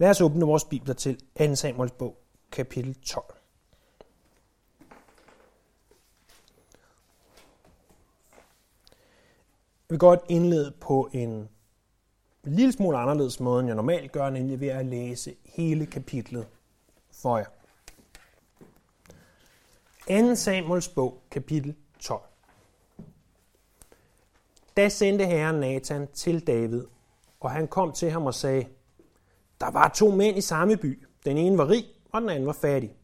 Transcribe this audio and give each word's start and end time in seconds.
Lad 0.00 0.10
os 0.10 0.20
åbne 0.20 0.46
vores 0.46 0.64
bibler 0.64 0.94
til 0.94 1.20
2 1.38 1.54
Samuels 1.54 1.92
bog, 1.92 2.16
kapitel 2.52 2.94
12. 2.94 3.34
Jeg 9.88 9.88
vil 9.88 9.98
godt 9.98 10.20
indlede 10.28 10.74
på 10.80 11.10
en 11.12 11.48
lille 12.44 12.72
smule 12.72 12.98
anderledes 12.98 13.40
måde, 13.40 13.60
end 13.60 13.66
jeg 13.66 13.76
normalt 13.76 14.12
gør, 14.12 14.30
nemlig 14.30 14.60
ved 14.60 14.68
at 14.68 14.86
læse 14.86 15.36
hele 15.44 15.86
kapitlet 15.86 16.46
for 17.10 17.38
jer. 17.38 17.46
2. 20.28 20.34
Samuels 20.34 20.88
bog, 20.88 21.22
kapitel 21.30 21.76
12. 21.98 22.22
Da 24.76 24.88
sendte 24.88 25.26
herren 25.26 25.60
Nathan 25.60 26.08
til 26.12 26.46
David, 26.46 26.86
og 27.40 27.50
han 27.50 27.68
kom 27.68 27.92
til 27.92 28.10
ham 28.10 28.26
og 28.26 28.34
sagde, 28.34 28.66
der 29.60 29.70
var 29.70 29.88
to 29.88 30.10
mænd 30.10 30.36
i 30.36 30.40
samme 30.40 30.76
by. 30.76 31.06
Den 31.24 31.38
ene 31.38 31.58
var 31.58 31.68
rig, 31.68 31.84
og 32.12 32.20
den 32.20 32.30
anden 32.30 32.46
var 32.46 32.52
fattig. 32.52 32.96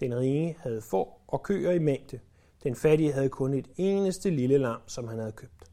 Den 0.00 0.18
rige 0.18 0.56
havde 0.60 0.82
får 0.82 1.24
og 1.28 1.42
køer 1.42 1.72
i 1.72 1.78
mængde. 1.78 2.20
Den 2.62 2.74
fattige 2.74 3.12
havde 3.12 3.28
kun 3.28 3.54
et 3.54 3.68
eneste 3.76 4.30
lille 4.30 4.58
lam, 4.58 4.80
som 4.86 5.08
han 5.08 5.18
havde 5.18 5.32
købt. 5.32 5.70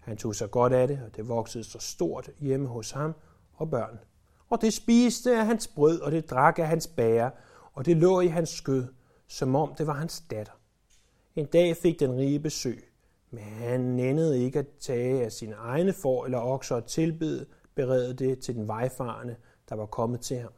Han 0.00 0.16
tog 0.16 0.34
sig 0.34 0.50
godt 0.50 0.72
af 0.72 0.88
det, 0.88 1.00
og 1.06 1.16
det 1.16 1.28
voksede 1.28 1.64
så 1.64 1.78
stort 1.78 2.30
hjemme 2.40 2.68
hos 2.68 2.90
ham 2.90 3.14
og 3.54 3.70
børn. 3.70 3.98
Og 4.50 4.60
det 4.60 4.72
spiste 4.74 5.36
af 5.36 5.46
hans 5.46 5.68
brød, 5.68 6.00
og 6.00 6.12
det 6.12 6.30
drak 6.30 6.58
af 6.58 6.66
hans 6.66 6.86
bære, 6.86 7.30
og 7.74 7.86
det 7.86 7.96
lå 7.96 8.20
i 8.20 8.26
hans 8.26 8.48
skød, 8.48 8.86
som 9.28 9.56
om 9.56 9.74
det 9.78 9.86
var 9.86 9.92
hans 9.92 10.24
datter. 10.30 10.52
En 11.36 11.46
dag 11.46 11.76
fik 11.76 12.00
den 12.00 12.16
rige 12.16 12.40
besøg, 12.40 12.92
men 13.30 13.42
han 13.42 13.80
nændede 13.80 14.44
ikke 14.44 14.58
at 14.58 14.66
tage 14.80 15.24
af 15.24 15.32
sine 15.32 15.54
egne 15.54 15.92
får 15.92 16.24
eller 16.24 16.38
okser 16.38 16.76
og 16.76 16.86
tilbede, 16.86 17.46
berede 17.74 18.14
det 18.14 18.38
til 18.38 18.54
den 18.54 18.68
vejfarende, 18.68 19.36
der 19.68 19.74
var 19.74 19.86
kommet 19.86 20.20
til 20.20 20.38
ham. 20.38 20.52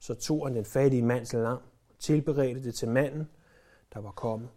Så 0.00 0.14
tog 0.14 0.46
han 0.46 0.56
den 0.56 0.64
fattige 0.64 1.02
mands 1.02 1.32
lam 1.32 1.56
og 1.88 1.98
tilberedte 2.00 2.62
det 2.62 2.74
til 2.74 2.88
manden, 2.88 3.28
der 3.94 4.00
var 4.00 4.10
kommet. 4.10 4.48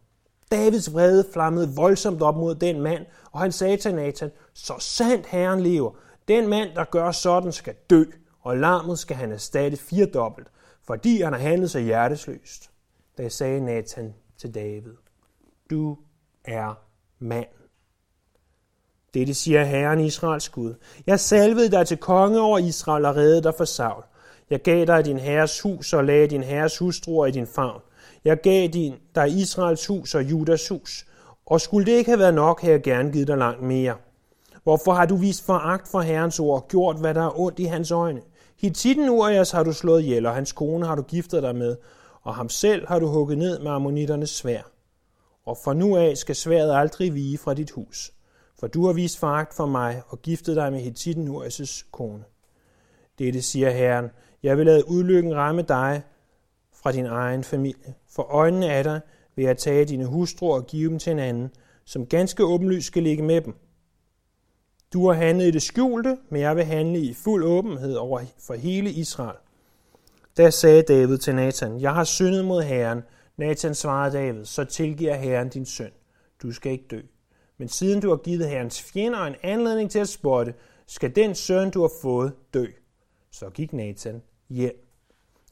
Davids 0.52 0.94
vrede 0.94 1.26
flammede 1.34 1.76
voldsomt 1.76 2.22
op 2.22 2.36
mod 2.36 2.56
den 2.56 2.82
mand, 2.82 3.06
og 3.32 3.40
han 3.40 3.52
sagde 3.52 3.78
til 3.78 3.96
Nathan, 3.96 4.32
så 4.54 4.74
sandt 4.80 5.26
herren 5.26 5.62
lever, 5.62 5.92
den 6.28 6.48
mand, 6.48 6.76
der 6.76 6.84
gør 6.84 7.12
sådan, 7.12 7.52
skal 7.52 7.76
dø, 7.90 8.04
og 8.40 8.58
lammet 8.58 9.00
skal 9.00 9.16
han 9.16 9.32
erstatte 9.32 9.78
firedobbelt, 9.78 10.48
fordi 10.84 11.22
han 11.22 11.34
har 11.34 11.40
handlet 11.40 11.72
så 11.72 11.80
hjertesløst. 11.80 12.72
Da 13.18 13.30
sagde 13.30 13.66
Nathan 13.66 14.14
til 14.38 14.56
David, 14.56 14.96
du 15.70 15.98
er 16.44 16.74
mand. 17.20 17.48
Dette 19.16 19.34
siger 19.34 19.64
Herren 19.64 20.00
Israels 20.00 20.50
Gud. 20.50 20.74
Jeg 21.08 21.20
salvede 21.20 21.72
dig 21.72 21.88
til 21.88 21.98
konge 21.98 22.42
over 22.42 22.58
Israel 22.58 23.06
og 23.06 23.16
redde 23.16 23.44
dig 23.44 23.54
for 23.58 23.66
Saul. 23.66 24.04
Jeg 24.50 24.62
gav 24.62 24.86
dig 24.86 25.06
din 25.06 25.18
herres 25.18 25.62
hus 25.62 25.94
og 25.94 26.04
lagde 26.04 26.28
din 26.28 26.44
herres 26.44 26.78
hustruer 26.78 27.26
i 27.26 27.32
din 27.32 27.48
favn. 27.48 27.82
Jeg 28.26 28.42
gav 28.42 28.68
din, 28.68 28.94
dig 29.16 29.30
Israels 29.30 29.88
hus 29.88 30.16
og 30.16 30.24
Judas 30.24 30.68
hus. 30.68 31.06
Og 31.46 31.62
skulle 31.62 31.86
det 31.86 31.92
ikke 31.92 32.10
have 32.10 32.20
været 32.20 32.34
nok, 32.34 32.62
havde 32.62 32.74
jeg 32.74 32.84
gerne 32.84 33.12
givet 33.12 33.28
dig 33.28 33.38
langt 33.38 33.62
mere. 33.62 33.96
Hvorfor 34.64 34.94
har 34.94 35.06
du 35.06 35.16
vist 35.16 35.46
foragt 35.46 35.88
for 35.88 36.02
Herrens 36.02 36.40
ord 36.40 36.62
og 36.62 36.68
gjort, 36.68 37.00
hvad 37.00 37.14
der 37.14 37.24
er 37.24 37.40
ondt 37.40 37.60
i 37.60 37.64
hans 37.64 37.92
øjne? 37.92 38.22
Hittiten 38.62 39.10
Urias 39.10 39.52
har 39.52 39.64
du 39.64 39.74
slået 39.74 40.02
ihjel, 40.02 40.26
og 40.26 40.36
hans 40.36 40.52
kone 40.52 40.86
har 40.86 40.96
du 40.96 41.02
giftet 41.02 41.44
dig 41.44 41.56
med, 41.56 41.76
og 42.22 42.36
ham 42.36 42.50
selv 42.50 42.88
har 42.88 43.00
du 43.00 43.08
hugget 43.08 43.38
ned 43.38 43.60
med 43.60 43.72
ammonitternes 43.72 44.30
svær. 44.30 44.62
Og 45.46 45.58
fra 45.64 45.74
nu 45.74 45.98
af 45.98 46.18
skal 46.18 46.36
sværet 46.36 46.76
aldrig 46.76 47.14
vige 47.14 47.38
fra 47.38 47.54
dit 47.54 47.72
hus, 47.72 48.12
for 48.60 48.68
du 48.68 48.86
har 48.86 48.94
vist 48.94 49.20
foragt 49.20 49.54
for 49.54 49.66
mig 49.66 50.02
og 50.08 50.22
giftet 50.22 50.56
dig 50.56 50.72
med 50.72 50.80
Hittiten 50.80 51.28
Urias 51.28 51.86
kone. 51.92 52.24
Dette 53.20 53.42
siger 53.42 53.70
Herren, 53.70 54.10
jeg 54.44 54.58
vil 54.58 54.66
lade 54.66 54.90
udlykken 54.90 55.36
ramme 55.36 55.62
dig 55.62 56.04
fra 56.74 56.92
din 56.92 57.06
egen 57.06 57.44
familie. 57.44 57.94
For 58.10 58.24
øjnene 58.24 58.72
af 58.72 58.84
dig 58.84 59.02
vil 59.36 59.46
jeg 59.46 59.58
tage 59.58 59.86
dine 59.86 60.06
hustruer 60.06 60.56
og 60.56 60.68
give 60.68 60.90
dem 60.90 61.00
til 61.00 61.12
en 61.12 61.20
anden, 61.20 61.52
som 61.86 62.06
ganske 62.06 62.46
åbenlyst 62.46 62.88
skal 62.88 63.04
ligge 63.04 63.24
med 63.24 63.42
dem. 63.42 63.56
Du 64.94 65.08
har 65.08 65.14
handlet 65.14 65.46
i 65.46 65.52
det 65.52 65.62
skjulte, 65.62 66.18
men 66.30 66.42
jeg 66.42 66.56
vil 66.56 66.66
handle 66.66 67.00
i 67.00 67.14
fuld 67.14 67.44
åbenhed 67.44 67.96
over 67.96 68.22
for 68.40 68.54
hele 68.54 68.92
Israel. 68.92 69.38
Da 70.38 70.50
sagde 70.50 70.82
David 70.82 71.18
til 71.18 71.36
Nathan, 71.36 71.82
jeg 71.82 71.94
har 71.94 72.04
syndet 72.04 72.46
mod 72.46 72.64
Herren. 72.64 73.02
Nathan 73.38 73.76
svarede 73.76 74.18
David, 74.18 74.46
så 74.46 74.64
tilgiver 74.64 75.16
Herren 75.16 75.50
din 75.50 75.66
søn. 75.66 75.92
Du 76.42 76.52
skal 76.52 76.72
ikke 76.72 76.88
dø. 76.92 77.02
Men 77.58 77.68
siden 77.68 78.02
du 78.02 78.10
har 78.10 78.18
givet 78.18 78.50
Herrens 78.50 78.82
fjender 78.82 79.20
en 79.20 79.36
anledning 79.44 79.92
til 79.92 80.00
at 80.00 80.10
spotte, 80.10 80.54
skal 80.88 81.16
den 81.16 81.36
søn, 81.36 81.72
du 81.72 81.82
har 81.82 81.92
fået, 82.02 82.34
dø. 82.54 82.66
Så 83.32 83.50
gik 83.50 83.74
Nathan 83.74 84.22
hjem. 84.50 84.86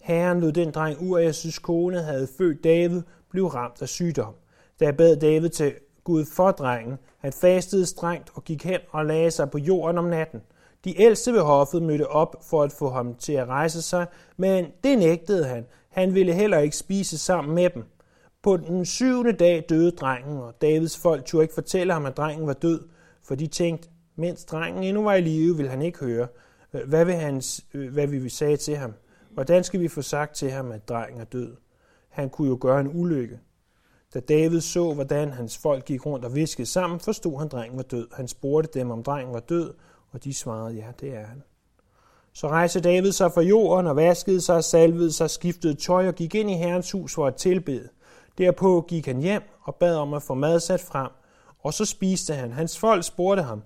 Herren 0.04 0.40
lod 0.40 0.52
den 0.52 0.72
dreng 0.72 0.98
Urias' 0.98 1.62
kone 1.62 2.02
havde 2.02 2.28
født 2.38 2.64
David, 2.64 3.02
blive 3.30 3.50
ramt 3.50 3.82
af 3.82 3.90
sygdom. 3.90 4.34
Da 4.80 4.92
bad 4.92 5.16
David 5.16 5.50
til 5.50 5.74
Gud 6.04 6.26
for 6.26 6.52
drengen, 6.52 6.98
han 7.18 7.34
fastede 7.34 7.86
strengt 7.86 8.32
og 8.34 8.44
gik 8.44 8.64
hen 8.64 8.80
og 8.90 9.06
lagde 9.06 9.32
sig 9.32 9.52
på 9.52 9.58
jorden 9.58 9.98
om 9.98 10.06
natten. 10.06 10.42
De 10.86 11.02
ældste 11.02 11.34
ved 11.34 11.42
hoffet 11.42 11.82
mødte 11.82 12.08
op 12.08 12.36
for 12.50 12.64
at 12.64 12.72
få 12.72 12.90
ham 12.90 13.16
til 13.16 13.34
at 13.34 13.48
rejse 13.48 13.82
sig, 13.82 14.06
men 14.38 14.66
det 14.84 14.98
nægtede 14.98 15.46
han. 15.46 15.66
Han 15.90 16.14
ville 16.14 16.34
heller 16.34 16.60
ikke 16.60 16.78
spise 16.78 17.18
sammen 17.18 17.56
med 17.56 17.70
dem. 17.70 17.84
På 18.44 18.58
den 18.58 18.86
syvende 18.86 19.32
dag 19.32 19.66
døde 19.70 19.92
drengen, 19.92 20.38
og 20.38 20.62
Davids 20.62 20.98
folk 20.98 21.26
turde 21.26 21.44
ikke 21.44 21.54
fortælle 21.54 21.94
ham, 21.94 22.06
at 22.06 22.18
drengen 22.18 22.48
var 22.48 22.54
død, 22.54 22.88
for 23.24 23.36
de 23.36 23.48
tænkte, 23.48 23.90
mens 24.16 24.46
drengen 24.46 24.84
endnu 24.84 25.04
var 25.04 25.14
i 25.14 25.22
live, 25.22 25.58
vil 25.58 25.70
han 25.70 25.82
ikke 25.82 26.00
høre. 26.00 26.28
Øh, 26.74 26.88
hvad 26.88 27.06
vil, 27.06 27.16
han, 27.16 27.42
øh, 27.74 27.94
hvad 27.94 28.08
vil 28.08 28.24
vi 28.24 28.30
sige 28.30 28.58
til 28.58 28.76
ham? 28.76 28.94
Hvordan 29.32 29.64
skal 29.64 29.80
vi 29.80 29.88
få 29.88 30.02
sagt 30.02 30.36
til 30.36 30.52
ham, 30.52 30.72
at 30.72 30.90
drengen 30.90 31.22
er 31.22 31.26
død? 31.26 31.56
Han 32.10 32.30
kunne 32.30 32.48
jo 32.48 32.58
gøre 32.62 32.80
en 32.80 32.92
ulykke. 32.94 33.40
Da 34.14 34.20
David 34.20 34.62
så, 34.62 34.94
hvordan 34.94 35.32
hans 35.32 35.58
folk 35.58 35.86
gik 35.86 36.06
rundt 36.06 36.26
og 36.26 36.36
viskede 36.36 36.68
sammen, 36.68 37.00
forstod 37.00 37.38
han, 37.38 37.46
at 37.46 37.52
drengen 37.52 37.78
var 37.78 37.84
død. 37.84 38.08
Han 38.14 38.28
spurgte 38.28 38.80
dem, 38.80 38.92
om 38.92 39.04
drengen 39.04 39.34
var 39.34 39.40
død, 39.40 39.74
og 40.12 40.24
de 40.24 40.34
svarede, 40.34 40.76
ja, 40.76 40.88
det 41.00 41.16
er 41.16 41.26
han. 41.26 41.44
Så 42.34 42.48
rejste 42.48 42.82
David 42.82 43.12
sig 43.12 43.32
fra 43.32 43.42
jorden 43.42 43.88
og 43.88 43.96
vaskede 43.96 44.42
sig, 44.42 44.64
salvede 44.64 45.12
sig, 45.12 45.30
skiftede 45.30 45.74
tøj 45.74 46.08
og 46.08 46.16
gik 46.16 46.36
ind 46.36 46.52
i 46.52 46.54
herrens 46.54 46.92
hus 46.92 47.16
for 47.16 47.28
at 47.28 47.36
tilbede. 47.36 47.90
Derpå 48.38 48.86
gik 48.88 49.06
han 49.06 49.20
hjem 49.20 49.44
og 49.62 49.76
bad 49.76 49.96
om 49.96 50.14
at 50.14 50.24
få 50.24 50.34
mad 50.34 50.60
sat 50.60 50.82
frem, 50.82 51.12
og 51.60 51.74
så 51.74 51.86
spiste 51.86 52.34
han. 52.34 52.54
Hans 52.54 52.80
folk 52.80 53.04
spurgte 53.04 53.44
ham, 53.44 53.64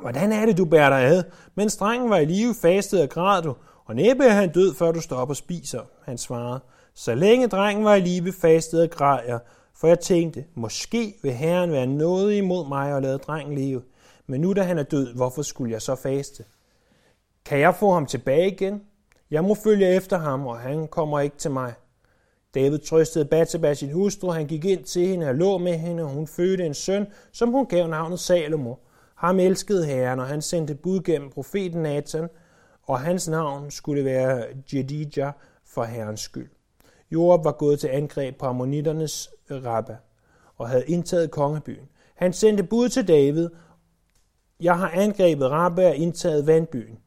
Hvordan 0.00 0.32
er 0.32 0.46
det, 0.46 0.58
du 0.58 0.64
bærer 0.64 0.90
dig 0.90 0.98
ad? 0.98 1.22
Mens 1.54 1.76
drengen 1.76 2.10
var 2.10 2.16
i 2.16 2.24
live, 2.24 2.54
fastede 2.62 3.02
og 3.02 3.08
græd 3.08 3.42
du, 3.42 3.54
og 3.84 3.94
næppe 3.94 4.24
er 4.24 4.30
han 4.30 4.52
død, 4.52 4.74
før 4.74 4.92
du 4.92 5.00
står 5.00 5.16
op 5.16 5.30
og 5.30 5.36
spiser. 5.36 5.80
Han 6.04 6.18
svarede, 6.18 6.60
så 6.94 7.14
længe 7.14 7.48
drengen 7.48 7.84
var 7.84 7.94
i 7.94 8.00
live, 8.00 8.32
fastede 8.32 8.82
og 8.82 8.90
græd 8.90 9.20
jeg, 9.26 9.38
for 9.74 9.86
jeg 9.86 10.00
tænkte, 10.00 10.44
måske 10.54 11.14
vil 11.22 11.32
Herren 11.32 11.72
være 11.72 11.86
noget 11.86 12.34
imod 12.34 12.68
mig 12.68 12.94
og 12.94 13.02
lade 13.02 13.18
drengen 13.18 13.58
leve. 13.58 13.82
Men 14.26 14.40
nu 14.40 14.52
da 14.52 14.62
han 14.62 14.78
er 14.78 14.82
død, 14.82 15.14
hvorfor 15.14 15.42
skulle 15.42 15.72
jeg 15.72 15.82
så 15.82 15.94
faste? 15.94 16.44
Kan 17.44 17.58
jeg 17.58 17.74
få 17.74 17.92
ham 17.92 18.06
tilbage 18.06 18.52
igen? 18.52 18.82
Jeg 19.30 19.44
må 19.44 19.54
følge 19.54 19.94
efter 19.94 20.18
ham, 20.18 20.46
og 20.46 20.58
han 20.58 20.88
kommer 20.88 21.20
ikke 21.20 21.36
til 21.36 21.50
mig. 21.50 21.74
David 22.54 22.78
trøstede 22.78 23.24
Bathsheba 23.24 23.74
sin 23.74 23.92
hustru, 23.92 24.30
han 24.30 24.46
gik 24.46 24.64
ind 24.64 24.84
til 24.84 25.06
hende 25.06 25.28
og 25.28 25.34
lå 25.34 25.58
med 25.58 25.78
hende, 25.78 26.02
og 26.02 26.08
hun 26.08 26.26
fødte 26.26 26.66
en 26.66 26.74
søn, 26.74 27.06
som 27.32 27.50
hun 27.50 27.66
gav 27.66 27.86
navnet 27.86 28.20
Salomo. 28.20 28.74
Ham 29.14 29.40
elskede 29.40 29.86
Herren, 29.86 30.20
og 30.20 30.26
han 30.26 30.42
sendte 30.42 30.74
bud 30.74 31.00
gennem 31.00 31.30
profeten 31.30 31.82
Nathan, 31.82 32.28
og 32.82 33.00
hans 33.00 33.28
navn 33.28 33.70
skulle 33.70 34.04
være 34.04 34.44
Jedidja 34.72 35.30
for 35.64 35.84
Herrens 35.84 36.20
skyld. 36.20 36.50
Joab 37.10 37.44
var 37.44 37.52
gået 37.52 37.80
til 37.80 37.88
angreb 37.88 38.38
på 38.38 38.46
ammonitternes 38.46 39.30
Rabba 39.50 39.96
og 40.56 40.68
havde 40.68 40.84
indtaget 40.86 41.30
kongebyen. 41.30 41.88
Han 42.14 42.32
sendte 42.32 42.62
bud 42.62 42.88
til 42.88 43.08
David, 43.08 43.48
jeg 44.60 44.78
har 44.78 44.88
angrebet 44.88 45.50
Rabba 45.50 45.88
og 45.88 45.96
indtaget 45.96 46.46
vandbyen. 46.46 46.98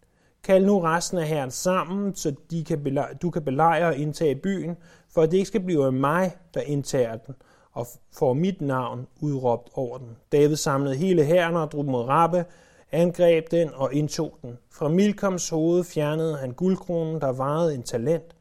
Kald 0.44 0.66
nu 0.66 0.80
resten 0.80 1.18
af 1.18 1.28
herren 1.28 1.52
sammen, 1.52 2.16
så 2.16 2.36
de 2.52 2.64
kan 2.64 2.84
belejre, 2.84 3.14
du 3.14 3.30
kan 3.30 3.44
belejre 3.46 3.88
og 3.88 3.98
indtage 3.98 4.36
byen, 4.36 4.78
for 5.14 5.22
at 5.22 5.32
det 5.32 5.38
ikke 5.38 5.48
skal 5.48 5.64
blive 5.64 5.92
mig, 5.92 6.38
der 6.54 6.62
indtager 6.62 7.18
den, 7.18 7.36
og 7.72 7.88
får 8.14 8.34
mit 8.34 8.62
navn 8.62 9.08
udråbt 9.22 9.70
over 9.74 9.98
den. 9.98 10.18
David 10.32 10.56
samlede 10.56 10.96
hele 10.96 11.24
herren 11.24 11.56
og 11.56 11.72
drog 11.72 11.86
mod 11.86 12.04
Rabbe, 12.04 12.46
angreb 12.92 13.52
den 13.52 13.70
og 13.74 13.94
indtog 13.94 14.38
den. 14.42 14.58
Fra 14.72 14.88
Milkoms 14.90 15.50
hoved 15.50 15.84
fjernede 15.84 16.38
han 16.38 16.52
guldkronen, 16.52 17.22
der 17.22 17.30
varede 17.30 17.76
en 17.76 17.84
talent 17.84 18.36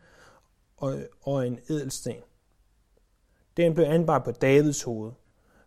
og, 0.77 0.95
og 1.23 1.47
en 1.47 1.59
edelsten. 1.69 2.17
Den 3.57 3.75
blev 3.75 3.87
anbragt 3.87 4.25
på 4.25 4.31
Davids 4.31 4.83
hoved. 4.83 5.13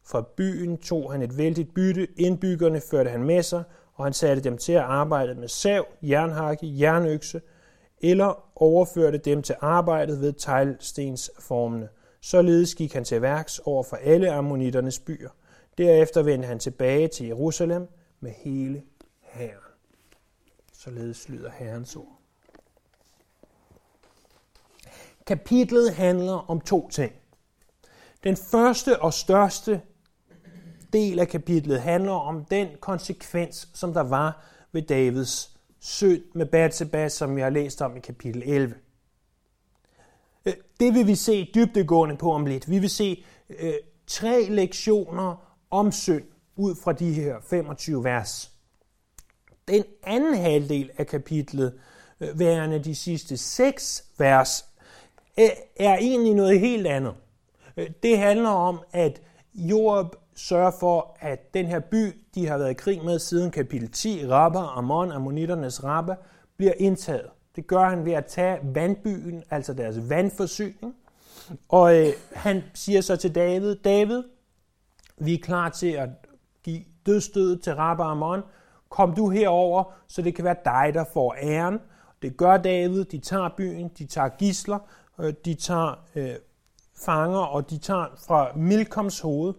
Fra 0.04 0.22
byen 0.38 0.78
tog 0.78 1.12
han 1.12 1.22
et 1.22 1.38
vældigt 1.38 1.74
bytte, 1.74 2.08
indbyggerne 2.18 2.82
førte 2.82 3.10
han 3.10 3.24
med 3.24 3.44
sig, 3.44 3.64
og 3.96 4.06
han 4.06 4.14
satte 4.14 4.44
dem 4.44 4.58
til 4.58 4.74
at 4.74 4.82
arbejde 4.82 5.36
med 5.36 5.48
sav, 5.48 5.86
jernhakke, 6.02 6.80
jernøkse, 6.80 7.42
eller 8.02 8.50
overførte 8.56 9.18
dem 9.18 9.44
til 9.44 9.56
arbejdet 9.62 10.22
ved 10.22 10.34
teglstensformene. 10.34 11.90
Således 12.22 12.76
gik 12.76 12.94
han 12.94 13.04
til 13.04 13.22
værks 13.22 13.60
over 13.60 13.84
for 13.84 13.96
alle 13.96 14.32
ammonitternes 14.32 15.00
byer. 15.00 15.30
Derefter 15.78 16.24
vendte 16.24 16.48
han 16.48 16.60
tilbage 16.60 17.08
til 17.08 17.28
Jerusalem 17.28 17.88
med 18.20 18.32
hele 18.32 18.84
herren. 19.22 19.52
Således 20.74 21.30
lyder 21.30 21.50
Herrens 21.50 21.96
ord. 21.96 22.20
Kapitlet 25.26 25.94
handler 25.94 26.50
om 26.50 26.62
to 26.62 26.90
ting. 26.90 27.14
Den 28.24 28.38
første 28.38 29.02
og 29.02 29.14
største 29.14 29.82
del 30.96 31.20
af 31.20 31.28
kapitlet 31.28 31.82
handler 31.82 32.12
om 32.12 32.46
den 32.46 32.68
konsekvens, 32.80 33.70
som 33.74 33.94
der 33.94 34.02
var 34.02 34.46
ved 34.72 34.82
Davids 34.82 35.58
synd 35.80 36.22
med 36.34 36.46
Bathsheba, 36.46 37.10
som 37.10 37.36
vi 37.36 37.42
har 37.42 37.50
læst 37.50 37.82
om 37.82 37.98
i 37.98 38.00
kapitel 38.00 38.44
11. 38.46 38.76
Øh, 40.46 40.54
det 40.80 40.94
vil 40.94 41.08
vi 41.08 41.16
se 41.16 41.52
dybdegående 41.56 42.18
på 42.18 42.32
om 42.32 42.46
lidt. 42.46 42.70
Vi 42.70 42.80
vil 42.80 42.90
se 42.90 43.26
øh, 43.50 43.74
tre 44.08 44.46
lektioner 44.50 45.56
om 45.72 45.92
synd 45.92 46.24
ud 46.56 46.76
fra 46.84 46.94
de 46.94 47.14
her 47.14 47.36
25 47.50 48.04
vers. 48.04 48.52
Den 49.68 49.84
anden 50.04 50.38
halvdel 50.38 50.92
af 50.98 51.08
kapitlet, 51.08 51.80
øh, 52.20 52.40
værende 52.40 52.80
de 52.80 52.96
sidste 52.96 53.38
seks 53.38 54.06
vers, 54.18 54.66
øh, 55.40 55.50
er 55.76 55.98
egentlig 55.98 56.34
noget 56.34 56.60
helt 56.60 56.88
andet. 56.88 57.14
Øh, 57.78 57.90
det 58.04 58.18
handler 58.18 58.50
om, 58.50 58.80
at 58.92 59.22
Job 59.54 60.16
sørger 60.36 60.72
for, 60.80 61.18
at 61.20 61.54
den 61.54 61.66
her 61.66 61.80
by, 61.80 62.22
de 62.36 62.48
har 62.48 62.58
været 62.58 62.72
i 62.72 62.74
krig 62.74 63.04
med 63.06 63.20
siden 63.20 63.52
kapitel 63.52 63.92
10, 63.92 64.28
Rabba, 64.28 64.60
Ammon, 64.60 65.12
Ammoniternes 65.12 65.84
Rabba, 65.84 66.16
bliver 66.58 66.74
indtaget. 66.78 67.30
Det 67.56 67.68
gør 67.68 67.90
han 67.90 68.06
ved 68.06 68.14
at 68.14 68.26
tage 68.26 68.60
vandbyen, 68.64 69.44
altså 69.50 69.74
deres 69.74 70.10
vandforsyning. 70.10 70.96
Og 71.70 71.98
øh, 71.98 72.14
han 72.34 72.64
siger 72.74 73.02
så 73.02 73.16
til 73.16 73.36
David, 73.36 73.76
David, 73.76 74.24
vi 75.18 75.34
er 75.34 75.40
klar 75.44 75.70
til 75.70 75.92
at 75.92 76.10
give 76.64 76.82
dødstødet 77.06 77.64
til 77.64 77.76
Rabba 77.76 78.04
Ammon. 78.04 78.42
Kom 78.90 79.16
du 79.16 79.30
herover, 79.30 79.84
så 80.08 80.22
det 80.22 80.36
kan 80.36 80.46
være 80.46 80.56
dig, 80.66 80.92
der 80.94 81.06
får 81.14 81.36
æren. 81.42 81.80
Det 82.22 82.38
gør 82.38 82.58
David. 82.58 83.06
De 83.06 83.20
tager 83.20 83.50
byen, 83.58 83.88
de 83.98 84.06
tager 84.06 84.30
gisler, 84.30 84.80
øh, 85.20 85.34
de 85.46 85.54
tager 85.54 86.04
øh, 86.16 86.36
fanger, 87.06 87.40
og 87.40 87.70
de 87.70 87.78
tager 87.78 88.06
fra 88.28 88.52
Milkoms 88.56 89.20
hoved 89.20 89.54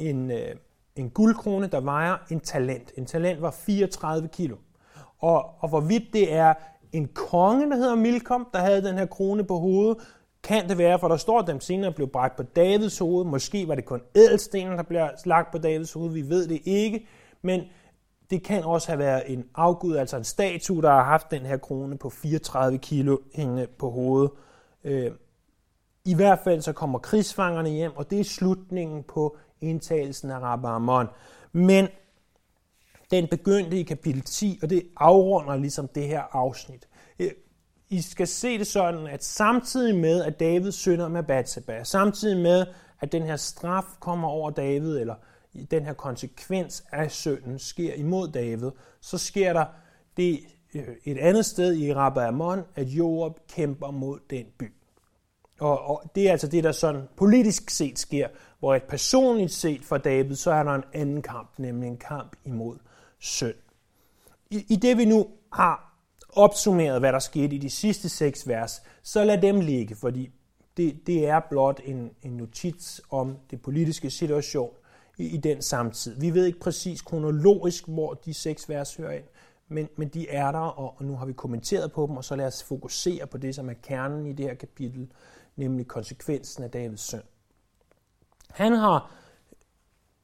en, 0.00 0.30
øh, 0.30 0.54
en 0.96 1.10
guldkrone, 1.10 1.66
der 1.66 1.80
vejer 1.80 2.16
en 2.30 2.40
talent. 2.40 2.92
En 2.96 3.06
talent 3.06 3.42
var 3.42 3.50
34 3.50 4.28
kilo. 4.28 4.56
Og, 5.18 5.44
og 5.58 5.68
hvorvidt 5.68 6.12
det 6.12 6.32
er 6.32 6.54
en 6.92 7.08
konge, 7.08 7.70
der 7.70 7.76
hedder 7.76 7.94
Milkom, 7.94 8.48
der 8.52 8.58
havde 8.58 8.84
den 8.84 8.98
her 8.98 9.06
krone 9.06 9.44
på 9.44 9.58
hovedet, 9.58 9.96
kan 10.42 10.68
det 10.68 10.78
være, 10.78 10.98
for 10.98 11.08
der 11.08 11.16
står, 11.16 11.38
at 11.38 11.46
dem 11.46 11.60
senere 11.60 11.92
blev 11.92 12.08
bragt 12.08 12.36
på 12.36 12.42
Davids 12.42 12.98
hoved. 12.98 13.24
Måske 13.24 13.68
var 13.68 13.74
det 13.74 13.84
kun 13.84 14.00
ædelstenen, 14.14 14.78
der 14.78 14.82
blev 14.82 15.08
lagt 15.26 15.52
på 15.52 15.58
Davids 15.58 15.92
hoved. 15.92 16.12
Vi 16.12 16.28
ved 16.28 16.48
det 16.48 16.60
ikke. 16.64 17.06
Men 17.42 17.60
det 18.30 18.44
kan 18.44 18.64
også 18.64 18.88
have 18.88 18.98
været 18.98 19.22
en 19.26 19.44
afgud, 19.54 19.96
altså 19.96 20.16
en 20.16 20.24
statue, 20.24 20.82
der 20.82 20.90
har 20.90 21.04
haft 21.04 21.30
den 21.30 21.46
her 21.46 21.56
krone 21.56 21.98
på 21.98 22.10
34 22.10 22.78
kilo 22.78 23.18
hængende 23.34 23.66
på 23.78 23.90
hovedet. 23.90 24.30
Øh, 24.84 25.10
I 26.04 26.14
hvert 26.14 26.38
fald 26.44 26.60
så 26.60 26.72
kommer 26.72 26.98
krigsfangerne 26.98 27.68
hjem, 27.68 27.96
og 27.96 28.10
det 28.10 28.20
er 28.20 28.24
slutningen 28.24 29.02
på 29.02 29.36
indtagelsen 29.60 30.30
af 30.30 30.38
Rabbi 30.38 31.10
Men 31.52 31.88
den 33.10 33.28
begyndte 33.28 33.80
i 33.80 33.82
kapitel 33.82 34.22
10, 34.22 34.58
og 34.62 34.70
det 34.70 34.82
afrunder 34.96 35.56
ligesom 35.56 35.88
det 35.88 36.06
her 36.06 36.22
afsnit. 36.32 36.88
Øh, 37.18 37.30
I 37.88 38.00
skal 38.00 38.26
se 38.26 38.58
det 38.58 38.66
sådan, 38.66 39.06
at 39.06 39.24
samtidig 39.24 39.96
med, 39.96 40.24
at 40.24 40.40
David 40.40 40.72
synder 40.72 41.08
med 41.08 41.22
Bathsheba, 41.22 41.84
samtidig 41.84 42.42
med, 42.42 42.66
at 43.00 43.12
den 43.12 43.22
her 43.22 43.36
straf 43.36 43.84
kommer 44.00 44.28
over 44.28 44.50
David, 44.50 44.98
eller 44.98 45.14
den 45.70 45.84
her 45.84 45.92
konsekvens 45.92 46.84
af 46.92 47.10
synden 47.10 47.58
sker 47.58 47.94
imod 47.94 48.28
David, 48.28 48.70
så 49.00 49.18
sker 49.18 49.52
der 49.52 49.64
det 50.16 50.40
øh, 50.74 50.88
et 51.04 51.18
andet 51.18 51.46
sted 51.46 51.76
i 51.76 51.94
Rabbi 51.94 52.62
at 52.74 52.86
Joab 52.86 53.32
kæmper 53.48 53.90
mod 53.90 54.18
den 54.30 54.46
by. 54.58 54.72
Og, 55.60 55.80
og 55.80 56.10
det 56.14 56.28
er 56.28 56.32
altså 56.32 56.46
det, 56.46 56.64
der 56.64 56.72
sådan 56.72 57.02
politisk 57.16 57.70
set 57.70 57.98
sker, 57.98 58.28
hvor 58.58 58.74
et 58.74 58.82
personligt 58.82 59.52
set 59.52 59.84
for 59.84 59.98
David, 59.98 60.34
så 60.34 60.50
er 60.50 60.62
der 60.62 60.74
en 60.74 60.84
anden 60.92 61.22
kamp, 61.22 61.58
nemlig 61.58 61.88
en 61.88 61.96
kamp 61.96 62.36
imod 62.44 62.76
synd. 63.18 63.54
I, 64.50 64.64
I 64.68 64.76
det 64.76 64.98
vi 64.98 65.04
nu 65.04 65.26
har 65.52 65.94
opsummeret, 66.28 67.00
hvad 67.00 67.12
der 67.12 67.18
skete 67.18 67.54
i 67.54 67.58
de 67.58 67.70
sidste 67.70 68.08
seks 68.08 68.48
vers, 68.48 68.82
så 69.02 69.24
lad 69.24 69.42
dem 69.42 69.60
ligge, 69.60 69.96
fordi 69.96 70.30
det, 70.76 71.06
det 71.06 71.28
er 71.28 71.40
blot 71.50 71.80
en, 71.84 72.10
en 72.22 72.32
notits 72.32 73.00
om 73.10 73.36
det 73.50 73.62
politiske 73.62 74.10
situation 74.10 74.70
i, 75.18 75.26
i 75.26 75.36
den 75.36 75.62
samtid. 75.62 76.20
Vi 76.20 76.34
ved 76.34 76.46
ikke 76.46 76.60
præcis 76.60 77.02
kronologisk, 77.02 77.88
hvor 77.88 78.14
de 78.14 78.34
seks 78.34 78.68
vers 78.68 78.96
hører 78.96 79.12
ind, 79.12 79.24
men, 79.68 79.88
men 79.96 80.08
de 80.08 80.28
er 80.28 80.52
der, 80.52 80.58
og, 80.58 80.94
og 80.96 81.04
nu 81.04 81.16
har 81.16 81.26
vi 81.26 81.32
kommenteret 81.32 81.92
på 81.92 82.06
dem, 82.06 82.16
og 82.16 82.24
så 82.24 82.36
lad 82.36 82.46
os 82.46 82.62
fokusere 82.62 83.26
på 83.26 83.38
det, 83.38 83.54
som 83.54 83.68
er 83.68 83.74
kernen 83.82 84.26
i 84.26 84.32
det 84.32 84.46
her 84.46 84.54
kapitel, 84.54 85.08
nemlig 85.58 85.86
konsekvensen 85.86 86.64
af 86.64 86.70
Davids 86.70 87.00
søn. 87.00 87.22
Han 88.50 88.72
har 88.72 89.12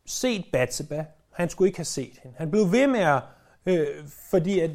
set 0.06 0.44
Batseba, 0.52 1.04
han 1.31 1.48
skulle 1.48 1.69
ikke 1.69 1.78
have 1.78 1.84
set 1.84 2.19
hende. 2.22 2.36
Han 2.36 2.50
blev 2.50 2.72
ved 2.72 2.86
med 2.86 3.00
at, 3.00 3.22
øh, 3.66 4.08
fordi 4.31 4.60
at 4.60 4.70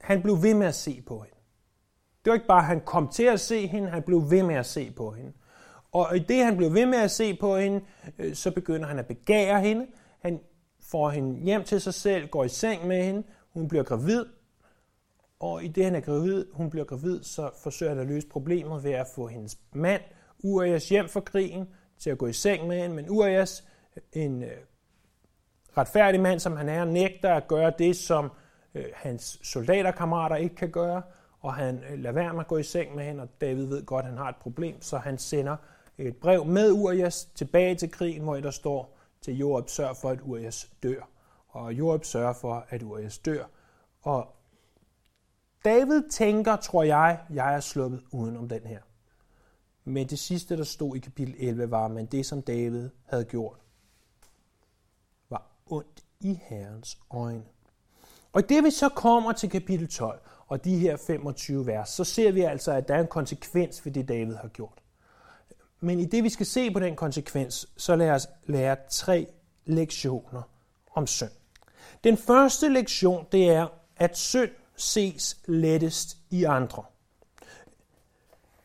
han 0.00 0.22
blev 0.22 0.42
ved 0.42 0.54
med 0.54 0.66
at 0.66 0.74
se 0.74 1.02
på 1.06 1.18
hende. 1.18 1.36
Det 2.24 2.30
var 2.30 2.34
ikke 2.34 2.46
bare, 2.46 2.58
at 2.58 2.66
han 2.66 2.80
kom 2.80 3.08
til 3.08 3.24
at 3.24 3.40
se 3.40 3.66
hende, 3.66 3.90
han 3.90 4.02
blev 4.02 4.30
ved 4.30 4.42
med 4.42 4.54
at 4.54 4.66
se 4.66 4.90
på 4.90 5.10
hende. 5.10 5.32
Og 5.92 6.16
i 6.16 6.18
det, 6.18 6.44
han 6.44 6.56
blev 6.56 6.74
ved 6.74 6.86
med 6.86 6.98
at 6.98 7.10
se 7.10 7.36
på 7.36 7.56
hende, 7.56 7.80
øh, 8.18 8.34
så 8.34 8.50
begynder 8.50 8.86
han 8.86 8.98
at 8.98 9.06
begære 9.06 9.60
hende. 9.60 9.86
Han 10.20 10.40
får 10.82 11.10
hende 11.10 11.40
hjem 11.40 11.64
til 11.64 11.80
sig 11.80 11.94
selv, 11.94 12.28
går 12.28 12.44
i 12.44 12.48
seng 12.48 12.86
med 12.86 13.04
hende, 13.04 13.22
hun 13.50 13.68
bliver 13.68 13.84
gravid, 13.84 14.24
og 15.40 15.64
i 15.64 15.68
det, 15.68 15.84
han 15.84 15.94
er 15.94 16.00
gravid, 16.00 16.46
hun 16.52 16.70
bliver 16.70 16.84
gravid, 16.84 17.22
så 17.22 17.50
forsøger 17.62 17.92
han 17.92 18.00
at 18.00 18.06
løse 18.06 18.28
problemet 18.28 18.84
ved 18.84 18.92
at 18.92 19.06
få 19.14 19.26
hendes 19.26 19.58
mand, 19.72 20.02
Urias, 20.44 20.88
hjem 20.88 21.08
fra 21.08 21.20
krigen, 21.20 21.68
til 21.98 22.10
at 22.10 22.18
gå 22.18 22.26
i 22.26 22.32
seng 22.32 22.66
med 22.66 22.82
hende. 22.82 22.96
Men 22.96 23.10
Urias, 23.10 23.64
en 24.12 24.42
øh, 24.42 24.50
retfærdig 25.76 26.20
mand, 26.20 26.40
som 26.40 26.56
han 26.56 26.68
er, 26.68 26.84
nægter 26.84 27.34
at 27.34 27.48
gøre 27.48 27.72
det, 27.78 27.96
som 27.96 28.30
øh, 28.74 28.84
hans 28.94 29.40
soldaterkammerater 29.42 30.36
ikke 30.36 30.54
kan 30.54 30.70
gøre, 30.70 31.02
og 31.40 31.54
han 31.54 31.84
øh, 31.90 31.98
lader 31.98 32.14
være 32.14 32.32
med 32.32 32.40
at 32.40 32.48
gå 32.48 32.56
i 32.56 32.62
seng 32.62 32.94
med 32.94 33.04
hende, 33.04 33.22
og 33.22 33.28
David 33.40 33.66
ved 33.66 33.86
godt, 33.86 34.04
at 34.04 34.10
han 34.10 34.18
har 34.18 34.28
et 34.28 34.36
problem, 34.36 34.82
så 34.82 34.98
han 34.98 35.18
sender 35.18 35.56
et 35.98 36.16
brev 36.16 36.44
med 36.44 36.72
Urias 36.72 37.24
tilbage 37.24 37.74
til 37.74 37.90
krigen, 37.90 38.22
hvor 38.22 38.36
der 38.36 38.50
står 38.50 38.98
til 39.22 39.38
Joab, 39.38 39.68
sørg 39.68 39.96
for, 39.96 40.10
at 40.10 40.20
Urias 40.22 40.70
dør. 40.82 41.08
Og 41.48 41.72
Joab 41.72 42.04
sørger 42.04 42.32
for, 42.32 42.66
at 42.68 42.82
Urias 42.82 43.18
dør. 43.18 43.44
Og 44.02 44.37
David 45.64 46.10
tænker, 46.10 46.56
tror 46.56 46.82
jeg, 46.82 47.20
jeg 47.30 47.54
er 47.54 47.60
sluppet 47.60 48.02
uden 48.12 48.36
om 48.36 48.48
den 48.48 48.60
her. 48.66 48.80
Men 49.84 50.06
det 50.06 50.18
sidste, 50.18 50.56
der 50.56 50.64
stod 50.64 50.96
i 50.96 50.98
kapitel 50.98 51.34
11, 51.38 51.70
var, 51.70 51.88
men 51.88 52.06
det, 52.06 52.26
som 52.26 52.42
David 52.42 52.90
havde 53.04 53.24
gjort, 53.24 53.56
var 55.30 55.46
ondt 55.66 56.04
i 56.20 56.40
Herrens 56.42 56.98
øjne. 57.10 57.44
Og 58.32 58.48
det 58.48 58.64
vi 58.64 58.70
så 58.70 58.88
kommer 58.88 59.32
til 59.32 59.50
kapitel 59.50 59.88
12, 59.88 60.20
og 60.46 60.64
de 60.64 60.78
her 60.78 60.96
25 60.96 61.66
vers, 61.66 61.88
så 61.88 62.04
ser 62.04 62.32
vi 62.32 62.40
altså, 62.40 62.72
at 62.72 62.88
der 62.88 62.94
er 62.94 63.00
en 63.00 63.06
konsekvens 63.06 63.84
ved 63.84 63.92
det, 63.92 64.08
David 64.08 64.34
har 64.34 64.48
gjort. 64.48 64.78
Men 65.80 66.00
i 66.00 66.04
det, 66.04 66.24
vi 66.24 66.28
skal 66.28 66.46
se 66.46 66.70
på 66.70 66.80
den 66.80 66.96
konsekvens, 66.96 67.68
så 67.76 67.96
lad 67.96 68.10
os 68.10 68.28
lære 68.46 68.76
tre 68.90 69.26
lektioner 69.64 70.42
om 70.94 71.06
synd. 71.06 71.30
Den 72.04 72.16
første 72.16 72.68
lektion, 72.68 73.26
det 73.32 73.50
er, 73.50 73.66
at 73.96 74.16
synd 74.16 74.50
ses 74.78 75.38
lettest 75.46 76.16
i 76.30 76.44
andre. 76.44 76.84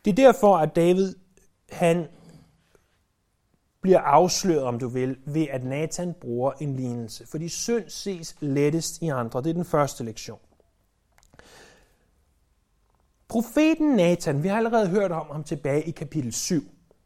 Det 0.05 0.11
er 0.11 0.15
derfor, 0.15 0.57
at 0.57 0.75
David 0.75 1.15
han 1.69 2.07
bliver 3.81 3.99
afsløret, 3.99 4.63
om 4.63 4.79
du 4.79 4.87
vil, 4.87 5.17
ved 5.25 5.47
at 5.49 5.63
Nathan 5.63 6.13
bruger 6.21 6.51
en 6.51 6.75
lignelse. 6.75 7.27
Fordi 7.27 7.49
synd 7.49 7.89
ses 7.89 8.35
lettest 8.39 9.01
i 9.01 9.07
andre. 9.07 9.41
Det 9.41 9.49
er 9.49 9.53
den 9.53 9.65
første 9.65 10.03
lektion. 10.03 10.39
Profeten 13.27 13.95
Nathan, 13.95 14.43
vi 14.43 14.47
har 14.47 14.57
allerede 14.57 14.87
hørt 14.87 15.11
om 15.11 15.27
ham 15.31 15.43
tilbage 15.43 15.83
i 15.83 15.91
kapitel 15.91 16.33
7. 16.33 16.63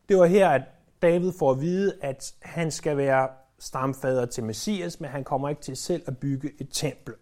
Det 0.09 0.17
var 0.17 0.25
her, 0.25 0.49
at 0.49 0.61
David 1.01 1.31
får 1.39 1.51
at 1.51 1.61
vide, 1.61 1.93
at 2.01 2.33
han 2.41 2.71
skal 2.71 2.97
være 2.97 3.29
stamfader 3.59 4.25
til 4.25 4.43
Messias, 4.43 4.99
men 4.99 5.09
han 5.09 5.23
kommer 5.23 5.49
ikke 5.49 5.61
til 5.61 5.75
selv 5.75 6.03
at 6.07 6.17
bygge 6.17 6.51
et 6.61 6.67
tempel. 6.71 7.13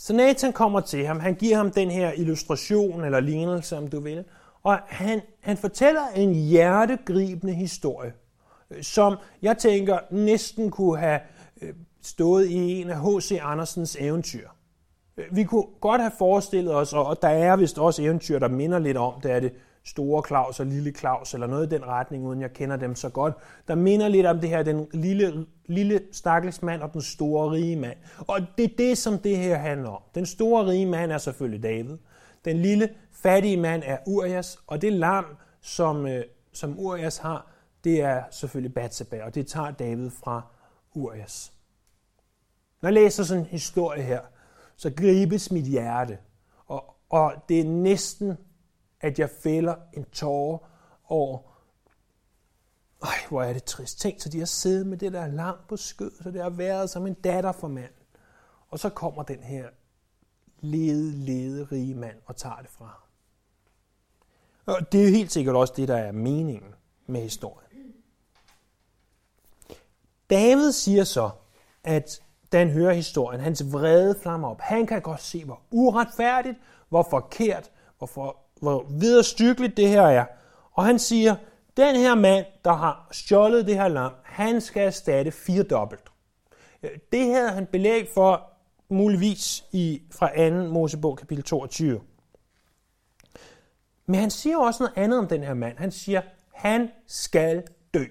Så 0.00 0.12
Nathan 0.12 0.52
kommer 0.52 0.80
til 0.80 1.06
ham, 1.06 1.20
han 1.20 1.34
giver 1.34 1.56
ham 1.56 1.70
den 1.70 1.90
her 1.90 2.12
illustration 2.12 3.04
eller 3.04 3.20
lignelse, 3.20 3.76
om 3.76 3.88
du 3.88 4.00
vil, 4.00 4.24
og 4.62 4.78
han, 4.86 5.20
han 5.40 5.56
fortæller 5.56 6.02
en 6.16 6.34
hjertegribende 6.34 7.54
historie, 7.54 8.12
øh, 8.70 8.82
som 8.82 9.16
jeg 9.42 9.58
tænker 9.58 9.98
næsten 10.10 10.70
kunne 10.70 10.98
have 10.98 11.20
øh, 11.62 11.74
stået 12.02 12.46
i 12.46 12.80
en 12.80 12.90
af 12.90 13.00
H.C. 13.00 13.38
Andersens 13.42 13.96
eventyr. 14.00 14.48
Øh, 15.16 15.24
vi 15.30 15.44
kunne 15.44 15.66
godt 15.80 16.00
have 16.00 16.12
forestillet 16.18 16.74
os, 16.74 16.92
og 16.92 17.22
der 17.22 17.28
er 17.28 17.56
vist 17.56 17.78
også 17.78 18.02
eventyr, 18.02 18.38
der 18.38 18.48
minder 18.48 18.78
lidt 18.78 18.96
om, 18.96 19.20
det 19.20 19.30
er 19.32 19.40
det 19.40 19.52
store 19.88 20.22
Claus 20.26 20.60
og 20.60 20.66
lille 20.66 20.92
Claus, 20.92 21.34
eller 21.34 21.46
noget 21.46 21.66
i 21.72 21.74
den 21.74 21.86
retning, 21.86 22.26
uden 22.26 22.40
jeg 22.40 22.52
kender 22.52 22.76
dem 22.76 22.94
så 22.94 23.08
godt, 23.08 23.34
der 23.68 23.74
minder 23.74 24.08
lidt 24.08 24.26
om 24.26 24.40
det 24.40 24.48
her, 24.48 24.62
den 24.62 24.86
lille, 24.92 25.46
lille 25.66 26.00
stakkels 26.12 26.62
mand 26.62 26.82
og 26.82 26.92
den 26.92 27.02
store 27.02 27.50
rige 27.50 27.76
mand. 27.76 27.96
Og 28.18 28.40
det 28.58 28.64
er 28.64 28.76
det, 28.78 28.98
som 28.98 29.18
det 29.18 29.36
her 29.36 29.56
handler 29.56 29.88
om. 29.88 30.02
Den 30.14 30.26
store 30.26 30.66
rige 30.66 30.86
mand 30.86 31.12
er 31.12 31.18
selvfølgelig 31.18 31.62
David. 31.62 31.96
Den 32.44 32.56
lille 32.56 32.88
fattige 33.12 33.56
mand 33.56 33.82
er 33.86 33.98
Urias, 34.06 34.58
og 34.66 34.82
det 34.82 34.92
lam, 34.92 35.24
som, 35.60 36.06
øh, 36.06 36.24
som 36.52 36.78
Urias 36.78 37.18
har, 37.18 37.50
det 37.84 38.02
er 38.02 38.22
selvfølgelig 38.30 38.74
Batseba, 38.74 39.22
og 39.24 39.34
det 39.34 39.46
tager 39.46 39.70
David 39.70 40.10
fra 40.10 40.42
Urias. 40.94 41.52
Når 42.82 42.88
jeg 42.88 42.94
læser 42.94 43.24
sådan 43.24 43.42
en 43.42 43.48
historie 43.50 44.02
her, 44.02 44.20
så 44.76 44.90
gribes 44.96 45.52
mit 45.52 45.64
hjerte, 45.64 46.18
og, 46.66 46.84
og 47.10 47.34
det 47.48 47.60
er 47.60 47.64
næsten, 47.64 48.36
at 49.00 49.18
jeg 49.18 49.30
fælder 49.42 49.74
en 49.92 50.04
tårer 50.04 50.58
over, 51.08 51.38
ej, 53.02 53.18
hvor 53.28 53.42
er 53.42 53.52
det 53.52 53.64
trist. 53.64 54.00
Tænk 54.00 54.20
så 54.20 54.28
de 54.28 54.38
har 54.38 54.46
siddet 54.46 54.86
med 54.86 54.98
det 54.98 55.12
der 55.12 55.26
langt 55.26 55.68
på 55.68 55.76
skød, 55.76 56.12
så 56.22 56.30
det 56.30 56.42
har 56.42 56.50
været 56.50 56.90
som 56.90 57.06
en 57.06 57.14
datter 57.14 57.52
for 57.52 57.68
mand. 57.68 57.92
Og 58.68 58.78
så 58.78 58.88
kommer 58.88 59.22
den 59.22 59.42
her 59.42 59.68
lede, 60.60 61.12
lede 61.12 61.64
rige 61.72 61.94
mand 61.94 62.16
og 62.26 62.36
tager 62.36 62.56
det 62.56 62.70
fra 62.70 62.84
ham. 62.84 63.02
Og 64.66 64.92
det 64.92 65.00
er 65.00 65.04
jo 65.04 65.10
helt 65.10 65.32
sikkert 65.32 65.56
også 65.56 65.74
det, 65.76 65.88
der 65.88 65.96
er 65.96 66.12
meningen 66.12 66.74
med 67.06 67.20
historien. 67.20 67.68
David 70.30 70.72
siger 70.72 71.04
så, 71.04 71.30
at 71.84 72.22
da 72.52 72.58
han 72.58 72.70
hører 72.70 72.92
historien, 72.92 73.40
hans 73.40 73.72
vrede 73.72 74.18
flammer 74.22 74.48
op. 74.48 74.60
Han 74.60 74.86
kan 74.86 75.02
godt 75.02 75.22
se, 75.22 75.44
hvor 75.44 75.60
uretfærdigt, 75.70 76.58
hvor 76.88 77.06
forkert, 77.10 77.70
hvor, 77.98 78.06
for, 78.06 78.36
hvor 78.60 78.86
viderestykkeligt 78.90 79.76
det 79.76 79.88
her 79.88 80.02
er. 80.02 80.24
Og 80.72 80.84
han 80.84 80.98
siger, 80.98 81.36
den 81.76 81.96
her 81.96 82.14
mand, 82.14 82.46
der 82.64 82.72
har 82.72 83.08
stjålet 83.12 83.66
det 83.66 83.74
her 83.74 83.88
lam, 83.88 84.12
han 84.24 84.60
skal 84.60 84.86
erstatte 84.86 85.30
fire 85.30 85.62
dobbelt. 85.62 86.02
Øh, 86.82 86.90
det 87.12 87.34
havde 87.34 87.50
han 87.50 87.66
belæg 87.66 88.08
for 88.14 88.50
muligvis 88.88 89.64
i, 89.72 90.02
fra 90.10 90.50
2. 90.66 90.72
Mosebog 90.72 91.18
kapitel 91.18 91.44
22. 91.44 92.00
Men 94.06 94.20
han 94.20 94.30
siger 94.30 94.58
også 94.58 94.82
noget 94.82 95.04
andet 95.04 95.18
om 95.18 95.26
den 95.26 95.42
her 95.42 95.54
mand. 95.54 95.78
Han 95.78 95.92
siger, 95.92 96.22
han 96.54 96.90
skal 97.06 97.62
dø. 97.94 98.04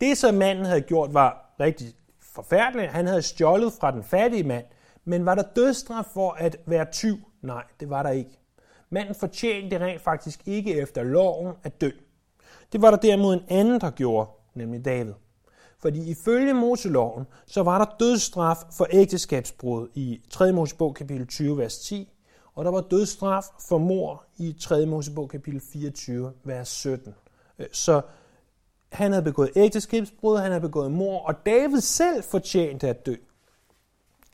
Det, 0.00 0.18
som 0.18 0.34
manden 0.34 0.64
havde 0.64 0.80
gjort, 0.80 1.14
var 1.14 1.54
rigtig 1.60 1.94
forfærdeligt. 2.20 2.92
Han 2.92 3.06
havde 3.06 3.22
stjålet 3.22 3.72
fra 3.72 3.90
den 3.90 4.04
fattige 4.04 4.44
mand. 4.44 4.64
Men 5.04 5.26
var 5.26 5.34
der 5.34 5.42
dødsstraf 5.42 6.04
for 6.04 6.32
at 6.32 6.56
være 6.66 6.84
tyv? 6.92 7.16
Nej, 7.42 7.64
det 7.80 7.90
var 7.90 8.02
der 8.02 8.10
ikke. 8.10 8.39
Manden 8.90 9.14
fortjente 9.14 9.80
rent 9.80 10.00
faktisk 10.00 10.40
ikke 10.46 10.74
efter 10.74 11.02
loven 11.02 11.54
at 11.62 11.80
dø. 11.80 11.90
Det 12.72 12.82
var 12.82 12.90
der 12.90 12.98
derimod 12.98 13.34
en 13.34 13.42
anden, 13.48 13.80
der 13.80 13.90
gjorde, 13.90 14.30
nemlig 14.54 14.84
David. 14.84 15.12
Fordi 15.78 16.10
ifølge 16.10 16.54
Moseloven, 16.54 17.24
så 17.46 17.62
var 17.62 17.78
der 17.78 17.96
dødsstraf 18.00 18.56
for 18.76 18.86
ægteskabsbrud 18.90 19.88
i 19.94 20.20
3. 20.30 20.52
Mosebog 20.52 20.94
kapitel 20.94 21.26
20, 21.26 21.58
vers 21.58 21.78
10, 21.78 22.12
og 22.54 22.64
der 22.64 22.70
var 22.70 22.80
dødsstraf 22.80 23.44
for 23.68 23.78
mor 23.78 24.24
i 24.36 24.56
3. 24.60 24.86
Mosebog 24.86 25.28
kapitel 25.28 25.60
24, 25.72 26.32
vers 26.44 26.68
17. 26.68 27.14
Øh, 27.58 27.66
så 27.72 28.02
han 28.92 29.12
havde 29.12 29.24
begået 29.24 29.50
ægteskabsbrud, 29.56 30.38
han 30.38 30.50
havde 30.50 30.60
begået 30.60 30.90
mor, 30.90 31.18
og 31.18 31.46
David 31.46 31.80
selv 31.80 32.22
fortjente 32.22 32.88
at 32.88 33.06
dø. 33.06 33.14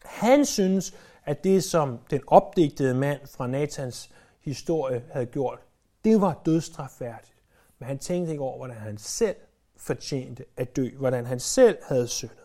Han 0.04 0.44
synes, 0.44 0.94
at 1.24 1.44
det, 1.44 1.64
som 1.64 1.98
den 2.10 2.20
opdigtede 2.26 2.94
mand 2.94 3.20
fra 3.26 3.46
Natans 3.46 4.10
historie 4.46 5.04
havde 5.12 5.26
gjort, 5.26 5.58
det 6.04 6.20
var 6.20 6.42
dødstrafværdigt. 6.46 7.36
Men 7.78 7.86
han 7.86 7.98
tænkte 7.98 8.32
ikke 8.32 8.42
over, 8.42 8.56
hvordan 8.56 8.76
han 8.76 8.98
selv 8.98 9.36
fortjente 9.76 10.44
at 10.56 10.76
dø, 10.76 10.90
hvordan 10.96 11.26
han 11.26 11.40
selv 11.40 11.78
havde 11.82 12.08
syndet. 12.08 12.36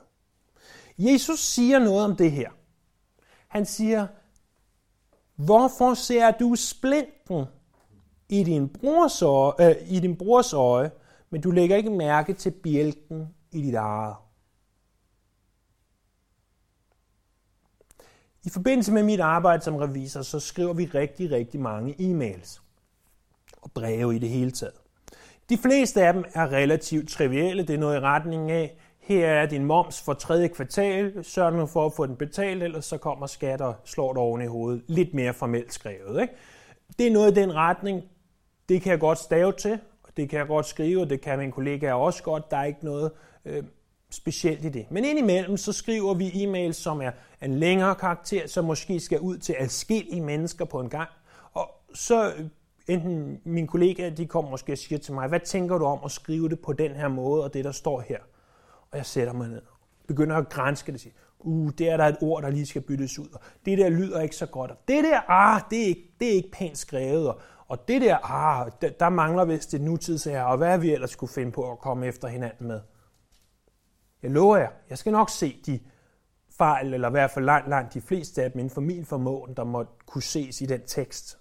Jesus 0.98 1.40
siger 1.40 1.80
noget 1.80 2.06
om 2.06 2.16
det 2.16 2.32
her. 2.32 2.50
Han 3.48 3.66
siger, 3.66 4.08
hvorfor 5.36 5.94
ser 5.94 6.32
du 6.32 6.56
splinten 6.56 7.46
i 8.30 8.44
din 8.44 8.70
brors 8.70 9.22
øje, 9.22 9.54
øh, 9.60 9.76
i 9.88 10.00
din 10.00 10.16
brors 10.16 10.54
øje, 10.54 10.92
men 11.30 11.42
du 11.42 11.52
lægger 11.52 11.76
ikke 11.76 11.90
mærke 11.90 12.34
til 12.34 12.52
bjælken 12.52 13.36
i 13.52 13.62
dit 13.62 13.76
eget? 13.76 14.16
I 18.46 18.50
forbindelse 18.50 18.92
med 18.92 19.04
mit 19.04 19.20
arbejde 19.20 19.64
som 19.64 19.76
revisor, 19.76 20.22
så 20.22 20.40
skriver 20.40 20.74
vi 20.74 20.86
rigtig, 20.86 21.32
rigtig 21.32 21.60
mange 21.60 21.96
e-mails 22.00 22.62
og 23.62 23.72
breve 23.72 24.16
i 24.16 24.20
det 24.20 24.30
hele 24.30 24.52
taget. 24.52 24.74
De 25.50 25.58
fleste 25.58 26.08
af 26.08 26.14
dem 26.14 26.26
er 26.34 26.52
relativt 26.52 27.10
trivielle. 27.10 27.64
Det 27.64 27.74
er 27.74 27.80
noget 27.80 27.98
i 27.98 28.00
retning 28.00 28.52
af, 28.52 28.78
her 29.00 29.28
er 29.28 29.46
din 29.46 29.66
moms 29.66 30.02
for 30.02 30.14
tredje 30.14 30.48
kvartal, 30.48 31.24
sørg 31.24 31.54
nu 31.54 31.66
for 31.66 31.86
at 31.86 31.94
få 31.94 32.06
den 32.06 32.16
betalt, 32.16 32.64
ellers 32.64 32.86
så 32.86 32.98
kommer 32.98 33.28
skat 33.28 33.62
og 33.62 33.76
slår 33.84 34.14
dig 34.14 34.22
oven 34.22 34.42
i 34.42 34.46
hovedet. 34.46 34.84
Lidt 34.88 35.14
mere 35.14 35.34
formelt 35.34 35.74
skrevet. 35.74 36.22
Ikke? 36.22 36.34
Det 37.00 37.08
er 37.08 37.12
noget 37.12 37.32
i 37.32 37.42
den 37.42 37.56
retning. 37.56 38.04
Det 38.70 38.82
kan 38.82 38.92
jeg 38.92 39.00
godt 39.00 39.18
stave 39.18 39.52
til, 39.52 39.80
og 40.04 40.18
det 40.18 40.30
kan 40.30 40.40
jeg 40.40 40.48
godt 40.48 40.66
skrive, 40.66 41.02
og 41.02 41.10
det 41.10 41.22
kan 41.22 41.40
min 41.40 41.52
kollega 41.52 41.94
også 41.94 42.24
godt. 42.24 42.52
Der 42.52 42.58
er 42.58 42.64
ikke 42.64 42.86
noget 42.86 43.12
øh, 43.46 43.64
specielt 44.12 44.66
i 44.66 44.70
det. 44.70 44.86
Men 44.92 45.06
indimellem 45.06 45.58
så 45.58 45.74
skriver 45.74 46.14
vi 46.14 46.30
e-mails, 46.30 46.74
som 46.74 47.02
er 47.02 47.12
en 47.42 47.54
længere 47.54 47.96
karakter, 47.96 48.48
som 48.48 48.66
måske 48.66 49.00
skal 49.00 49.20
ud 49.20 49.38
til 49.38 49.56
adskillige 49.60 50.22
mennesker 50.22 50.66
på 50.66 50.80
en 50.80 50.90
gang. 50.90 51.10
Og 51.54 51.70
så 51.94 52.34
øh, 52.34 52.46
enten 52.88 53.42
min 53.44 53.68
kollega, 53.68 54.10
de 54.10 54.26
kommer 54.26 54.52
måske 54.52 54.72
og 54.72 54.78
siger 54.78 55.00
til 55.00 55.14
mig, 55.14 55.28
hvad 55.28 55.40
tænker 55.40 55.78
du 55.78 55.86
om 55.86 56.00
at 56.06 56.12
skrive 56.12 56.50
det 56.50 56.60
på 56.60 56.74
den 56.74 56.92
her 56.92 57.08
måde, 57.08 57.44
og 57.44 57.54
det 57.54 57.66
der 57.66 57.72
står 57.72 58.02
her? 58.02 58.20
Og 58.92 58.98
jeg 58.98 59.06
sætter 59.06 59.34
mig 59.34 59.50
ned, 59.50 59.62
begynder 60.08 60.36
at 60.36 60.50
grænske 60.50 60.88
det, 60.88 60.96
og 60.96 61.00
siger, 61.00 61.14
uh, 61.40 61.70
det 61.78 61.90
er 61.90 61.98
der 61.98 62.06
et 62.06 62.18
ord, 62.22 62.44
der 62.44 62.50
lige 62.50 62.66
skal 62.66 62.82
byttes 62.82 63.20
ud, 63.20 63.28
og 63.34 63.40
det 63.66 63.78
der 63.78 63.90
lyder 63.90 64.22
ikke 64.22 64.36
så 64.36 64.46
godt, 64.46 64.72
og 64.72 64.78
det 64.88 65.04
der, 65.04 65.20
ah, 65.28 65.62
det 65.70 65.82
er 65.82 65.86
ikke, 65.86 66.16
det 66.20 66.28
er 66.28 66.34
ikke 66.34 66.52
pænt 66.52 66.78
skrevet, 66.78 67.28
og, 67.28 67.40
og 67.68 67.88
det 67.88 68.02
der, 68.02 68.18
ah, 68.32 68.72
der, 68.82 68.90
der 68.90 69.10
mangler 69.10 69.46
vist 69.46 69.74
et 69.74 69.82
nutidsher, 69.82 70.42
og 70.42 70.58
hvad 70.58 70.80
vi 70.80 70.94
ellers 70.94 71.12
skulle 71.12 71.34
finde 71.34 71.52
på 71.52 71.72
at 71.72 71.80
komme 71.80 72.08
efter 72.08 72.28
hinanden 72.28 72.68
med. 72.68 72.80
Jeg 74.24 74.32
lover 74.32 74.58
jer, 74.58 74.70
jeg 74.90 74.98
skal 74.98 75.12
nok 75.12 75.30
se 75.30 75.62
de 75.66 75.80
fejl, 76.58 76.94
eller 76.94 77.08
i 77.08 77.12
hvert 77.12 77.32
fald 77.32 77.46
langt, 77.46 77.70
langt 77.70 77.94
de 77.94 78.02
fleste 78.02 78.44
af 78.44 78.52
dem 78.52 78.60
inden 78.60 78.74
for 78.74 78.82
min 78.82 79.06
formåen, 79.06 79.54
der 79.54 79.64
må 79.64 79.86
kunne 80.06 80.24
ses 80.24 80.62
i 80.62 80.66
den 80.66 80.82
tekst, 80.88 81.38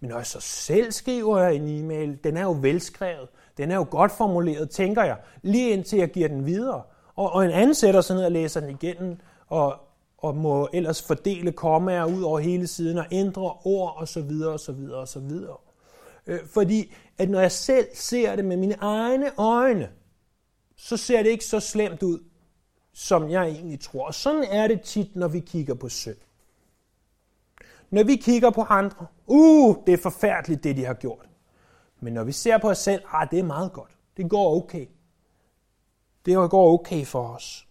men 0.00 0.10
når 0.10 0.16
jeg 0.16 0.26
så 0.26 0.40
selv 0.40 0.92
skriver 0.92 1.46
en 1.46 1.68
e-mail, 1.68 2.18
den 2.24 2.36
er 2.36 2.42
jo 2.42 2.56
velskrevet, 2.60 3.28
den 3.56 3.70
er 3.70 3.76
jo 3.76 3.86
godt 3.90 4.12
formuleret, 4.12 4.70
tænker 4.70 5.04
jeg, 5.04 5.16
lige 5.42 5.70
indtil 5.70 5.98
jeg 5.98 6.10
giver 6.10 6.28
den 6.28 6.46
videre. 6.46 6.82
Og, 7.14 7.32
og 7.32 7.44
en 7.44 7.50
anden 7.50 7.74
sætter 7.74 8.00
sig 8.00 8.16
ned 8.16 8.24
og 8.24 8.32
læser 8.32 8.60
den 8.60 8.70
igennem, 8.70 9.16
og, 9.46 9.74
og 10.18 10.36
må 10.36 10.68
ellers 10.72 11.02
fordele 11.02 11.52
kommaer 11.52 12.04
ud 12.04 12.22
over 12.22 12.38
hele 12.38 12.66
siden 12.66 12.98
og 12.98 13.06
ændre 13.10 13.52
ord 13.64 13.94
og 13.96 14.08
så 14.08 14.20
videre 14.20 14.52
og 14.52 14.60
så 14.60 14.72
videre 14.72 14.98
og 14.98 15.08
så 15.08 15.20
videre. 15.20 15.56
Øh, 16.26 16.38
fordi 16.46 16.94
at 17.18 17.30
når 17.30 17.40
jeg 17.40 17.52
selv 17.52 17.86
ser 17.94 18.36
det 18.36 18.44
med 18.44 18.56
mine 18.56 18.76
egne 18.80 19.30
øjne, 19.38 19.88
så 20.78 20.96
ser 20.96 21.22
det 21.22 21.30
ikke 21.30 21.44
så 21.44 21.60
slemt 21.60 22.02
ud, 22.02 22.20
som 22.92 23.30
jeg 23.30 23.48
egentlig 23.48 23.80
tror. 23.80 24.06
Og 24.06 24.14
sådan 24.14 24.44
er 24.44 24.68
det 24.68 24.80
tit, 24.80 25.16
når 25.16 25.28
vi 25.28 25.40
kigger 25.40 25.74
på 25.74 25.88
synd. 25.88 26.16
Når 27.90 28.04
vi 28.04 28.16
kigger 28.16 28.50
på 28.50 28.62
andre, 28.62 29.06
uh, 29.26 29.76
det 29.86 29.94
er 29.94 29.98
forfærdeligt, 29.98 30.64
det 30.64 30.76
de 30.76 30.84
har 30.84 30.94
gjort. 30.94 31.28
Men 32.00 32.12
når 32.12 32.24
vi 32.24 32.32
ser 32.32 32.58
på 32.58 32.70
os 32.70 32.78
selv, 32.78 33.02
ah, 33.12 33.30
det 33.30 33.38
er 33.38 33.42
meget 33.42 33.72
godt. 33.72 33.96
Det 34.16 34.30
går 34.30 34.56
okay. 34.56 34.86
Det 36.26 36.50
går 36.50 36.72
okay 36.72 37.04
for 37.04 37.28
os. 37.28 37.68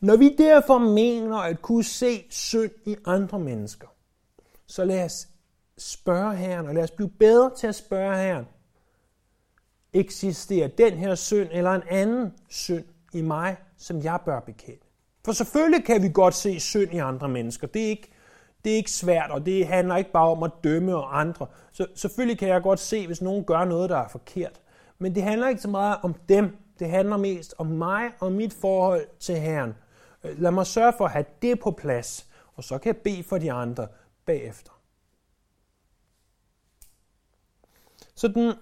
Når 0.00 0.16
vi 0.16 0.36
derfor 0.36 0.78
mener 0.78 1.36
at 1.36 1.62
kunne 1.62 1.84
se 1.84 2.24
synd 2.30 2.72
i 2.86 2.96
andre 3.04 3.38
mennesker, 3.38 3.88
så 4.66 4.84
lad 4.84 5.04
os 5.04 5.28
spørge 5.78 6.36
Herren, 6.36 6.66
og 6.66 6.74
lad 6.74 6.82
os 6.82 6.90
blive 6.90 7.10
bedre 7.10 7.56
til 7.56 7.66
at 7.66 7.74
spørge 7.74 8.16
Herren. 8.16 8.46
Eksisterer 9.94 10.68
den 10.68 10.92
her 10.92 11.14
synd 11.14 11.48
eller 11.52 11.70
en 11.70 11.82
anden 11.88 12.32
synd 12.48 12.84
i 13.12 13.20
mig, 13.20 13.56
som 13.76 14.02
jeg 14.02 14.18
bør 14.24 14.40
bekende? 14.40 14.80
For 15.24 15.32
selvfølgelig 15.32 15.84
kan 15.84 16.02
vi 16.02 16.10
godt 16.14 16.34
se 16.34 16.60
synd 16.60 16.94
i 16.94 16.98
andre 16.98 17.28
mennesker. 17.28 17.66
Det 17.66 17.84
er 17.84 17.88
ikke, 17.88 18.10
det 18.64 18.72
er 18.72 18.76
ikke 18.76 18.90
svært, 18.90 19.30
og 19.30 19.46
det 19.46 19.66
handler 19.66 19.96
ikke 19.96 20.12
bare 20.12 20.28
om 20.28 20.42
at 20.42 20.50
dømme 20.64 20.96
og 20.96 21.20
andre. 21.20 21.46
Så 21.72 21.86
selvfølgelig 21.94 22.38
kan 22.38 22.48
jeg 22.48 22.62
godt 22.62 22.80
se, 22.80 23.06
hvis 23.06 23.22
nogen 23.22 23.44
gør 23.44 23.64
noget, 23.64 23.90
der 23.90 23.96
er 23.96 24.08
forkert. 24.08 24.60
Men 24.98 25.14
det 25.14 25.22
handler 25.22 25.48
ikke 25.48 25.62
så 25.62 25.68
meget 25.68 25.98
om 26.02 26.14
dem. 26.28 26.56
Det 26.78 26.90
handler 26.90 27.16
mest 27.16 27.54
om 27.58 27.66
mig 27.66 28.10
og 28.20 28.32
mit 28.32 28.52
forhold 28.52 29.06
til 29.20 29.36
Herren. 29.36 29.74
Øh, 30.24 30.40
lad 30.40 30.50
mig 30.50 30.66
sørge 30.66 30.92
for 30.98 31.04
at 31.04 31.10
have 31.10 31.24
det 31.42 31.60
på 31.60 31.70
plads, 31.70 32.26
og 32.54 32.64
så 32.64 32.78
kan 32.78 32.94
jeg 32.94 33.02
bede 33.02 33.24
for 33.24 33.38
de 33.38 33.52
andre 33.52 33.88
bagefter. 34.26 34.70
Så 38.14 38.28
den 38.28 38.54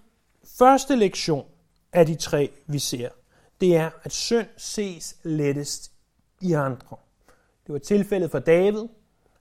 første 0.45 0.97
lektion 0.97 1.47
af 1.93 2.07
de 2.07 2.15
tre, 2.15 2.51
vi 2.67 2.79
ser, 2.79 3.09
det 3.61 3.77
er, 3.77 3.91
at 4.03 4.13
synd 4.13 4.47
ses 4.57 5.17
lettest 5.23 5.93
i 6.41 6.53
andre. 6.53 6.97
Det 7.67 7.73
var 7.73 7.79
tilfældet 7.79 8.31
for 8.31 8.39
David. 8.39 8.89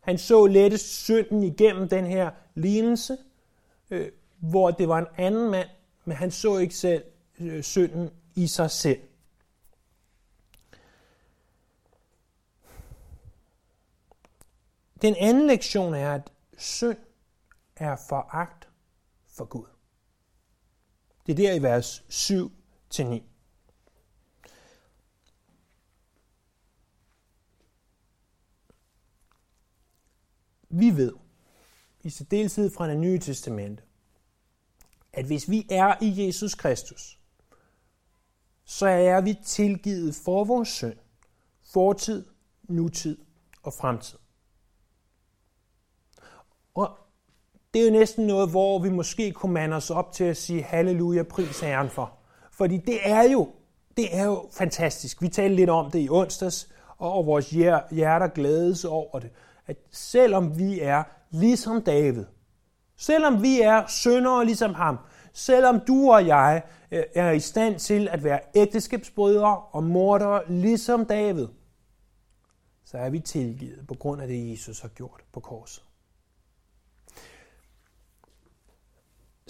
Han 0.01 0.17
så 0.17 0.45
lettest 0.45 1.03
synden 1.03 1.43
igennem 1.43 1.89
den 1.89 2.05
her 2.05 2.31
lignelse, 2.55 3.17
øh, 3.89 4.11
hvor 4.39 4.71
det 4.71 4.87
var 4.87 4.97
en 4.97 5.07
anden 5.17 5.51
mand, 5.51 5.69
men 6.05 6.17
han 6.17 6.31
så 6.31 6.57
ikke 6.57 6.75
selv 6.75 7.03
øh, 7.39 7.63
synden 7.63 8.09
i 8.35 8.47
sig 8.47 8.71
selv. 8.71 8.99
Den 15.01 15.15
anden 15.15 15.47
lektion 15.47 15.93
er, 15.93 16.13
at 16.13 16.31
synd 16.57 16.97
er 17.75 17.95
foragt 18.09 18.69
for 19.27 19.45
Gud. 19.45 19.65
Det 21.37 21.45
er 21.45 21.49
der 21.49 21.55
i 21.55 21.63
vers 21.63 22.03
7-9. 22.09 23.23
Vi 30.69 30.97
ved, 30.97 31.13
i 32.03 32.09
særdeleshed 32.09 32.71
fra 32.71 32.89
det 32.89 32.97
nye 32.97 33.19
testamente, 33.19 33.83
at 35.13 35.25
hvis 35.25 35.49
vi 35.49 35.67
er 35.71 36.03
i 36.03 36.25
Jesus 36.25 36.55
Kristus, 36.55 37.19
så 38.63 38.87
er 38.87 39.21
vi 39.21 39.35
tilgivet 39.45 40.15
for 40.15 40.43
vores 40.43 40.69
synd, 40.69 40.97
fortid, 41.61 42.25
nutid 42.63 43.17
og 43.63 43.73
fremtid. 43.73 44.17
Og 46.73 47.00
det 47.73 47.81
er 47.81 47.85
jo 47.85 47.91
næsten 47.91 48.27
noget, 48.27 48.49
hvor 48.49 48.79
vi 48.79 48.89
måske 48.89 49.31
kunne 49.31 49.53
mande 49.53 49.75
os 49.75 49.89
op 49.89 50.11
til 50.11 50.23
at 50.23 50.37
sige 50.37 50.63
halleluja, 50.63 51.23
pris 51.23 51.59
Herren 51.59 51.89
for. 51.89 52.13
Fordi 52.51 52.77
det 52.77 52.99
er 53.03 53.23
jo, 53.23 53.49
det 53.97 54.17
er 54.17 54.25
jo 54.25 54.49
fantastisk. 54.51 55.21
Vi 55.21 55.27
talte 55.27 55.55
lidt 55.55 55.69
om 55.69 55.91
det 55.91 55.99
i 55.99 56.09
onsdags, 56.09 56.69
og 56.97 57.25
vores 57.25 57.49
hjerter 57.91 58.27
glædes 58.27 58.85
over 58.85 59.19
det. 59.19 59.29
At 59.67 59.77
selvom 59.91 60.59
vi 60.59 60.79
er 60.79 61.03
ligesom 61.31 61.81
David, 61.81 62.25
selvom 62.97 63.43
vi 63.43 63.61
er 63.61 63.87
syndere 63.87 64.45
ligesom 64.45 64.73
ham, 64.73 64.97
selvom 65.33 65.79
du 65.87 66.11
og 66.11 66.27
jeg 66.27 66.63
øh, 66.91 67.03
er 67.15 67.31
i 67.31 67.39
stand 67.39 67.79
til 67.79 68.07
at 68.07 68.23
være 68.23 68.39
ægteskabsbrødre 68.55 69.57
og 69.57 69.83
mordere 69.83 70.41
ligesom 70.51 71.05
David, 71.05 71.47
så 72.85 72.97
er 72.97 73.09
vi 73.09 73.19
tilgivet 73.19 73.87
på 73.87 73.93
grund 73.93 74.21
af 74.21 74.27
det, 74.27 74.51
Jesus 74.51 74.79
har 74.79 74.89
gjort 74.89 75.21
på 75.33 75.39
korset. 75.39 75.83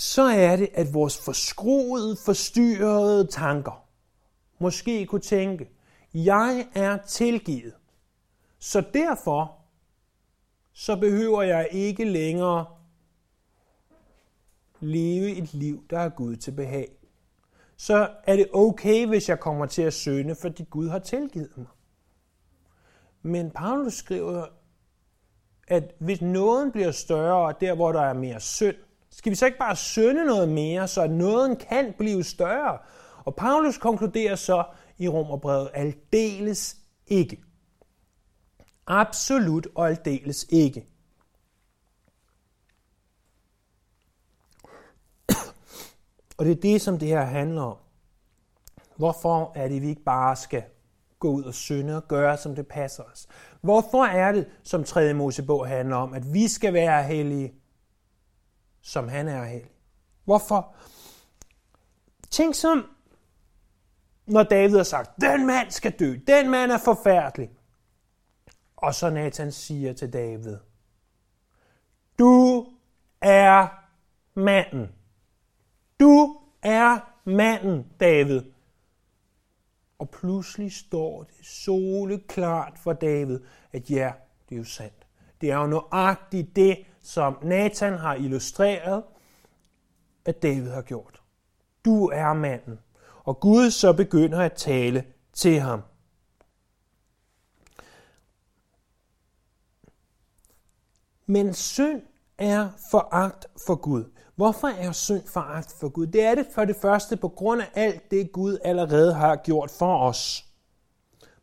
Så 0.01 0.21
er 0.21 0.55
det, 0.55 0.69
at 0.73 0.93
vores 0.93 1.17
forskruede, 1.17 2.17
forstyrrede 2.25 3.27
tanker 3.27 3.87
måske 4.59 5.05
kunne 5.05 5.21
tænke, 5.21 5.69
jeg 6.13 6.67
er 6.75 6.97
tilgivet, 6.97 7.73
så 8.59 8.83
derfor 8.93 9.57
så 10.73 10.95
behøver 10.95 11.41
jeg 11.41 11.67
ikke 11.71 12.05
længere 12.05 12.65
leve 14.79 15.31
et 15.31 15.53
liv, 15.53 15.83
der 15.89 15.99
er 15.99 16.09
Gud 16.09 16.35
til 16.35 16.51
behag. 16.51 16.91
Så 17.77 18.09
er 18.23 18.35
det 18.35 18.47
okay, 18.53 19.07
hvis 19.07 19.29
jeg 19.29 19.39
kommer 19.39 19.65
til 19.65 19.81
at 19.81 19.93
sønde, 19.93 20.35
fordi 20.35 20.63
Gud 20.63 20.89
har 20.89 20.99
tilgivet 20.99 21.57
mig. 21.57 21.67
Men 23.21 23.51
Paulus 23.51 23.93
skriver, 23.93 24.45
at 25.67 25.93
hvis 25.99 26.21
nåden 26.21 26.71
bliver 26.71 26.91
større, 26.91 27.53
der 27.61 27.75
hvor 27.75 27.91
der 27.91 28.01
er 28.01 28.13
mere 28.13 28.39
synd, 28.39 28.75
skal 29.11 29.29
vi 29.29 29.35
så 29.35 29.45
ikke 29.45 29.57
bare 29.57 29.75
synde 29.75 30.25
noget 30.25 30.49
mere, 30.49 30.87
så 30.87 31.07
nåden 31.07 31.55
kan 31.55 31.93
blive 31.97 32.23
større? 32.23 32.77
Og 33.25 33.35
Paulus 33.35 33.77
konkluderer 33.77 34.35
så 34.35 34.63
i 34.97 35.07
Romerbrevet, 35.07 35.69
aldeles 35.73 36.77
ikke. 37.07 37.43
Absolut 38.87 39.67
og 39.75 39.89
aldeles 39.89 40.45
ikke. 40.49 40.85
Og 46.37 46.45
det 46.45 46.51
er 46.51 46.61
det, 46.61 46.81
som 46.81 46.99
det 46.99 47.07
her 47.07 47.25
handler 47.25 47.61
om. 47.61 47.77
Hvorfor 48.97 49.51
er 49.55 49.67
det, 49.67 49.81
vi 49.81 49.89
ikke 49.89 50.03
bare 50.03 50.35
skal 50.35 50.63
gå 51.19 51.29
ud 51.29 51.43
og 51.43 51.53
synde 51.53 51.95
og 51.95 52.07
gøre, 52.07 52.37
som 52.37 52.55
det 52.55 52.67
passer 52.67 53.03
os? 53.03 53.27
Hvorfor 53.61 54.05
er 54.05 54.31
det, 54.31 54.47
som 54.63 54.83
3. 54.83 55.13
Mosebog 55.13 55.67
handler 55.67 55.95
om, 55.95 56.13
at 56.13 56.33
vi 56.33 56.47
skal 56.47 56.73
være 56.73 57.03
hellige, 57.03 57.60
som 58.81 59.07
han 59.07 59.27
er 59.27 59.43
hellig? 59.43 59.71
Hvorfor? 60.23 60.75
Tænk 62.29 62.55
som, 62.55 62.89
når 64.25 64.43
David 64.43 64.77
har 64.77 64.83
sagt, 64.83 65.21
den 65.21 65.47
mand 65.47 65.71
skal 65.71 65.91
dø, 65.91 66.15
den 66.27 66.49
mand 66.49 66.71
er 66.71 66.77
forfærdelig. 66.77 67.51
Og 68.77 68.95
så 68.95 69.09
Nathan 69.09 69.51
siger 69.51 69.93
til 69.93 70.13
David, 70.13 70.57
du 72.19 72.67
er 73.21 73.67
manden. 74.33 74.91
Du 75.99 76.37
er 76.61 76.99
manden, 77.25 77.87
David. 77.99 78.41
Og 79.99 80.09
pludselig 80.09 80.71
står 80.73 81.23
det 81.23 81.45
soleklart 81.45 82.79
for 82.79 82.93
David, 82.93 83.39
at 83.71 83.91
ja, 83.91 84.11
det 84.49 84.55
er 84.55 84.59
jo 84.59 84.65
sandt. 84.65 85.07
Det 85.41 85.51
er 85.51 85.57
jo 85.57 85.67
nøjagtigt 85.67 86.55
det, 86.55 86.85
som 87.01 87.37
Nathan 87.43 87.93
har 87.93 88.15
illustreret, 88.15 89.03
at 90.25 90.41
David 90.41 90.69
har 90.69 90.81
gjort. 90.81 91.21
Du 91.85 92.07
er 92.07 92.33
manden. 92.33 92.79
Og 93.23 93.39
Gud 93.39 93.71
så 93.71 93.93
begynder 93.93 94.39
at 94.39 94.53
tale 94.53 95.05
til 95.33 95.59
ham. 95.59 95.81
Men 101.25 101.53
synd 101.53 102.01
er 102.37 102.69
foragt 102.91 103.45
for 103.65 103.75
Gud. 103.75 104.03
Hvorfor 104.35 104.67
er 104.67 104.91
synd 104.91 105.27
foragt 105.27 105.75
for 105.79 105.89
Gud? 105.89 106.07
Det 106.07 106.23
er 106.23 106.35
det 106.35 106.47
for 106.53 106.65
det 106.65 106.75
første 106.75 107.17
på 107.17 107.27
grund 107.27 107.61
af 107.61 107.69
alt 107.73 108.11
det, 108.11 108.31
Gud 108.31 108.57
allerede 108.63 109.13
har 109.13 109.35
gjort 109.35 109.71
for 109.71 109.97
os. 109.97 110.45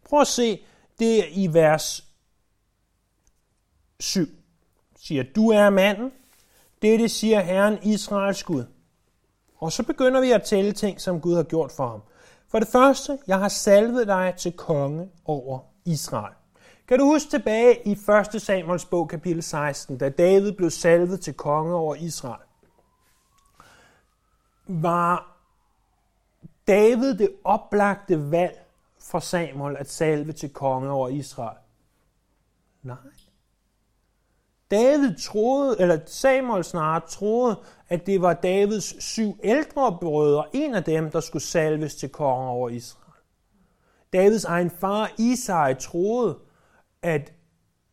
Prøv 0.05 0.21
at 0.21 0.27
se 0.27 0.65
det 0.99 1.25
i 1.31 1.49
vers 1.53 2.09
7. 4.01 4.38
Siger, 5.01 5.25
du 5.37 5.51
er 5.51 5.71
manden. 5.71 6.13
Dette 6.83 7.09
siger 7.09 7.41
Herren 7.41 7.79
Israels 7.83 8.45
Gud. 8.45 8.65
Og 9.57 9.73
så 9.73 9.83
begynder 9.83 10.21
vi 10.21 10.31
at 10.31 10.43
tælle 10.43 10.73
ting, 10.73 11.01
som 11.01 11.21
Gud 11.21 11.37
har 11.37 11.43
gjort 11.43 11.73
for 11.73 11.89
ham. 11.89 12.03
For 12.49 12.59
det 12.59 12.69
første, 12.69 13.19
jeg 13.27 13.39
har 13.39 13.49
salvet 13.49 14.07
dig 14.07 14.35
til 14.39 14.53
konge 14.53 15.09
over 15.25 15.61
Israel. 15.85 16.35
Kan 16.89 16.99
du 16.99 17.05
huske 17.05 17.31
tilbage 17.31 17.89
i 17.89 17.93
1. 18.35 18.43
Samuels 18.43 18.85
bog, 18.85 19.09
kapitel 19.09 19.43
16, 19.43 19.99
da 19.99 20.09
David 20.09 20.53
blev 20.53 20.71
salvet 20.71 21.21
til 21.21 21.35
konge 21.35 21.75
over 21.75 21.95
Israel? 21.95 22.43
Var 24.67 25.37
David 26.67 27.15
det 27.15 27.31
oplagte 27.45 28.31
valg 28.31 28.65
for 29.01 29.19
Samuel 29.19 29.77
at 29.77 29.91
salve 29.91 30.33
til 30.33 30.51
konge 30.51 30.91
over 30.91 31.09
Israel? 31.09 31.59
Nej. 32.83 32.97
David 34.71 35.15
troede, 35.17 35.77
eller 35.81 35.99
Samuel 36.07 36.65
snarere 36.65 37.03
troede, 37.09 37.57
at 37.89 38.07
det 38.07 38.23
var 38.23 38.35
Davids 38.35 39.05
syv 39.05 39.39
ældre 39.43 39.99
brødre, 40.01 40.45
en 40.53 40.75
af 40.75 40.85
dem, 40.85 41.11
der 41.11 41.21
skulle 41.21 41.43
salves 41.43 41.95
til 41.95 42.09
konge 42.09 42.49
over 42.49 42.69
Israel. 42.69 43.23
Davids 44.13 44.45
egen 44.45 44.71
far 44.71 45.13
Isai 45.19 45.75
troede, 45.75 46.39
at 47.03 47.33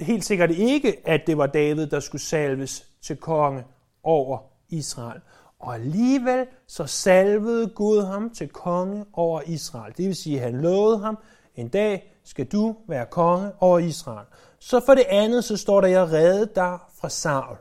helt 0.02 0.26
sikkert 0.26 0.52
ikke, 0.52 1.08
at 1.08 1.22
det 1.28 1.38
var 1.38 1.48
David, 1.48 1.88
der 1.88 2.00
skulle 2.00 2.22
salves 2.22 2.86
til 3.02 3.18
konge 3.18 3.64
over 4.04 4.38
Israel. 4.70 5.22
Og 5.60 5.76
alligevel 5.76 6.48
så 6.68 6.86
salvede 6.86 7.68
Gud 7.68 8.02
ham 8.02 8.30
til 8.30 8.50
konge 8.50 9.06
over 9.14 9.42
Israel. 9.46 9.94
Det 9.98 10.08
vil 10.08 10.16
sige, 10.16 10.38
at 10.38 10.44
han 10.44 10.62
lovede 10.62 11.00
ham, 11.00 11.18
en 11.56 11.68
dag 11.68 12.16
skal 12.24 12.46
du 12.46 12.76
være 12.88 13.06
konge 13.06 13.52
over 13.60 13.80
Israel. 13.80 14.26
Så 14.60 14.82
for 14.86 14.96
det 14.96 15.06
andet, 15.10 15.44
så 15.44 15.58
står 15.58 15.82
der, 15.82 15.88
jeg 15.88 16.12
redde 16.12 16.52
dig 16.56 16.80
fra 17.02 17.10
Saul. 17.10 17.58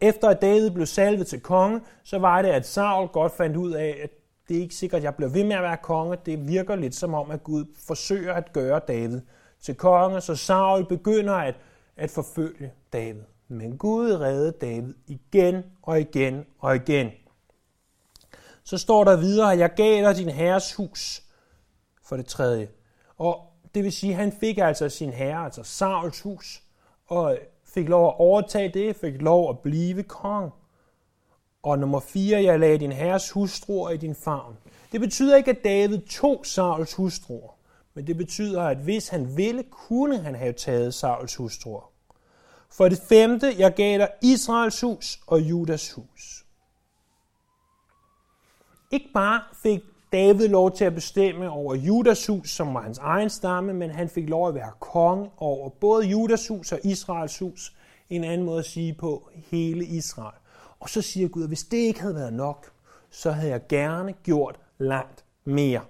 Efter 0.00 0.28
at 0.28 0.42
David 0.42 0.70
blev 0.70 0.86
salvet 0.86 1.26
til 1.26 1.40
konge, 1.40 1.80
så 2.04 2.18
var 2.18 2.42
det, 2.42 2.48
at 2.48 2.66
Saul 2.66 3.08
godt 3.08 3.32
fandt 3.32 3.56
ud 3.56 3.72
af, 3.72 3.98
at 4.02 4.10
det 4.48 4.56
er 4.56 4.60
ikke 4.60 4.74
sikkert, 4.74 4.98
at 4.98 5.04
jeg 5.04 5.14
bliver 5.14 5.30
ved 5.30 5.44
med 5.44 5.56
at 5.56 5.62
være 5.62 5.76
konge. 5.76 6.16
Det 6.26 6.48
virker 6.48 6.76
lidt 6.76 6.94
som 6.94 7.14
om, 7.14 7.30
at 7.30 7.44
Gud 7.44 7.64
forsøger 7.86 8.34
at 8.34 8.52
gøre 8.52 8.80
David 8.88 9.20
til 9.60 9.74
konge, 9.74 10.20
så 10.20 10.36
Saul 10.36 10.86
begynder 10.86 11.34
at, 11.34 11.54
at 11.96 12.10
forfølge 12.10 12.72
David. 12.92 13.22
Men 13.48 13.78
Gud 13.78 14.12
redde 14.12 14.52
David 14.52 14.94
igen 15.06 15.64
og 15.82 16.00
igen 16.00 16.46
og 16.58 16.76
igen. 16.76 17.10
Så 18.64 18.78
står 18.78 19.04
der 19.04 19.16
videre, 19.16 19.52
at 19.52 19.58
jeg 19.58 19.74
gav 19.74 20.02
dig 20.02 20.16
din 20.16 20.28
herres 20.28 20.74
hus 20.74 21.22
for 22.04 22.16
det 22.16 22.26
tredje. 22.26 22.68
Og 23.16 23.52
det 23.74 23.84
vil 23.84 23.92
sige, 23.92 24.12
at 24.12 24.18
han 24.18 24.32
fik 24.32 24.58
altså 24.58 24.88
sin 24.88 25.12
herre, 25.12 25.44
altså 25.44 25.62
Sauls 25.62 26.20
hus, 26.20 26.62
og 27.06 27.38
fik 27.64 27.88
lov 27.88 28.08
at 28.08 28.14
overtage 28.18 28.68
det, 28.68 28.96
fik 28.96 29.22
lov 29.22 29.50
at 29.50 29.58
blive 29.58 30.02
kong. 30.02 30.52
Og 31.62 31.78
nummer 31.78 32.00
4, 32.00 32.42
jeg 32.42 32.60
lagde 32.60 32.78
din 32.78 32.92
herres 32.92 33.30
hustruer 33.30 33.90
i 33.90 33.96
din 33.96 34.14
favn. 34.14 34.56
Det 34.92 35.00
betyder 35.00 35.36
ikke, 35.36 35.50
at 35.50 35.64
David 35.64 35.98
tog 35.98 36.46
Sauls 36.46 36.94
hustruer. 36.94 37.58
Men 37.94 38.06
det 38.06 38.16
betyder, 38.16 38.62
at 38.62 38.76
hvis 38.76 39.08
han 39.08 39.36
ville, 39.36 39.62
kunne 39.62 40.18
han 40.18 40.34
have 40.34 40.52
taget 40.52 40.94
Sauls 40.94 41.36
hustruer. 41.36 41.90
For 42.70 42.88
det 42.88 42.98
femte, 43.08 43.54
jeg 43.58 43.74
gav 43.74 43.98
dig 43.98 44.10
Israels 44.22 44.80
hus 44.80 45.20
og 45.26 45.40
Judas 45.40 45.92
hus. 45.92 46.44
Ikke 48.90 49.10
bare 49.14 49.42
fik 49.62 49.80
David 50.12 50.48
lov 50.48 50.70
til 50.70 50.84
at 50.84 50.94
bestemme 50.94 51.50
over 51.50 51.74
Judas 51.74 52.26
hus, 52.26 52.50
som 52.50 52.74
var 52.74 52.82
hans 52.82 52.98
egen 52.98 53.30
stamme, 53.30 53.72
men 53.72 53.90
han 53.90 54.08
fik 54.08 54.28
lov 54.28 54.48
at 54.48 54.54
være 54.54 54.72
konge 54.80 55.30
over 55.36 55.68
både 55.68 56.06
Judas 56.06 56.48
hus 56.48 56.72
og 56.72 56.78
Israels 56.84 57.38
hus. 57.38 57.74
En 58.10 58.24
anden 58.24 58.46
måde 58.46 58.58
at 58.58 58.64
sige 58.64 58.94
på 58.94 59.30
hele 59.34 59.84
Israel. 59.84 60.38
Og 60.80 60.88
så 60.88 61.02
siger 61.02 61.28
Gud, 61.28 61.42
at 61.42 61.48
hvis 61.48 61.64
det 61.64 61.76
ikke 61.76 62.00
havde 62.00 62.14
været 62.14 62.32
nok, 62.32 62.72
så 63.10 63.30
havde 63.30 63.50
jeg 63.50 63.60
gerne 63.68 64.12
gjort 64.12 64.60
langt 64.78 65.24
mere. 65.44 65.80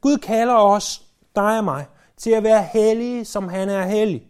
Gud 0.00 0.18
kalder 0.18 0.54
os, 0.54 1.02
dig 1.36 1.58
og 1.58 1.64
mig, 1.64 1.86
til 2.16 2.30
at 2.30 2.42
være 2.42 2.62
hellige, 2.72 3.24
som 3.24 3.48
han 3.48 3.68
er 3.68 3.86
hellig. 3.86 4.28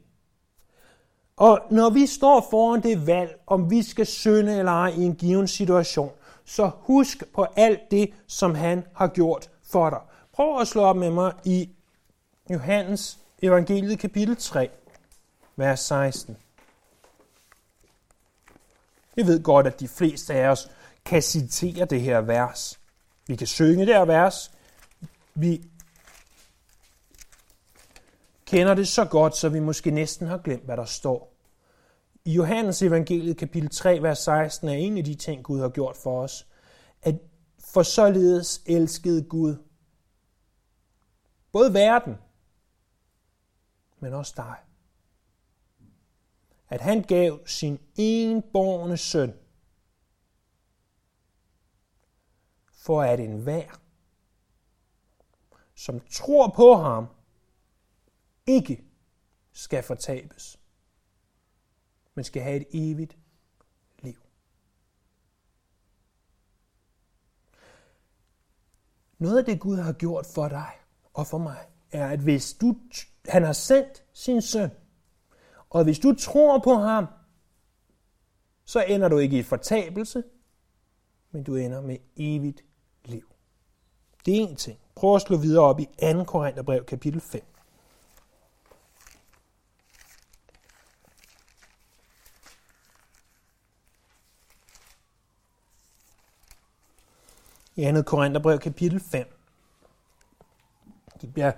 Og 1.37 1.61
når 1.71 1.91
vi 1.91 2.07
står 2.07 2.47
foran 2.51 2.83
det 2.83 3.07
valg, 3.07 3.39
om 3.47 3.71
vi 3.71 3.83
skal 3.83 4.07
synde 4.07 4.59
eller 4.59 4.73
ej 4.73 4.89
i 4.89 5.03
en 5.03 5.15
given 5.15 5.49
situation, 5.49 6.11
så 6.47 6.71
husk 6.75 7.25
på 7.35 7.47
alt 7.57 7.91
det, 7.91 8.15
som 8.27 8.55
han 8.55 8.85
har 8.95 9.09
gjort 9.09 9.51
for 9.63 9.91
dig. 9.91 10.01
Prøv 10.33 10.61
at 10.61 10.69
slå 10.69 10.83
op 10.83 10.97
med 10.97 11.11
mig 11.11 11.33
i 11.45 11.71
Johannes 12.51 13.19
evangeliet 13.43 13.99
kapitel 13.99 14.37
3, 14.37 14.71
vers 15.57 15.81
16. 15.81 16.37
Jeg 19.17 19.27
ved 19.27 19.43
godt, 19.43 19.67
at 19.67 19.81
de 19.81 19.89
fleste 19.89 20.35
af 20.35 20.49
os 20.49 20.71
kan 21.05 21.23
citere 21.23 21.85
det 21.85 22.01
her 22.01 22.21
vers. 22.21 22.81
Vi 23.27 23.37
kan 23.37 23.47
synge 23.47 23.87
det 23.87 23.95
her 23.95 24.05
vers. 24.05 24.53
Vi 25.35 25.63
kender 28.47 28.75
det 28.75 28.89
så 28.89 29.05
godt, 29.05 29.37
så 29.37 29.49
vi 29.49 29.61
måske 29.61 29.91
næsten 29.91 30.27
har 30.27 30.39
glemt, 30.39 30.65
hvad 30.65 30.77
der 30.77 30.85
står. 30.85 31.36
I 32.27 32.33
Johannes 32.33 32.83
evangeliet 32.83 33.37
kapitel 33.37 33.69
3, 33.71 34.03
vers 34.03 34.19
16 34.19 34.69
er 34.69 34.73
en 34.73 34.99
af 34.99 35.05
de 35.05 35.15
ting, 35.15 35.45
Gud 35.45 35.61
har 35.61 35.69
gjort 35.69 35.97
for 35.97 36.23
os, 36.23 36.47
at 37.03 37.15
for 37.59 37.83
således 37.83 38.63
elskede 38.67 39.25
Gud 39.29 39.57
både 41.53 41.75
verden, 41.75 42.15
men 44.01 44.15
også 44.15 44.33
dig. 44.37 44.57
At 46.69 46.81
han 46.81 47.03
gav 47.03 47.47
sin 47.47 47.79
enborne 47.97 48.97
søn, 48.97 49.35
for 52.73 53.03
at 53.03 53.21
enhver, 53.21 53.81
som 55.75 56.01
tror 56.01 56.49
på 56.57 56.75
ham, 56.75 57.07
ikke 58.47 58.85
skal 59.53 59.83
fortabes, 59.83 60.56
men 62.17 62.25
skal 62.25 62.43
have 62.43 62.57
et 62.57 62.67
evigt 62.73 63.19
liv. 64.03 64.17
Noget 69.19 69.39
af 69.39 69.45
det 69.45 69.61
Gud 69.61 69.77
har 69.77 69.93
gjort 69.93 70.27
for 70.35 70.49
dig 70.49 70.71
og 71.15 71.27
for 71.27 71.39
mig, 71.39 71.67
er, 71.93 72.09
at 72.09 72.21
hvis 72.21 72.55
du, 72.55 72.77
han 73.29 73.43
har 73.43 73.53
sendt 73.53 74.05
sin 74.13 74.43
søn, 74.43 74.71
og 75.71 75.85
hvis 75.85 75.99
du 75.99 76.15
tror 76.15 76.59
på 76.59 76.75
ham, 76.75 77.07
så 78.65 78.85
ender 78.85 79.09
du 79.09 79.19
ikke 79.19 79.39
i 79.39 79.43
fortabelse, 79.43 80.25
men 81.31 81.45
du 81.45 81.57
ender 81.57 81.81
med 81.81 81.97
evigt 82.17 82.65
liv. 83.05 83.33
Det 84.27 84.37
er 84.37 84.49
en 84.49 84.57
ting. 84.57 84.79
Prøv 84.95 85.15
at 85.15 85.23
slå 85.23 85.37
videre 85.37 85.65
op 85.65 85.81
i 85.81 85.89
2. 86.01 86.25
Korintherbrev 86.25 86.85
kapitel 86.85 87.21
5. 87.21 87.56
i 97.77 97.93
2. 97.93 98.03
Korintherbrev 98.03 98.59
kapitel 98.59 99.01
5. 99.01 99.27
Det 101.21 101.33
bliver 101.33 101.53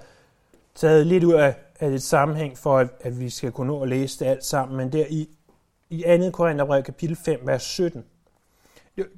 taget 0.75 1.07
lidt 1.07 1.25
ud 1.25 1.33
af, 1.33 1.57
af 1.81 1.89
et 1.89 2.03
sammenhæng 2.03 2.59
for, 2.59 2.79
at, 2.79 2.89
at 3.01 3.21
vi 3.21 3.31
skal 3.31 3.53
kunne 3.53 3.67
nå 3.67 3.83
at 3.83 3.89
læse 3.89 4.19
det 4.19 4.31
alt 4.31 4.45
sammen, 4.45 4.77
men 4.77 4.93
der 4.93 5.07
i, 5.11 5.29
i 5.91 6.03
2. 6.23 6.31
Korintherbrev 6.31 6.83
kapitel 6.83 7.17
5, 7.17 7.41
vers 7.45 7.63
17, 7.63 8.05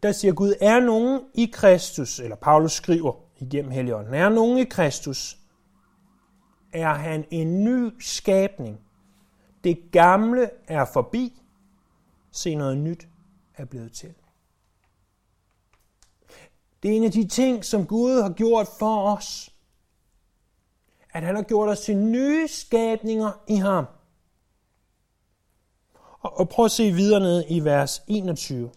der 0.02 0.12
siger 0.12 0.34
Gud, 0.34 0.54
er 0.60 0.80
nogen 0.80 1.20
i 1.34 1.50
Kristus, 1.52 2.20
eller 2.20 2.36
Paulus 2.36 2.72
skriver 2.72 3.12
igennem 3.38 3.70
Helligånden, 3.70 4.14
er 4.14 4.28
nogen 4.28 4.58
i 4.58 4.64
Kristus, 4.64 5.38
er 6.72 6.94
han 6.94 7.24
en 7.30 7.64
ny 7.64 7.92
skabning. 8.00 8.80
Det 9.64 9.78
gamle 9.92 10.50
er 10.68 10.84
forbi, 10.84 11.42
se 12.32 12.54
noget 12.54 12.78
nyt 12.78 13.08
er 13.56 13.64
blevet 13.64 13.92
til. 13.92 14.14
Det 16.82 16.90
er 16.90 16.96
en 16.96 17.04
af 17.04 17.12
de 17.12 17.28
ting, 17.28 17.64
som 17.64 17.86
Gud 17.86 18.22
har 18.22 18.32
gjort 18.32 18.66
for 18.78 19.16
os. 19.16 19.54
At 21.12 21.22
han 21.22 21.34
har 21.34 21.42
gjort 21.42 21.68
os 21.68 21.80
til 21.80 21.96
nye 21.96 22.48
skabninger 22.48 23.32
i 23.48 23.54
ham. 23.54 23.86
Og 26.20 26.48
prøv 26.48 26.64
at 26.64 26.70
se 26.70 26.92
videre 26.92 27.20
ned 27.20 27.44
i 27.48 27.60
vers 27.60 28.02
21. 28.06 28.70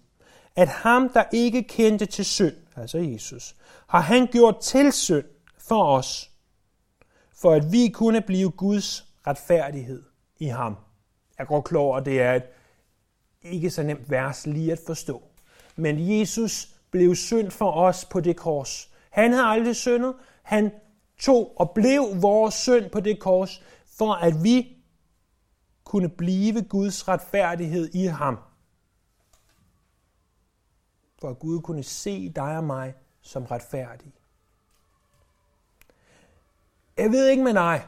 At 0.55 0.67
ham, 0.67 1.09
der 1.09 1.23
ikke 1.33 1.63
kendte 1.63 2.05
til 2.05 2.25
synd, 2.25 2.55
altså 2.75 2.97
Jesus, 2.97 3.55
har 3.87 3.99
han 3.99 4.27
gjort 4.27 4.59
til 4.59 4.91
synd 4.91 5.25
for 5.57 5.97
os, 5.97 6.31
for 7.35 7.51
at 7.51 7.71
vi 7.71 7.89
kunne 7.89 8.21
blive 8.21 8.51
Guds 8.51 9.05
retfærdighed 9.27 10.03
i 10.39 10.45
ham. 10.45 10.75
Jeg 11.37 11.47
går 11.47 11.61
klog 11.61 11.85
over, 11.85 11.99
det 11.99 12.21
er 12.21 12.33
et 12.33 12.43
ikke 13.43 13.69
så 13.69 13.83
nemt 13.83 14.09
vers 14.09 14.47
lige 14.47 14.71
at 14.71 14.79
forstå. 14.85 15.23
Men 15.75 16.19
Jesus 16.19 16.72
blev 16.93 17.15
synd 17.15 17.51
for 17.51 17.71
os 17.71 18.05
på 18.05 18.19
det 18.19 18.37
kors. 18.37 18.91
Han 19.09 19.31
havde 19.31 19.45
aldrig 19.45 19.75
syndet. 19.75 20.15
Han 20.43 20.71
tog 21.17 21.53
og 21.59 21.71
blev 21.71 22.21
vores 22.21 22.53
synd 22.53 22.89
på 22.89 22.99
det 22.99 23.19
kors, 23.19 23.63
for 23.97 24.13
at 24.13 24.43
vi 24.43 24.77
kunne 25.83 26.09
blive 26.09 26.61
Guds 26.61 27.07
retfærdighed 27.07 27.89
i 27.93 28.05
ham. 28.05 28.39
For 31.21 31.29
at 31.29 31.39
Gud 31.39 31.61
kunne 31.61 31.83
se 31.83 32.29
dig 32.29 32.57
og 32.57 32.63
mig 32.63 32.93
som 33.21 33.45
retfærdig. 33.45 34.13
Jeg 36.97 37.11
ved 37.11 37.27
ikke 37.27 37.43
med 37.43 37.53
dig, 37.53 37.87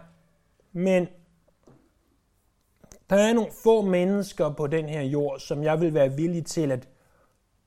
men 0.72 1.08
der 3.10 3.15
er 3.15 3.34
nogle 3.34 3.52
få 3.63 3.82
mennesker 3.82 4.54
på 4.54 4.68
den 4.68 4.89
her 4.89 5.02
jord, 5.02 5.39
som 5.39 5.63
jeg 5.63 5.82
vil 5.82 5.94
være 5.94 6.15
villig 6.15 6.46
til 6.46 6.72
at 6.72 6.88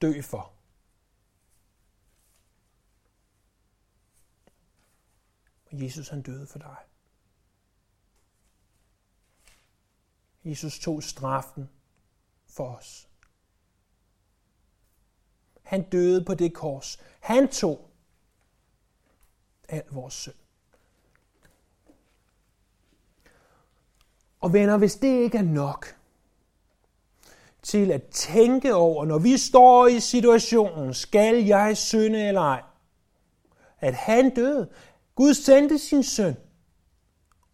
dø 0.03 0.21
for. 0.21 0.58
Og 5.71 5.83
Jesus 5.83 6.09
han 6.09 6.23
døde 6.23 6.47
for 6.47 6.59
dig. 6.59 6.77
Jesus 10.45 10.79
tog 10.79 11.03
straffen 11.03 11.71
for 12.47 12.77
os. 12.77 13.09
Han 15.63 15.83
døde 15.83 16.25
på 16.25 16.35
det 16.35 16.55
kors. 16.55 16.99
Han 17.21 17.49
tog 17.49 17.91
al 19.69 19.83
vores 19.91 20.15
synd. 20.15 20.35
Og 24.41 24.53
venner, 24.53 24.77
hvis 24.77 24.97
det 24.97 25.23
ikke 25.23 25.39
er 25.39 25.43
nok 25.43 25.97
til 27.63 27.91
at 27.91 28.03
tænke 28.05 28.75
over, 28.75 29.05
når 29.05 29.19
vi 29.19 29.39
står 29.39 29.87
i 29.87 30.01
situationen, 30.01 30.95
skal 30.95 31.45
jeg 31.45 31.77
synde 31.77 32.29
eller 32.29 32.41
ej, 32.41 32.63
at 33.81 33.95
han 33.95 34.35
døde, 34.35 34.69
Gud 35.19 35.35
sendte 35.35 35.79
sin 35.79 36.03
søn, 36.03 36.37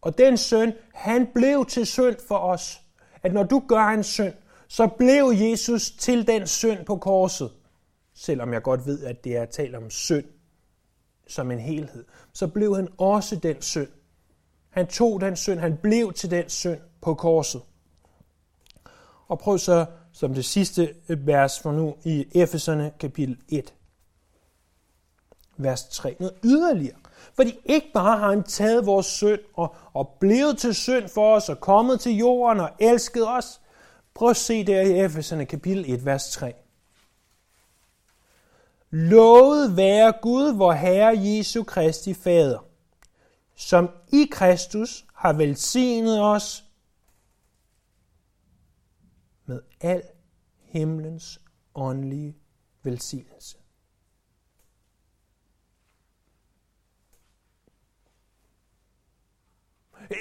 og 0.01 0.19
den 0.19 0.37
søn, 0.37 0.73
han 0.95 1.29
blev 1.35 1.67
til 1.67 1.87
synd 1.87 2.17
for 2.29 2.39
os. 2.39 2.81
At 3.23 3.33
når 3.33 3.43
du 3.43 3.63
gør 3.69 3.87
en 3.87 4.05
synd, 4.05 4.35
så 4.69 4.87
blev 4.87 5.33
Jesus 5.35 5.91
til 5.91 6.27
den 6.27 6.47
synd 6.47 6.85
på 6.85 6.97
korset. 6.97 7.53
Selvom 8.15 8.53
jeg 8.53 8.63
godt 8.63 8.87
ved, 8.87 9.05
at 9.05 9.25
det 9.25 9.37
er 9.37 9.45
talt 9.45 9.75
om 9.75 9.91
synd 9.91 10.25
som 11.27 11.51
en 11.51 11.59
helhed, 11.59 12.05
så 12.33 12.49
blev 12.49 12.77
han 12.77 12.89
også 12.99 13.37
den 13.37 13.63
synd. 13.63 13.89
Han 14.71 14.87
tog 14.87 15.21
den 15.21 15.37
synd, 15.37 15.59
han 15.59 15.77
blev 15.77 16.13
til 16.13 16.31
den 16.31 16.49
synd 16.49 16.81
på 17.01 17.15
korset. 17.15 17.63
Og 19.29 19.39
prøv 19.39 19.59
så 19.59 19.87
som 20.13 20.35
det 20.35 20.45
sidste 20.45 20.95
øh, 21.09 21.27
vers 21.27 21.61
for 21.61 21.73
nu 21.73 21.97
i 22.05 22.27
Efeserne 22.35 22.93
kapitel 23.01 23.39
1, 23.49 23.75
vers 25.57 25.85
3. 25.89 26.17
Noget 26.21 26.37
yderligere. 26.45 27.04
Fordi 27.35 27.59
ikke 27.65 27.91
bare 27.95 28.19
har 28.19 28.31
han 28.31 28.43
taget 28.43 28.87
vores 28.87 29.07
synd 29.07 29.41
og, 29.55 29.75
og 29.93 30.17
blevet 30.21 30.59
til 30.59 30.75
synd 30.75 31.09
for 31.09 31.37
os 31.37 31.49
og 31.49 31.61
kommet 31.61 32.01
til 32.01 32.17
jorden 32.17 32.61
og 32.61 32.71
elsket 32.79 33.29
os. 33.29 33.61
Prøv 34.15 34.31
at 34.31 34.37
se 34.37 34.65
der 34.65 34.81
i 34.81 35.01
Efeserne 35.01 35.47
kapitel 35.47 35.85
1, 35.95 36.05
vers 36.05 36.31
3. 36.31 36.55
Lovet 38.91 39.77
være 39.77 40.13
Gud, 40.23 40.53
vor 40.57 40.73
Herre 40.73 41.19
Jesu 41.19 41.63
Kristi 41.63 42.15
Fader, 42.15 42.67
som 43.55 43.91
i 44.13 44.29
Kristus 44.31 45.05
har 45.15 45.33
velsignet 45.33 46.23
os 46.23 46.65
med 49.47 49.61
al 49.81 50.03
himlens 50.63 51.41
åndelige 51.75 52.37
velsignelse. 52.83 53.57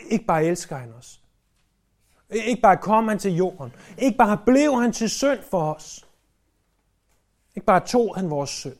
Ikke 0.09 0.25
bare 0.25 0.45
elsker 0.45 0.75
han 0.75 0.93
os. 0.93 1.21
Ikke 2.29 2.61
bare 2.61 2.77
kom 2.77 3.07
han 3.07 3.19
til 3.19 3.35
jorden. 3.35 3.73
Ikke 3.97 4.17
bare 4.17 4.37
blev 4.45 4.81
han 4.81 4.93
til 4.93 5.09
synd 5.09 5.39
for 5.51 5.73
os. 5.73 6.07
Ikke 7.55 7.65
bare 7.65 7.87
tog 7.87 8.15
han 8.15 8.29
vores 8.29 8.49
synd. 8.49 8.77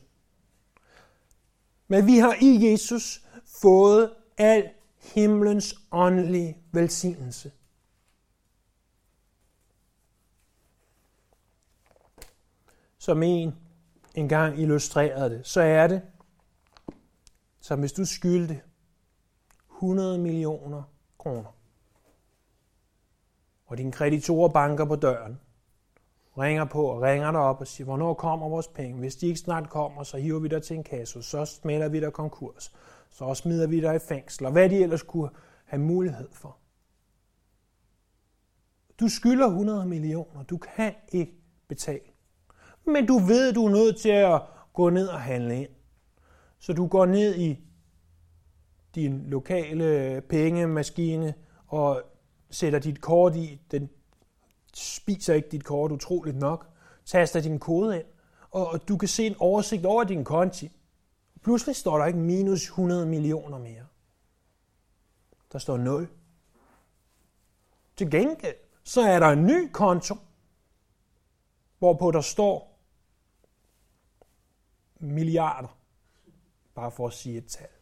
Men 1.88 2.06
vi 2.06 2.18
har 2.18 2.36
i 2.40 2.70
Jesus 2.70 3.22
fået 3.62 4.14
al 4.38 4.70
himlens 5.14 5.74
åndelige 5.92 6.58
velsignelse. 6.72 7.52
Som 12.98 13.22
en 13.22 13.54
engang 14.14 14.60
illustrerede 14.60 15.30
det, 15.30 15.46
så 15.46 15.60
er 15.60 15.86
det, 15.86 16.02
som 17.60 17.80
hvis 17.80 17.92
du 17.92 18.04
skyldte 18.04 18.60
100 19.76 20.18
millioner 20.18 20.82
kroner, 21.24 21.56
og 23.66 23.78
dine 23.78 23.92
kreditorer 23.92 24.48
banker 24.48 24.84
på 24.84 24.96
døren, 24.96 25.40
ringer 26.38 26.64
på 26.64 26.84
og 26.86 27.02
ringer 27.02 27.30
dig 27.30 27.40
op 27.40 27.60
og 27.60 27.66
siger, 27.66 27.84
hvornår 27.84 28.14
kommer 28.14 28.48
vores 28.48 28.68
penge? 28.68 28.98
Hvis 28.98 29.16
de 29.16 29.26
ikke 29.26 29.40
snart 29.40 29.70
kommer, 29.70 30.02
så 30.02 30.16
hiver 30.16 30.38
vi 30.38 30.48
dig 30.48 30.62
til 30.62 30.76
en 30.76 30.84
kasse, 30.84 31.22
så 31.22 31.44
smelter 31.44 31.88
vi 31.88 32.00
dig 32.00 32.12
konkurs, 32.12 32.72
så 33.10 33.34
smider 33.34 33.66
vi 33.66 33.80
dig 33.80 33.96
i 33.96 33.98
fængsel, 33.98 34.46
og 34.46 34.52
hvad 34.52 34.70
de 34.70 34.82
ellers 34.82 35.02
kunne 35.02 35.30
have 35.64 35.82
mulighed 35.82 36.28
for. 36.32 36.58
Du 39.00 39.08
skylder 39.08 39.46
100 39.46 39.86
millioner, 39.86 40.42
du 40.42 40.58
kan 40.58 40.94
ikke 41.12 41.34
betale. 41.68 42.10
Men 42.86 43.06
du 43.06 43.18
ved, 43.18 43.52
du 43.52 43.66
er 43.66 43.70
nødt 43.70 44.00
til 44.00 44.08
at 44.08 44.42
gå 44.72 44.90
ned 44.90 45.08
og 45.08 45.20
handle 45.20 45.60
ind. 45.60 45.70
Så 46.58 46.72
du 46.72 46.86
går 46.86 47.06
ned 47.06 47.34
i 47.36 47.63
din 48.94 49.26
lokale 49.26 50.20
pengemaskine 50.20 51.34
og 51.66 52.02
sætter 52.50 52.78
dit 52.78 53.00
kort 53.00 53.36
i. 53.36 53.60
Den 53.70 53.90
spiser 54.74 55.34
ikke 55.34 55.48
dit 55.48 55.64
kort 55.64 55.92
utroligt 55.92 56.36
nok. 56.36 56.66
Taster 57.04 57.40
din 57.40 57.58
kode 57.58 57.96
ind, 57.96 58.06
og 58.50 58.88
du 58.88 58.96
kan 58.96 59.08
se 59.08 59.26
en 59.26 59.36
oversigt 59.38 59.86
over 59.86 60.04
din 60.04 60.24
konti. 60.24 60.70
Pludselig 61.42 61.76
står 61.76 61.98
der 61.98 62.06
ikke 62.06 62.18
minus 62.18 62.62
100 62.62 63.06
millioner 63.06 63.58
mere. 63.58 63.86
Der 65.52 65.58
står 65.58 65.76
0. 65.76 66.08
Til 67.96 68.10
gengæld, 68.10 68.56
så 68.84 69.00
er 69.00 69.18
der 69.18 69.26
en 69.26 69.46
ny 69.46 69.72
konto, 69.72 70.14
hvorpå 71.78 72.10
der 72.10 72.20
står 72.20 72.78
milliarder. 74.98 75.78
Bare 76.74 76.90
for 76.90 77.06
at 77.06 77.12
sige 77.12 77.38
et 77.38 77.46
tal. 77.46 77.73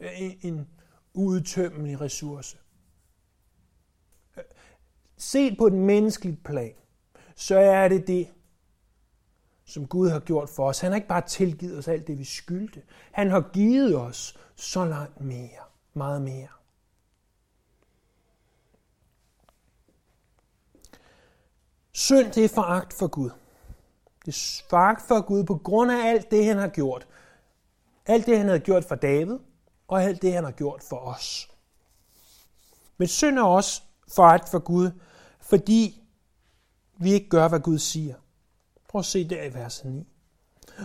En 0.00 0.68
udtømmelig 1.14 2.00
ressource. 2.00 2.58
Set 5.16 5.58
på 5.58 5.66
et 5.66 5.72
menneskeligt 5.72 6.44
plan, 6.44 6.74
så 7.36 7.58
er 7.58 7.88
det 7.88 8.06
det, 8.06 8.28
som 9.64 9.86
Gud 9.86 10.08
har 10.08 10.20
gjort 10.20 10.48
for 10.48 10.68
os. 10.68 10.80
Han 10.80 10.90
har 10.90 10.96
ikke 10.96 11.08
bare 11.08 11.26
tilgivet 11.28 11.78
os 11.78 11.88
alt 11.88 12.06
det, 12.06 12.18
vi 12.18 12.24
skyldte. 12.24 12.82
Han 13.12 13.30
har 13.30 13.50
givet 13.52 13.96
os 13.96 14.38
så 14.54 14.84
langt 14.84 15.20
mere, 15.20 15.62
meget 15.94 16.22
mere. 16.22 16.48
Synd, 21.92 22.32
det 22.32 22.44
er 22.44 22.48
foragt 22.48 22.92
for 22.92 23.06
Gud. 23.06 23.30
Det 24.26 24.34
er 24.34 24.64
foragt 24.70 25.08
for 25.08 25.20
Gud 25.20 25.44
på 25.44 25.56
grund 25.56 25.90
af 25.90 26.10
alt 26.10 26.30
det, 26.30 26.44
han 26.44 26.56
har 26.56 26.68
gjort. 26.68 27.08
Alt 28.06 28.26
det, 28.26 28.38
han 28.38 28.48
har 28.48 28.58
gjort 28.58 28.84
for 28.84 28.94
David, 28.94 29.38
og 29.88 30.02
alt 30.02 30.22
det, 30.22 30.32
han 30.32 30.44
har 30.44 30.50
gjort 30.50 30.82
for 30.82 30.96
os. 30.96 31.48
Men 32.96 33.08
synd 33.08 33.38
er 33.38 33.42
også 33.42 33.82
foragt 34.08 34.48
for 34.48 34.58
Gud, 34.58 34.90
fordi 35.40 36.02
vi 36.98 37.12
ikke 37.12 37.28
gør, 37.28 37.48
hvad 37.48 37.60
Gud 37.60 37.78
siger. 37.78 38.14
Prøv 38.88 38.98
at 38.98 39.04
se 39.04 39.28
der 39.28 39.42
i 39.42 39.54
vers 39.54 39.84
9. 39.84 40.06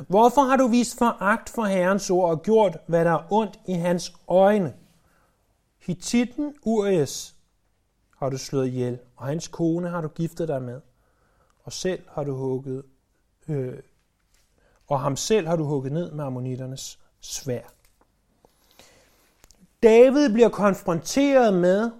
Hvorfor 0.08 0.42
har 0.42 0.58
du 0.58 0.68
vist 0.68 0.98
foragt 0.98 1.50
for 1.50 1.66
Herrens 1.66 2.10
ord 2.10 2.30
og 2.30 2.42
gjort, 2.42 2.78
hvad 2.88 3.06
der 3.06 3.12
er 3.12 3.34
ondt 3.34 3.60
i 3.68 3.74
hans 3.74 4.14
øjne? 4.28 4.74
Hittiten 5.80 6.56
Urias 6.62 7.36
har 8.18 8.30
du 8.30 8.38
slået 8.38 8.68
ihjel, 8.68 9.00
og 9.16 9.26
hans 9.26 9.48
kone 9.48 9.90
har 9.90 10.02
du 10.02 10.08
giftet 10.08 10.48
dig 10.48 10.62
med, 10.62 10.82
og 11.64 11.74
selv 11.74 12.04
har 12.10 12.24
du 12.24 12.36
hugget, 12.36 12.84
øh, 13.48 13.80
og 14.88 15.00
ham 15.00 15.16
selv 15.16 15.48
har 15.48 15.56
du 15.56 15.64
hugget 15.64 15.92
ned 15.92 16.12
med 16.12 16.26
ammonitternes 16.26 17.00
svær. 17.20 17.62
David 19.84 20.34
bliver 20.34 20.50
konfronteret 20.50 21.54
med, 21.54 21.91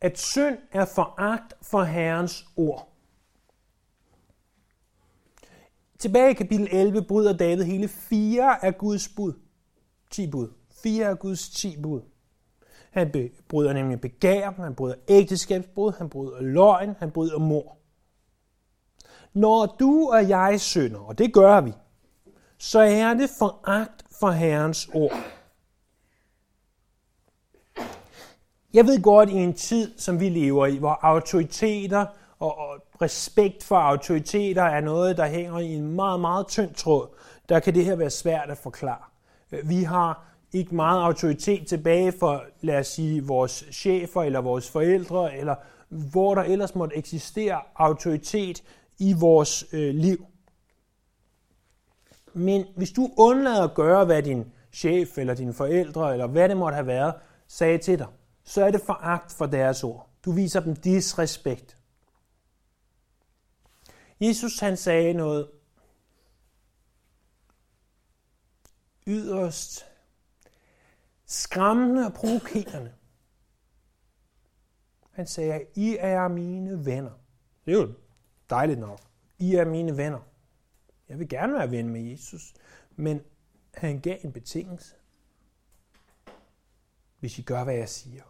at 0.00 0.18
synd 0.18 0.58
er 0.72 0.84
foragt 0.84 1.54
for 1.62 1.82
Herrens 1.82 2.46
ord. 2.56 2.88
Tilbage 5.98 6.30
i 6.30 6.34
kapitel 6.34 6.68
11 6.70 7.02
bryder 7.02 7.36
David 7.36 7.64
hele 7.64 7.88
fire 7.88 8.64
af 8.64 8.78
Guds 8.78 9.08
bud. 9.08 9.32
10 10.10 10.30
bud. 10.30 10.48
Fire 10.82 11.06
af 11.06 11.18
Guds 11.18 11.48
10 11.50 11.82
bud. 11.82 12.00
Han 12.90 13.30
bryder 13.48 13.72
nemlig 13.72 14.00
begær, 14.00 14.50
han 14.50 14.74
bryder 14.74 14.94
ægteskabsbrud, 15.08 15.92
han 15.98 16.08
bryder 16.08 16.40
løgn, 16.40 16.94
han 16.98 17.10
bryder 17.10 17.38
mor. 17.38 17.76
Når 19.32 19.76
du 19.80 20.10
og 20.12 20.28
jeg 20.28 20.60
synder, 20.60 21.00
og 21.00 21.18
det 21.18 21.34
gør 21.34 21.60
vi, 21.60 21.72
så 22.58 22.80
er 22.80 23.14
det 23.14 23.30
foragt 23.38 24.04
for 24.20 24.30
Herrens 24.30 24.90
ord. 24.94 25.41
Jeg 28.74 28.86
ved 28.86 29.02
godt, 29.02 29.30
i 29.30 29.32
en 29.32 29.54
tid, 29.54 29.98
som 29.98 30.20
vi 30.20 30.28
lever 30.28 30.66
i, 30.66 30.76
hvor 30.76 30.98
autoriteter 31.02 32.06
og, 32.38 32.58
og 32.58 32.76
respekt 33.02 33.64
for 33.64 33.76
autoriteter 33.76 34.62
er 34.62 34.80
noget, 34.80 35.16
der 35.16 35.26
hænger 35.26 35.58
i 35.58 35.74
en 35.74 35.92
meget, 35.92 36.20
meget 36.20 36.46
tynd 36.46 36.74
tråd, 36.74 37.08
der 37.48 37.60
kan 37.60 37.74
det 37.74 37.84
her 37.84 37.96
være 37.96 38.10
svært 38.10 38.50
at 38.50 38.58
forklare. 38.58 39.04
Øh, 39.52 39.68
vi 39.68 39.82
har 39.82 40.24
ikke 40.52 40.74
meget 40.74 41.02
autoritet 41.02 41.66
tilbage 41.66 42.12
for, 42.20 42.44
lad 42.60 42.78
os 42.78 42.86
sige, 42.86 43.26
vores 43.26 43.64
chefer 43.72 44.22
eller 44.22 44.40
vores 44.40 44.70
forældre, 44.70 45.36
eller 45.36 45.54
hvor 45.88 46.34
der 46.34 46.42
ellers 46.42 46.74
måtte 46.74 46.96
eksistere 46.96 47.60
autoritet 47.76 48.62
i 48.98 49.14
vores 49.20 49.64
øh, 49.72 49.94
liv. 49.94 50.26
Men 52.32 52.64
hvis 52.76 52.90
du 52.90 53.10
undlader 53.16 53.64
at 53.64 53.74
gøre, 53.74 54.04
hvad 54.04 54.22
din 54.22 54.44
chef 54.72 55.18
eller 55.18 55.34
dine 55.34 55.52
forældre, 55.52 56.12
eller 56.12 56.26
hvad 56.26 56.48
det 56.48 56.56
måtte 56.56 56.74
have 56.74 56.86
været, 56.86 57.14
sagde 57.48 57.78
til 57.78 57.98
dig, 57.98 58.06
så 58.44 58.64
er 58.64 58.70
det 58.70 58.80
foragt 58.80 59.32
for 59.32 59.46
deres 59.46 59.84
ord. 59.84 60.10
Du 60.24 60.32
viser 60.32 60.60
dem 60.60 60.76
disrespekt. 60.76 61.76
Jesus 64.20 64.58
han 64.58 64.76
sagde 64.76 65.14
noget 65.14 65.50
yderst 69.06 69.86
skræmmende 71.26 72.06
og 72.06 72.12
provokerende. 72.12 72.94
Han 75.10 75.26
sagde, 75.26 75.66
I 75.74 75.96
er 76.00 76.28
mine 76.28 76.86
venner. 76.86 77.12
Det 77.64 77.74
er 77.74 77.78
jo 77.78 77.94
dejligt 78.50 78.80
nok. 78.80 79.00
I 79.38 79.54
er 79.54 79.64
mine 79.64 79.96
venner. 79.96 80.20
Jeg 81.08 81.18
vil 81.18 81.28
gerne 81.28 81.52
være 81.52 81.70
ven 81.70 81.88
med 81.88 82.00
Jesus, 82.00 82.54
men 82.96 83.20
han 83.74 84.00
gav 84.00 84.18
en 84.22 84.32
betingelse. 84.32 84.94
Hvis 87.20 87.38
I 87.38 87.42
gør, 87.42 87.64
hvad 87.64 87.74
jeg 87.74 87.88
siger. 87.88 88.22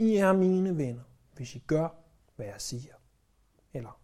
I 0.00 0.16
er 0.16 0.32
mine 0.32 0.76
venner, 0.76 1.02
hvis 1.32 1.54
I 1.54 1.58
gør, 1.58 1.88
hvad 2.36 2.46
jeg 2.46 2.60
siger. 2.60 2.94
Eller 3.72 4.00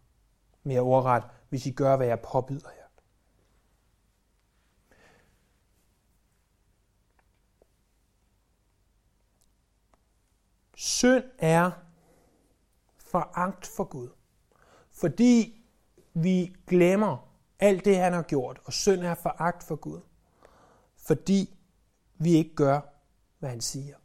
mere 0.63 0.81
ordret, 0.81 1.25
hvis 1.49 1.67
I 1.67 1.71
gør, 1.71 1.97
hvad 1.97 2.07
jeg 2.07 2.21
påbyder 2.21 2.71
jer. 2.71 2.87
Synd 10.77 11.25
er 11.39 11.71
foragt 12.97 13.67
for 13.67 13.85
Gud, 13.85 14.09
fordi 14.91 15.67
vi 16.15 16.57
glemmer 16.67 17.35
alt 17.59 17.85
det, 17.85 17.97
han 17.97 18.13
har 18.13 18.23
gjort, 18.23 18.61
og 18.65 18.73
synd 18.73 19.01
er 19.01 19.15
foragt 19.15 19.63
for 19.63 19.77
Gud, 19.77 20.01
fordi 20.97 21.59
vi 22.15 22.31
ikke 22.31 22.55
gør, 22.55 22.81
hvad 23.39 23.51
han 23.51 23.61
siger. 23.61 23.97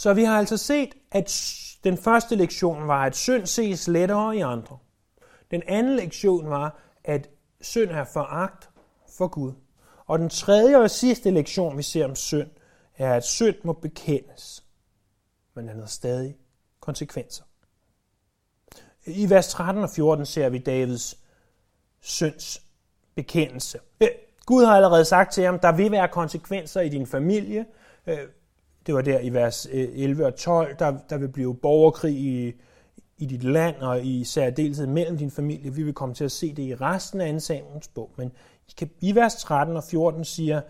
Så 0.00 0.14
vi 0.14 0.24
har 0.24 0.38
altså 0.38 0.56
set, 0.56 0.94
at 1.10 1.54
den 1.84 1.98
første 1.98 2.34
lektion 2.34 2.88
var, 2.88 3.04
at 3.04 3.16
synd 3.16 3.46
ses 3.46 3.88
lettere 3.88 4.36
i 4.36 4.40
andre. 4.40 4.78
Den 5.50 5.62
anden 5.66 5.96
lektion 5.96 6.50
var, 6.50 6.78
at 7.04 7.28
synd 7.60 7.90
er 7.90 8.04
foragt 8.04 8.70
for 9.16 9.28
Gud. 9.28 9.52
Og 10.06 10.18
den 10.18 10.28
tredje 10.28 10.76
og 10.76 10.90
sidste 10.90 11.30
lektion, 11.30 11.78
vi 11.78 11.82
ser 11.82 12.04
om 12.04 12.14
synd, 12.14 12.50
er, 12.96 13.14
at 13.14 13.24
synd 13.24 13.56
må 13.64 13.72
bekendes. 13.72 14.64
Men 15.54 15.68
den 15.68 15.78
har 15.78 15.86
stadig 15.86 16.36
konsekvenser. 16.80 17.44
I 19.06 19.30
vers 19.30 19.48
13 19.48 19.82
og 19.82 19.90
14 19.90 20.26
ser 20.26 20.48
vi 20.48 20.58
Davids 20.58 21.18
synds 22.00 22.62
bekendelse. 23.14 23.78
Øh, 24.00 24.08
Gud 24.46 24.64
har 24.64 24.76
allerede 24.76 25.04
sagt 25.04 25.32
til 25.32 25.44
ham, 25.44 25.58
der 25.58 25.72
vil 25.72 25.92
være 25.92 26.08
konsekvenser 26.08 26.80
i 26.80 26.88
din 26.88 27.06
familie. 27.06 27.66
Øh, 28.06 28.18
det 28.90 28.96
var 28.96 29.02
der 29.02 29.20
i 29.20 29.30
vers 29.30 29.66
øh, 29.72 29.88
11 29.92 30.26
og 30.26 30.36
12, 30.36 30.76
der, 30.78 30.98
der 31.10 31.18
vil 31.18 31.28
blive 31.28 31.56
borgerkrig 31.56 32.14
i, 32.14 32.52
i 33.18 33.26
dit 33.26 33.44
land, 33.44 33.76
og 33.76 34.04
i 34.04 34.24
særdeleshed 34.24 34.86
mellem 34.86 35.18
din 35.18 35.30
familie. 35.30 35.74
Vi 35.74 35.82
vil 35.82 35.94
komme 35.94 36.14
til 36.14 36.24
at 36.24 36.32
se 36.32 36.54
det 36.54 36.62
i 36.62 36.74
resten 36.74 37.20
af 37.20 37.42
2. 37.42 37.80
Bog. 37.94 38.10
Men 38.16 38.32
i, 38.68 38.88
i 39.00 39.14
vers 39.14 39.34
13 39.34 39.76
og 39.76 39.84
14 39.84 40.24
siger 40.24 40.60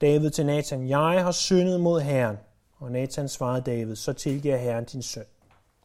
David 0.00 0.30
til 0.30 0.46
Nathan, 0.46 0.88
Jeg 0.88 1.24
har 1.24 1.32
syndet 1.32 1.80
mod 1.80 2.00
Herren. 2.00 2.36
Og 2.78 2.92
Nathan 2.92 3.28
svarede 3.28 3.62
David, 3.62 3.96
så 3.96 4.12
tilgiver 4.12 4.56
Herren 4.56 4.84
din 4.84 5.02
søn, 5.02 5.24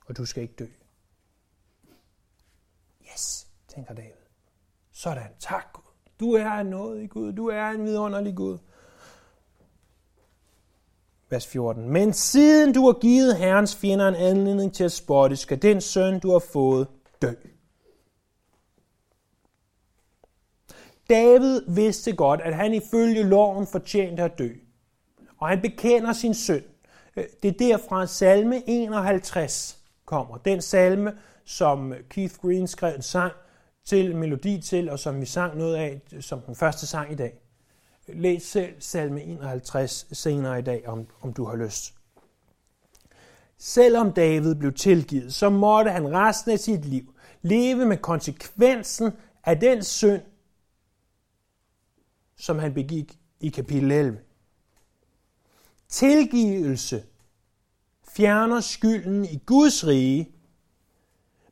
og 0.05 0.17
du 0.17 0.25
skal 0.25 0.43
ikke 0.43 0.55
dø. 0.59 0.67
Yes, 3.13 3.47
tænker 3.67 3.93
David. 3.93 4.11
Sådan, 4.91 5.31
tak 5.39 5.73
Gud. 5.73 5.91
Du 6.19 6.33
er 6.33 6.51
en 6.51 6.67
nådig 6.67 7.09
Gud, 7.09 7.33
du 7.33 7.47
er 7.47 7.69
en 7.69 7.83
vidunderlig 7.83 8.35
Gud. 8.35 8.57
Vers 11.31 11.47
14. 11.47 11.89
Men 11.89 12.13
siden 12.13 12.73
du 12.73 12.85
har 12.85 12.99
givet 12.99 13.37
Herrens 13.37 13.75
fjender 13.75 14.07
en 14.07 14.15
anledning 14.15 14.73
til 14.73 14.83
at 14.83 14.91
spotte, 14.91 15.35
skal 15.35 15.61
den 15.61 15.81
søn, 15.81 16.19
du 16.19 16.31
har 16.31 16.39
fået, 16.39 16.87
dø. 17.21 17.31
David 21.09 21.61
vidste 21.67 22.15
godt, 22.15 22.41
at 22.41 22.55
han 22.55 22.73
ifølge 22.73 23.23
loven 23.23 23.67
fortjente 23.67 24.23
at 24.23 24.39
dø. 24.39 24.49
Og 25.37 25.47
han 25.47 25.61
bekender 25.61 26.13
sin 26.13 26.33
synd. 26.33 26.63
Øh, 27.15 27.23
det 27.43 27.49
er 27.49 27.57
derfra 27.67 28.07
salme 28.07 28.63
51 28.67 29.77
kommer. 30.05 30.37
Den 30.37 30.61
salme, 30.61 31.13
som 31.45 31.93
Keith 32.09 32.35
Green 32.35 32.67
skrev 32.67 32.95
en 32.95 33.01
sang 33.01 33.33
til, 33.85 34.15
melodi 34.15 34.61
til, 34.61 34.89
og 34.89 34.99
som 34.99 35.21
vi 35.21 35.25
sang 35.25 35.57
noget 35.57 35.75
af 35.75 36.01
som 36.19 36.41
den 36.41 36.55
første 36.55 36.87
sang 36.87 37.11
i 37.11 37.15
dag. 37.15 37.40
Læs 38.07 38.43
selv 38.43 38.73
salme 38.79 39.23
51 39.23 40.07
senere 40.11 40.59
i 40.59 40.61
dag, 40.61 40.87
om, 40.87 41.07
om 41.21 41.33
du 41.33 41.45
har 41.45 41.55
lyst. 41.55 41.93
Selvom 43.57 44.13
David 44.13 44.55
blev 44.55 44.73
tilgivet, 44.73 45.33
så 45.33 45.49
måtte 45.49 45.91
han 45.91 46.11
resten 46.11 46.51
af 46.51 46.59
sit 46.59 46.85
liv 46.85 47.13
leve 47.41 47.85
med 47.85 47.97
konsekvensen 47.97 49.11
af 49.43 49.59
den 49.59 49.83
synd, 49.83 50.21
som 52.35 52.59
han 52.59 52.73
begik 52.73 53.19
i 53.39 53.49
kapitel 53.49 53.91
11. 53.91 54.19
Tilgivelse 55.89 57.03
fjerner 58.07 58.59
skylden 58.59 59.25
i 59.25 59.43
Guds 59.45 59.87
rige, 59.87 60.31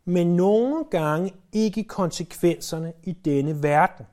men 0.05 0.35
nogle 0.35 0.85
gange 0.91 1.33
ikke 1.51 1.83
konsekvenserne 1.83 2.93
i 3.03 3.11
denne 3.11 3.63
verden. 3.63 4.05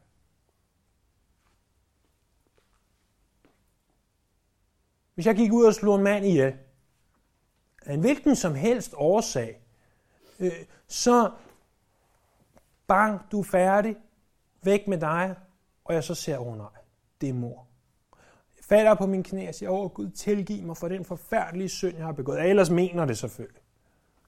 Hvis 5.16 5.26
jeg 5.26 5.36
gik 5.36 5.52
ud 5.52 5.64
og 5.64 5.74
slog 5.74 5.96
en 5.96 6.02
mand 6.02 6.26
ihjel, 6.26 6.54
af 7.86 7.94
en 7.94 8.00
hvilken 8.00 8.36
som 8.36 8.54
helst 8.54 8.94
årsag, 8.96 9.60
øh, 10.40 10.52
så 10.88 11.30
bang, 12.86 13.20
du 13.32 13.40
er 13.40 13.44
færdig, 13.44 13.96
væk 14.62 14.88
med 14.88 14.98
dig, 14.98 15.34
og 15.84 15.94
jeg 15.94 16.04
så 16.04 16.14
ser, 16.14 16.38
åh 16.38 16.46
oh, 16.46 16.58
nej, 16.58 16.66
det 17.20 17.28
er 17.28 17.32
mor. 17.32 17.66
Jeg 18.56 18.64
falder 18.64 18.94
på 18.94 19.06
min 19.06 19.22
knæ 19.22 19.48
og 19.48 19.54
siger, 19.54 19.70
åh 19.70 19.84
oh, 19.84 19.90
Gud, 19.90 20.10
tilgiv 20.10 20.62
mig 20.62 20.76
for 20.76 20.88
den 20.88 21.04
forfærdelige 21.04 21.68
synd, 21.68 21.96
jeg 21.96 22.04
har 22.04 22.12
begået. 22.12 22.38
Jeg 22.38 22.48
ellers 22.48 22.70
mener 22.70 23.04
det 23.04 23.18
selvfølgelig. 23.18 23.62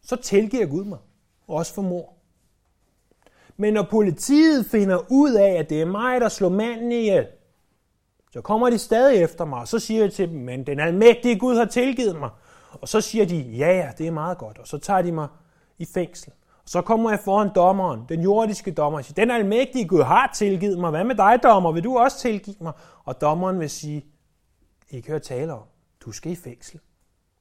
Så 0.03 0.17
tilgiver 0.17 0.67
Gud 0.67 0.85
mig, 0.85 0.99
også 1.47 1.75
for 1.75 1.83
mor. 1.83 2.15
Men 3.57 3.75
når 3.75 3.83
politiet 3.91 4.67
finder 4.67 5.05
ud 5.11 5.35
af, 5.35 5.51
at 5.51 5.71
det 5.71 5.81
er 5.81 5.87
mig, 5.87 6.21
der 6.21 6.29
slår 6.29 6.49
manden 6.49 6.93
ihjel, 6.93 7.27
så 8.33 8.41
kommer 8.41 8.71
de 8.71 8.79
stadig 8.79 9.23
efter 9.23 9.45
mig, 9.45 9.61
og 9.61 9.69
så 9.69 9.79
siger 9.79 10.01
jeg 10.03 10.13
til 10.13 10.29
dem, 10.29 10.39
men 10.39 10.67
den 10.67 10.81
almægtige 10.81 11.39
Gud 11.39 11.57
har 11.57 11.65
tilgivet 11.65 12.19
mig. 12.19 12.31
Og 12.73 12.89
så 12.89 13.01
siger 13.01 13.27
de, 13.27 13.37
ja 13.37 13.77
ja, 13.77 13.91
det 13.99 14.07
er 14.07 14.11
meget 14.11 14.39
godt, 14.39 14.59
og 14.59 14.67
så 14.67 14.79
tager 14.79 15.03
de 15.03 15.13
mig 15.13 15.29
i 15.79 15.85
fængsel. 15.95 16.33
Og 16.63 16.69
så 16.69 16.83
kommer 16.83 17.11
jeg 17.11 17.21
foran 17.25 17.51
dommeren, 17.55 18.05
den 18.09 18.21
jordiske 18.21 18.71
dommer, 18.71 18.99
og 18.99 19.05
siger, 19.05 19.15
den 19.15 19.31
almægtige 19.31 19.89
Gud 19.89 20.03
har 20.03 20.33
tilgivet 20.35 20.79
mig. 20.79 20.91
Hvad 20.91 21.05
med 21.05 21.15
dig, 21.15 21.41
dommer? 21.43 21.73
Vil 21.73 21.85
du 21.85 21.99
også 21.99 22.19
tilgive 22.19 22.57
mig? 22.61 22.73
Og 23.05 23.21
dommeren 23.21 23.61
vil 23.61 23.71
sige, 23.71 24.07
ikke 24.91 25.09
hør 25.09 25.19
tale 25.19 25.53
om, 25.53 25.63
du 26.01 26.13
skal 26.13 26.33
i 26.33 26.37
fængsel 26.37 26.81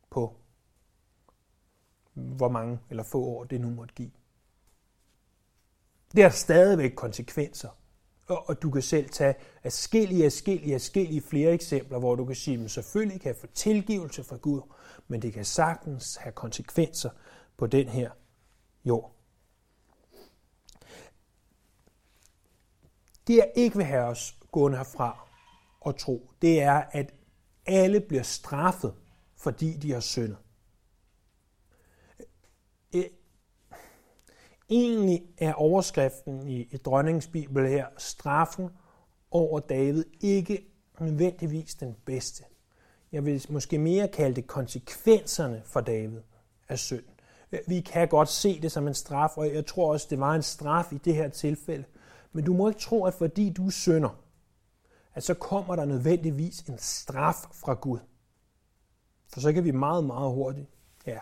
på 0.09 0.35
hvor 2.17 2.49
mange 2.49 2.79
eller 2.89 3.03
få 3.03 3.23
år 3.23 3.43
det 3.43 3.61
nu 3.61 3.69
måtte 3.69 3.93
give. 3.93 4.11
Det 6.15 6.23
har 6.23 6.29
stadigvæk 6.29 6.91
konsekvenser 6.95 7.69
og 8.27 8.61
du 8.61 8.71
kan 8.71 8.81
selv 8.81 9.09
tage 9.09 9.35
afskillige, 9.63 10.25
afskillige, 10.25 10.75
afskillige 10.75 11.21
flere 11.21 11.51
eksempler, 11.51 11.99
hvor 11.99 12.15
du 12.15 12.25
kan 12.25 12.35
sige, 12.35 12.63
at 12.63 12.71
selvfølgelig 12.71 13.21
kan 13.21 13.27
jeg 13.27 13.35
få 13.35 13.47
tilgivelse 13.47 14.23
fra 14.23 14.37
Gud, 14.37 14.61
men 15.07 15.21
det 15.21 15.33
kan 15.33 15.45
sagtens 15.45 16.15
have 16.15 16.33
konsekvenser 16.33 17.09
på 17.57 17.67
den 17.67 17.87
her 17.87 18.11
jord. 18.85 19.13
Det 23.27 23.35
jeg 23.35 23.51
ikke 23.55 23.77
vil 23.77 23.85
have 23.85 24.03
os 24.03 24.37
gående 24.51 24.77
herfra 24.77 25.29
og 25.81 25.97
tro, 25.97 26.31
det 26.41 26.61
er, 26.61 26.83
at 26.91 27.13
alle 27.65 27.99
bliver 28.01 28.23
straffet, 28.23 28.93
fordi 29.35 29.77
de 29.77 29.91
har 29.91 29.99
syndet. 29.99 30.37
Egentlig 34.69 35.23
er 35.37 35.53
overskriften 35.53 36.47
i, 36.47 36.61
i 36.71 36.77
dronningens 36.77 37.27
bibel 37.27 37.67
her, 37.67 37.85
straffen 37.97 38.69
over 39.31 39.59
David, 39.59 40.05
ikke 40.21 40.65
nødvendigvis 40.99 41.75
den 41.75 41.95
bedste. 42.05 42.43
Jeg 43.11 43.25
vil 43.25 43.45
måske 43.49 43.77
mere 43.77 44.07
kalde 44.07 44.35
det 44.35 44.47
konsekvenserne 44.47 45.61
for 45.65 45.81
David 45.81 46.21
af 46.69 46.79
synd. 46.79 47.03
Vi 47.67 47.81
kan 47.81 48.07
godt 48.07 48.29
se 48.29 48.61
det 48.61 48.71
som 48.71 48.87
en 48.87 48.93
straf, 48.93 49.37
og 49.37 49.53
jeg 49.53 49.65
tror 49.65 49.91
også, 49.91 50.07
det 50.09 50.19
var 50.19 50.35
en 50.35 50.43
straf 50.43 50.91
i 50.91 50.97
det 50.97 51.15
her 51.15 51.29
tilfælde. 51.29 51.83
Men 52.31 52.45
du 52.45 52.53
må 52.53 52.67
ikke 52.67 52.79
tro, 52.79 53.05
at 53.05 53.13
fordi 53.13 53.49
du 53.49 53.69
synder, 53.69 54.23
at 55.13 55.23
så 55.23 55.33
kommer 55.33 55.75
der 55.75 55.85
nødvendigvis 55.85 56.59
en 56.61 56.77
straf 56.77 57.35
fra 57.35 57.73
Gud. 57.73 57.99
For 59.27 59.39
så 59.39 59.53
kan 59.53 59.63
vi 59.63 59.71
meget, 59.71 60.03
meget 60.03 60.33
hurtigt 60.33 60.67
ja, 61.05 61.19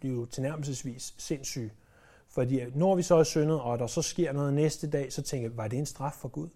blive 0.00 0.26
tilnærmelsesvis 0.26 1.14
sindssyge 1.18 1.72
fordi 2.32 2.60
øh, 2.60 2.76
når 2.76 2.94
vi 2.94 3.02
så 3.02 3.14
er 3.14 3.22
syndet, 3.22 3.60
og 3.60 3.78
der 3.78 3.86
så 3.86 4.02
sker 4.02 4.32
noget 4.32 4.54
næste 4.54 4.90
dag, 4.90 5.12
så 5.12 5.22
tænker 5.22 5.48
jeg, 5.48 5.56
var 5.56 5.68
det 5.68 5.78
en 5.78 5.86
straf 5.86 6.12
for 6.12 6.28
Gud? 6.28 6.48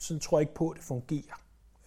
Så 0.00 0.18
tror 0.18 0.38
jeg 0.38 0.42
ikke 0.42 0.54
på, 0.54 0.68
at 0.68 0.76
det 0.76 0.84
fungerer. 0.84 1.42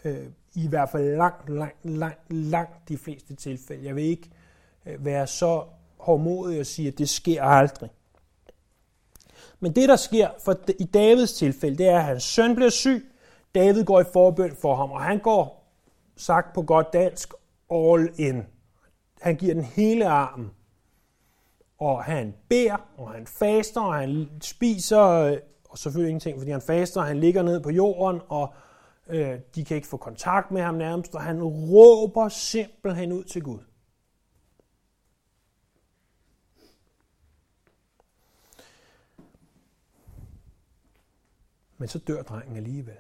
Øh, 0.06 0.28
I 0.56 0.68
hvert 0.68 0.90
fald 0.90 1.16
langt, 1.16 1.50
langt, 1.50 1.86
langt, 1.86 2.34
langt 2.34 2.90
de 2.90 2.98
fleste 2.98 3.36
tilfælde. 3.36 3.86
Jeg 3.86 3.96
vil 3.96 4.04
ikke 4.04 4.30
øh, 4.86 5.06
være 5.06 5.28
så 5.28 5.64
hårdmodig 5.98 6.60
og 6.60 6.66
sige, 6.66 6.88
at 6.88 6.98
det 6.98 7.10
sker 7.10 7.44
aldrig. 7.44 7.90
Men 9.60 9.76
det, 9.76 9.90
der 9.90 9.96
sker 9.96 10.30
for, 10.46 10.56
i 10.80 10.84
Davids 10.84 11.34
tilfælde, 11.34 11.78
det 11.78 11.88
er, 11.88 11.98
at 11.98 12.04
hans 12.04 12.24
søn 12.24 12.56
bliver 12.56 12.70
syg. 12.70 13.12
David 13.56 13.84
går 13.84 14.02
i 14.02 14.04
forbøn 14.14 14.56
for 14.56 14.76
ham, 14.76 14.92
og 14.92 15.02
han 15.02 15.20
går, 15.20 15.74
sagt 16.16 16.54
på 16.54 16.62
godt 16.62 16.94
dansk, 16.94 17.34
all 17.72 18.10
in. 18.18 18.44
Han 19.22 19.36
giver 19.36 19.54
den 19.54 19.64
hele 19.64 20.08
armen 20.08 20.52
og 21.82 22.04
han 22.04 22.36
beder, 22.50 22.90
og 22.98 23.12
han 23.12 23.28
faster, 23.28 23.82
og 23.82 23.94
han 23.94 24.30
spiser, 24.42 25.02
øh, 25.02 25.38
og 25.70 25.78
selvfølgelig 25.78 26.10
ingenting, 26.10 26.40
fordi 26.40 26.52
han 26.52 26.62
faster, 26.62 27.02
han 27.02 27.20
ligger 27.20 27.44
ned 27.44 27.60
på 27.60 27.70
jorden, 27.70 28.22
og 28.28 28.54
øh, 29.08 29.40
de 29.56 29.66
kan 29.66 29.76
ikke 29.76 29.88
få 29.88 29.98
kontakt 29.98 30.52
med 30.52 30.62
ham 30.62 30.76
nærmest, 30.76 31.16
og 31.16 31.22
han 31.22 31.44
råber 31.44 32.30
simpelthen 32.30 33.12
ud 33.12 33.24
til 33.24 33.44
Gud. 33.44 33.60
Men 41.78 41.88
så 41.88 42.00
dør 42.00 42.22
drengen 42.22 42.58
alligevel. 42.58 42.98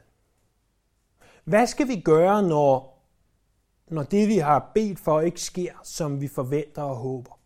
Hvad 1.44 1.68
skal 1.68 1.88
vi 1.88 2.02
gøre, 2.02 2.44
når, 2.44 3.02
når 3.88 4.04
det, 4.04 4.28
vi 4.28 4.38
har 4.38 4.72
bedt 4.76 5.00
for, 5.00 5.22
ikke 5.22 5.42
sker, 5.42 5.74
som 5.84 6.22
vi 6.22 6.28
forventer 6.28 6.82
og 6.82 6.96
håber? 6.96 7.41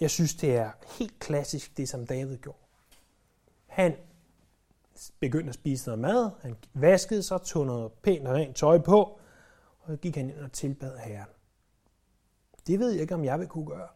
Jeg 0.00 0.10
synes, 0.10 0.34
det 0.34 0.56
er 0.56 0.70
helt 0.98 1.18
klassisk, 1.18 1.76
det 1.76 1.88
som 1.88 2.06
David 2.06 2.38
gjorde. 2.38 2.58
Han 3.66 3.96
begyndte 5.20 5.48
at 5.48 5.54
spise 5.54 5.86
noget 5.86 5.98
mad, 5.98 6.30
han 6.42 6.56
vaskede 6.74 7.22
sig, 7.22 7.42
tog 7.42 7.66
noget 7.66 7.92
pænt 7.92 8.28
og 8.28 8.34
rent 8.34 8.56
tøj 8.56 8.78
på, 8.78 9.02
og 9.78 9.86
så 9.86 9.96
gik 9.96 10.16
han 10.16 10.30
ind 10.30 10.38
og 10.38 10.52
tilbad 10.52 10.98
Herren. 10.98 11.28
Det 12.66 12.78
ved 12.78 12.90
jeg 12.90 13.00
ikke, 13.00 13.14
om 13.14 13.24
jeg 13.24 13.40
vil 13.40 13.48
kunne 13.48 13.66
gøre. 13.66 13.88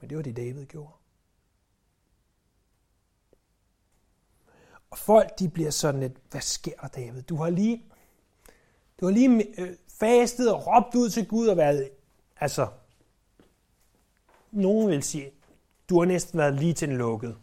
Men 0.00 0.10
det 0.10 0.16
var 0.16 0.22
det, 0.22 0.36
David 0.36 0.66
gjorde. 0.66 0.92
Og 4.90 4.98
folk, 4.98 5.38
de 5.38 5.48
bliver 5.48 5.70
sådan 5.70 6.00
lidt, 6.00 6.16
hvad 6.30 6.40
sker 6.40 6.76
der, 6.80 6.88
David? 6.88 7.22
Du 7.22 7.36
har 7.36 7.50
lige, 7.50 7.84
du 9.00 9.06
har 9.06 9.12
lige 9.12 9.60
øh, 9.60 9.76
fastet 9.88 10.52
og 10.52 10.66
råbt 10.66 10.94
ud 10.94 11.10
til 11.10 11.28
Gud 11.28 11.46
og 11.46 11.56
været 11.56 11.90
Altså, 12.40 12.68
nogen 14.50 14.88
vil 14.88 15.02
sige, 15.02 15.30
du 15.88 15.98
har 15.98 16.06
næsten 16.06 16.38
været 16.38 16.54
lige 16.54 16.74
til 16.74 16.90
en 16.90 16.96
lukket. 16.96 17.36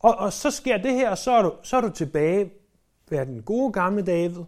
Og, 0.00 0.14
og 0.16 0.32
så 0.32 0.50
sker 0.50 0.76
det 0.76 0.92
her, 0.92 1.10
og 1.10 1.18
så 1.18 1.30
er 1.30 1.42
du, 1.42 1.54
så 1.62 1.76
er 1.76 1.80
du 1.80 1.90
tilbage 1.90 2.50
ved 3.08 3.26
den 3.26 3.42
gode 3.42 3.72
gamle 3.72 4.02
David, 4.02 4.44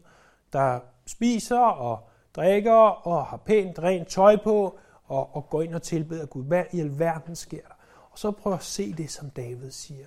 der 0.52 0.80
spiser 1.06 1.58
og 1.58 2.08
drikker 2.36 2.72
og 3.06 3.26
har 3.26 3.36
pænt 3.36 3.78
rent 3.78 4.08
tøj 4.08 4.36
på 4.36 4.78
og, 5.04 5.36
og 5.36 5.50
går 5.50 5.62
ind 5.62 5.74
og 5.74 5.82
tilbeder 5.82 6.26
Gud. 6.26 6.44
Hvad 6.44 6.64
i 6.72 6.80
alverden 6.80 7.36
sker 7.36 7.60
der? 7.60 7.74
Og 8.10 8.18
så 8.18 8.30
prøv 8.30 8.52
at 8.52 8.62
se 8.62 8.92
det, 8.92 9.10
som 9.10 9.30
David 9.30 9.70
siger. 9.70 10.06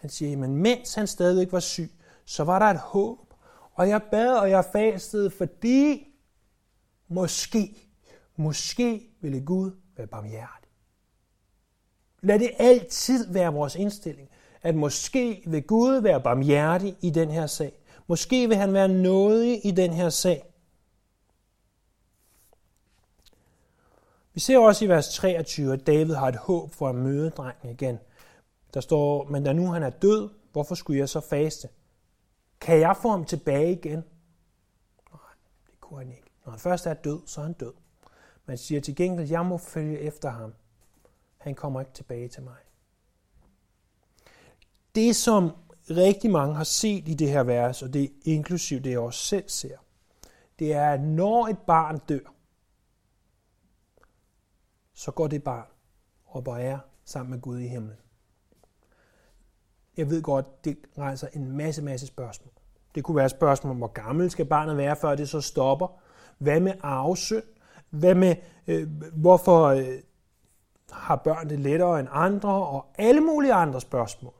Han 0.00 0.10
siger, 0.10 0.36
men 0.36 0.56
mens 0.56 0.94
han 0.94 1.06
stadigvæk 1.06 1.52
var 1.52 1.60
syg, 1.60 1.90
så 2.24 2.44
var 2.44 2.58
der 2.58 2.66
et 2.66 2.78
håb. 2.78 3.18
Og 3.74 3.88
jeg 3.88 4.02
bad, 4.02 4.36
og 4.36 4.50
jeg 4.50 4.64
fastede, 4.64 5.30
fordi 5.30 6.08
måske, 7.08 7.76
måske 8.36 9.10
ville 9.20 9.40
Gud 9.40 9.70
være 9.96 10.06
barmhjertig. 10.06 10.70
Lad 12.20 12.38
det 12.38 12.50
altid 12.58 13.32
være 13.32 13.52
vores 13.52 13.76
indstilling, 13.76 14.28
at 14.62 14.74
måske 14.74 15.42
vil 15.46 15.62
Gud 15.62 16.00
være 16.00 16.20
barmhjertig 16.20 16.96
i 17.00 17.10
den 17.10 17.30
her 17.30 17.46
sag. 17.46 17.72
Måske 18.06 18.48
vil 18.48 18.56
han 18.56 18.72
være 18.72 18.88
nådig 18.88 19.66
i 19.66 19.70
den 19.70 19.92
her 19.92 20.08
sag. 20.08 20.42
Vi 24.34 24.40
ser 24.40 24.58
også 24.58 24.84
i 24.84 24.88
vers 24.88 25.14
23, 25.14 25.72
at 25.72 25.86
David 25.86 26.14
har 26.14 26.28
et 26.28 26.36
håb 26.36 26.74
for 26.74 26.88
at 26.88 26.94
møde 26.94 27.30
drengen 27.30 27.70
igen. 27.70 27.98
Der 28.74 28.80
står, 28.80 29.24
men 29.24 29.44
da 29.44 29.52
nu 29.52 29.66
han 29.66 29.82
er 29.82 29.90
død, 29.90 30.30
hvorfor 30.52 30.74
skulle 30.74 31.00
jeg 31.00 31.08
så 31.08 31.20
faste? 31.20 31.68
Kan 32.60 32.80
jeg 32.80 32.96
få 33.02 33.08
ham 33.08 33.24
tilbage 33.24 33.72
igen? 33.72 34.04
Nej, 35.12 35.30
det 35.66 35.80
kunne 35.80 35.98
han 35.98 36.10
ikke. 36.10 36.27
Når 36.48 36.52
han 36.52 36.60
først 36.60 36.86
er 36.86 36.94
død, 36.94 37.20
så 37.26 37.40
er 37.40 37.44
han 37.44 37.52
død. 37.52 37.72
Man 38.46 38.58
siger 38.58 38.80
til 38.80 38.96
gengæld, 38.96 39.28
jeg 39.28 39.46
må 39.46 39.58
følge 39.58 39.98
efter 39.98 40.30
ham. 40.30 40.54
Han 41.38 41.54
kommer 41.54 41.80
ikke 41.80 41.92
tilbage 41.92 42.28
til 42.28 42.42
mig. 42.42 42.56
Det, 44.94 45.16
som 45.16 45.50
rigtig 45.90 46.30
mange 46.30 46.54
har 46.54 46.64
set 46.64 47.08
i 47.08 47.14
det 47.14 47.30
her 47.30 47.42
vers, 47.42 47.82
og 47.82 47.92
det 47.92 48.04
er 48.04 48.08
inklusiv 48.24 48.80
det, 48.80 48.90
jeg 48.90 48.98
også 48.98 49.24
selv 49.24 49.48
ser, 49.48 49.76
det 50.58 50.72
er, 50.72 50.90
at 50.90 51.00
når 51.00 51.46
et 51.48 51.58
barn 51.58 51.98
dør, 51.98 52.34
så 54.94 55.10
går 55.10 55.26
det 55.26 55.42
barn 55.42 55.68
op 56.26 56.48
og 56.48 56.62
er 56.62 56.78
sammen 57.04 57.30
med 57.30 57.40
Gud 57.40 57.58
i 57.58 57.68
himlen. 57.68 57.98
Jeg 59.96 60.10
ved 60.10 60.22
godt, 60.22 60.64
det 60.64 60.78
rejser 60.98 61.28
en 61.32 61.52
masse, 61.56 61.82
masse 61.82 62.06
spørgsmål. 62.06 62.52
Det 62.94 63.04
kunne 63.04 63.16
være 63.16 63.24
et 63.24 63.30
spørgsmål 63.30 63.70
om, 63.70 63.76
hvor 63.76 63.92
gammel 63.92 64.30
skal 64.30 64.46
barnet 64.46 64.76
være, 64.76 64.96
før 64.96 65.14
det 65.14 65.28
så 65.28 65.40
stopper. 65.40 66.07
Hvad 66.38 66.60
med 66.60 66.72
arvesynd? 66.82 67.42
Hvad 67.90 68.14
med, 68.14 68.36
øh, 68.66 68.88
hvorfor 69.14 69.64
øh, 69.64 69.86
har 70.90 71.16
børn 71.16 71.48
det 71.48 71.60
lettere 71.60 72.00
end 72.00 72.08
andre? 72.10 72.50
Og 72.50 72.86
alle 72.98 73.20
mulige 73.20 73.52
andre 73.52 73.80
spørgsmål. 73.80 74.34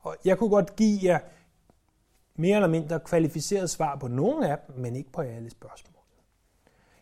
Og 0.00 0.16
jeg 0.24 0.38
kunne 0.38 0.50
godt 0.50 0.76
give 0.76 0.98
jer 1.02 1.18
mere 2.36 2.56
eller 2.56 2.68
mindre 2.68 3.00
kvalificeret 3.00 3.70
svar 3.70 3.96
på 3.96 4.08
nogle 4.08 4.50
af 4.50 4.58
dem, 4.66 4.76
men 4.76 4.96
ikke 4.96 5.12
på 5.12 5.20
alle 5.20 5.50
spørgsmål. 5.50 6.02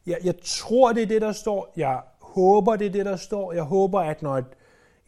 Jeg, 0.06 0.18
jeg 0.24 0.34
tror, 0.44 0.92
det 0.92 1.02
er 1.02 1.06
det, 1.06 1.22
der 1.22 1.32
står. 1.32 1.72
Jeg 1.76 2.02
håber, 2.20 2.76
det 2.76 2.86
er 2.86 2.90
det, 2.90 3.06
der 3.06 3.16
står. 3.16 3.52
Jeg 3.52 3.62
håber, 3.62 4.00
at 4.00 4.22
når 4.22 4.38
et, 4.38 4.46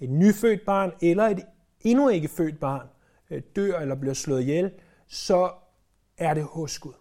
et 0.01 0.11
nyfødt 0.11 0.65
barn 0.67 0.93
eller 1.03 1.25
et 1.25 1.47
endnu 1.81 2.09
ikke 2.09 2.29
født 2.29 2.61
barn 2.61 2.87
øh, 3.31 3.43
dør 3.57 3.79
eller 3.79 3.95
bliver 3.95 4.15
slået 4.15 4.41
ihjel, 4.41 4.71
så 5.09 5.51
er 6.19 6.35
det 6.35 6.45
hos 6.45 6.79
Gud. 6.79 6.93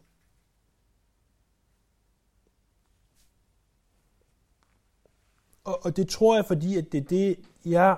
Og, 5.65 5.85
og 5.85 5.97
det 5.97 6.09
tror 6.09 6.35
jeg, 6.35 6.45
fordi 6.45 6.77
at 6.77 6.91
det 6.91 6.97
er 6.97 7.05
det, 7.05 7.39
jeg 7.65 7.97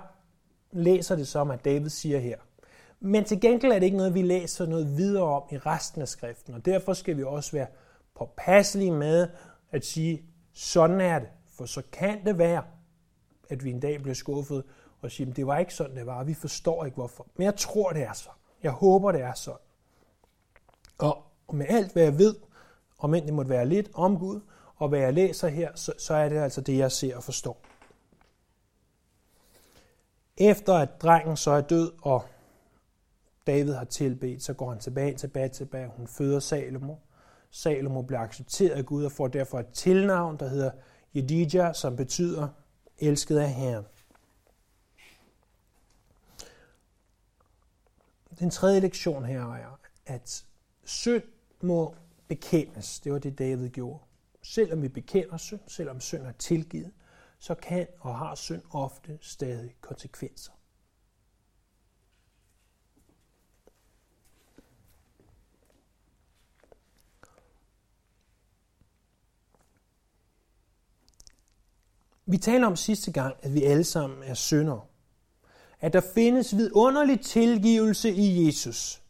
læser 0.72 1.16
det 1.16 1.28
som, 1.28 1.52
at 1.52 1.66
David 1.66 1.90
siger 1.90 2.20
her. 2.20 2.38
Men 3.00 3.24
til 3.24 3.42
gengæld 3.42 3.72
er 3.72 3.80
det 3.80 3.86
ikke 3.86 3.98
noget, 3.98 4.14
vi 4.14 4.22
læser 4.22 4.66
noget 4.66 4.98
videre 4.98 5.24
om 5.24 5.44
i 5.52 5.58
resten 5.58 6.02
af 6.02 6.08
skriften, 6.08 6.54
og 6.54 6.66
derfor 6.66 6.94
skal 6.94 7.18
vi 7.18 7.24
også 7.24 7.52
være 7.52 7.68
påpasselige 8.16 8.92
med 8.92 9.28
at 9.72 9.86
sige, 9.86 10.24
sådan 10.54 11.02
er 11.02 11.20
det. 11.20 11.30
For 11.58 11.66
så 11.66 11.82
kan 11.92 12.26
det 12.26 12.38
være, 12.38 12.64
at 13.50 13.64
vi 13.64 13.72
en 13.72 13.80
dag 13.80 14.02
bliver 14.02 14.16
skuffet 14.16 14.64
og 15.02 15.12
siger, 15.12 15.34
det 15.34 15.48
var 15.48 15.58
ikke 15.58 15.74
sådan, 15.74 15.96
det 15.96 16.06
var, 16.06 16.24
vi 16.24 16.34
forstår 16.34 16.86
ikke 16.86 16.96
hvorfor. 16.96 17.28
Men 17.36 17.46
jeg 17.46 17.56
tror, 17.56 17.92
det 17.92 18.04
er 18.04 18.14
så. 18.14 18.30
Jeg 18.64 18.72
håber, 18.72 19.12
det 19.12 19.22
er 19.22 19.34
sådan. 19.34 19.60
Og 20.98 21.24
med 21.54 21.66
alt, 21.70 21.94
hvad 21.94 22.04
jeg 22.04 22.18
ved, 22.18 22.36
om 23.00 23.14
end 23.14 23.26
det 23.26 23.34
måtte 23.34 23.50
være 23.50 23.66
lidt 23.66 23.90
om 23.94 24.20
Gud, 24.20 24.42
og 24.78 24.90
hvad 24.90 25.00
jeg 25.00 25.14
læser 25.14 25.48
her, 25.48 25.76
så, 25.76 25.94
så 25.98 26.14
er 26.14 26.30
det 26.30 26.38
altså 26.38 26.62
det, 26.62 26.78
jeg 26.78 26.92
ser 26.92 27.16
og 27.16 27.24
forstår. 27.24 27.62
Efter 30.38 30.74
at 30.74 31.02
drengen 31.02 31.38
så 31.38 31.52
er 31.52 31.62
død, 31.62 31.92
og 32.02 32.26
David 33.48 33.74
har 33.74 33.86
tilbedt, 33.86 34.44
så 34.44 34.54
går 34.54 34.70
han 34.70 34.80
tilbage, 34.80 35.18
tilbage, 35.18 35.50
tilbage. 35.50 35.92
Hun 35.98 36.08
føder 36.08 36.40
Salomo. 36.40 36.96
Salomo 37.52 38.02
bliver 38.02 38.20
accepteret 38.20 38.72
af 38.72 38.86
Gud 38.86 39.06
og 39.06 39.12
får 39.12 39.28
derfor 39.28 39.60
et 39.60 39.68
tilnavn, 39.74 40.38
der 40.40 40.48
hedder 40.48 40.72
Jedidja, 41.14 41.74
som 41.74 41.96
betyder 41.96 42.48
elsket 42.98 43.38
af 43.38 43.54
Herren. 43.54 43.86
Den 48.40 48.50
tredje 48.50 48.80
lektion 48.80 49.26
her 49.26 49.54
er, 49.54 49.80
at 50.06 50.46
synd 50.84 51.24
må 51.62 51.96
bekendes. 52.28 53.00
Det 53.00 53.14
var 53.14 53.20
det, 53.20 53.40
David 53.40 53.70
gjorde. 53.70 54.00
Selvom 54.50 54.82
vi 54.82 54.88
bekender 54.88 55.38
synd, 55.38 55.60
selvom 55.68 56.00
synd 56.00 56.24
er 56.24 56.32
tilgivet, 56.32 56.92
så 57.40 57.56
kan 57.56 57.88
og 58.00 58.18
har 58.18 58.36
synd 58.36 58.62
ofte 58.72 59.18
stadig 59.22 59.76
konsekvenser. 59.82 60.52
Vi 72.26 72.38
taler 72.38 72.68
om 72.68 72.76
sidste 72.76 73.12
gang, 73.12 73.36
at 73.42 73.54
vi 73.54 73.64
alle 73.64 73.84
sammen 73.84 74.24
er 74.24 74.34
syndere. 74.34 74.86
At 75.80 75.94
der 75.94 76.02
findes 76.14 76.56
vidunderlig 76.56 77.22
tilgivelse 77.22 78.12
i 78.12 78.46
Jesus. 78.46 79.04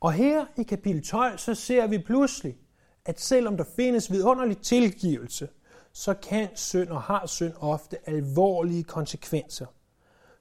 Og 0.00 0.12
her 0.12 0.46
i 0.58 0.62
kapitel 0.62 1.04
12, 1.04 1.38
så 1.38 1.54
ser 1.54 1.86
vi 1.86 1.98
pludselig, 1.98 2.61
at 3.04 3.20
selvom 3.20 3.56
der 3.56 3.64
findes 3.76 4.12
vidunderlig 4.12 4.58
tilgivelse, 4.58 5.48
så 5.92 6.14
kan 6.14 6.48
synd 6.54 6.88
og 6.88 7.02
har 7.02 7.26
synd 7.26 7.54
ofte 7.60 8.08
alvorlige 8.08 8.84
konsekvenser. 8.84 9.66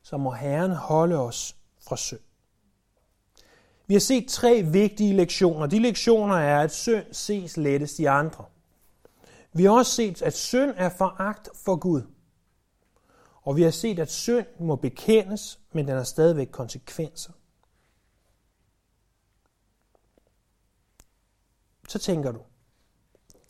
Så 0.01 0.17
må 0.17 0.31
Herren 0.31 0.71
holde 0.71 1.17
os 1.17 1.55
fra 1.79 1.97
synd. 1.97 2.19
Vi 3.87 3.95
har 3.95 3.99
set 3.99 4.27
tre 4.29 4.61
vigtige 4.61 5.15
lektioner. 5.15 5.65
De 5.65 5.79
lektioner 5.79 6.35
er, 6.35 6.61
at 6.61 6.71
synd 6.71 7.05
ses 7.11 7.57
lettest 7.57 7.99
i 7.99 8.05
andre. 8.05 8.45
Vi 9.53 9.63
har 9.63 9.71
også 9.71 9.91
set, 9.91 10.21
at 10.21 10.33
synd 10.33 10.73
er 10.77 10.89
foragt 10.89 11.49
for 11.55 11.75
Gud. 11.75 12.01
Og 13.41 13.55
vi 13.55 13.61
har 13.61 13.71
set, 13.71 13.99
at 13.99 14.11
synd 14.11 14.45
må 14.59 14.75
bekendes, 14.75 15.59
men 15.71 15.87
den 15.87 15.95
har 15.95 16.03
stadigvæk 16.03 16.47
konsekvenser. 16.51 17.31
Så 21.87 21.99
tænker 21.99 22.31
du, 22.31 22.39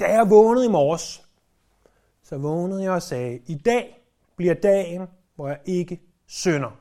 da 0.02 0.06
jeg 0.06 0.30
vågnede 0.30 0.66
i 0.66 0.70
morges, 0.70 1.24
så 2.24 2.38
vågnede 2.38 2.84
jeg 2.84 2.91
og 2.91 3.02
sagde, 3.02 3.39
i 3.47 3.56
dag 3.56 4.02
bliver 4.36 4.54
dagen, 4.54 5.08
hvor 5.36 5.47
jeg 5.47 5.60
ikke 5.66 6.02
synder. 6.28 6.78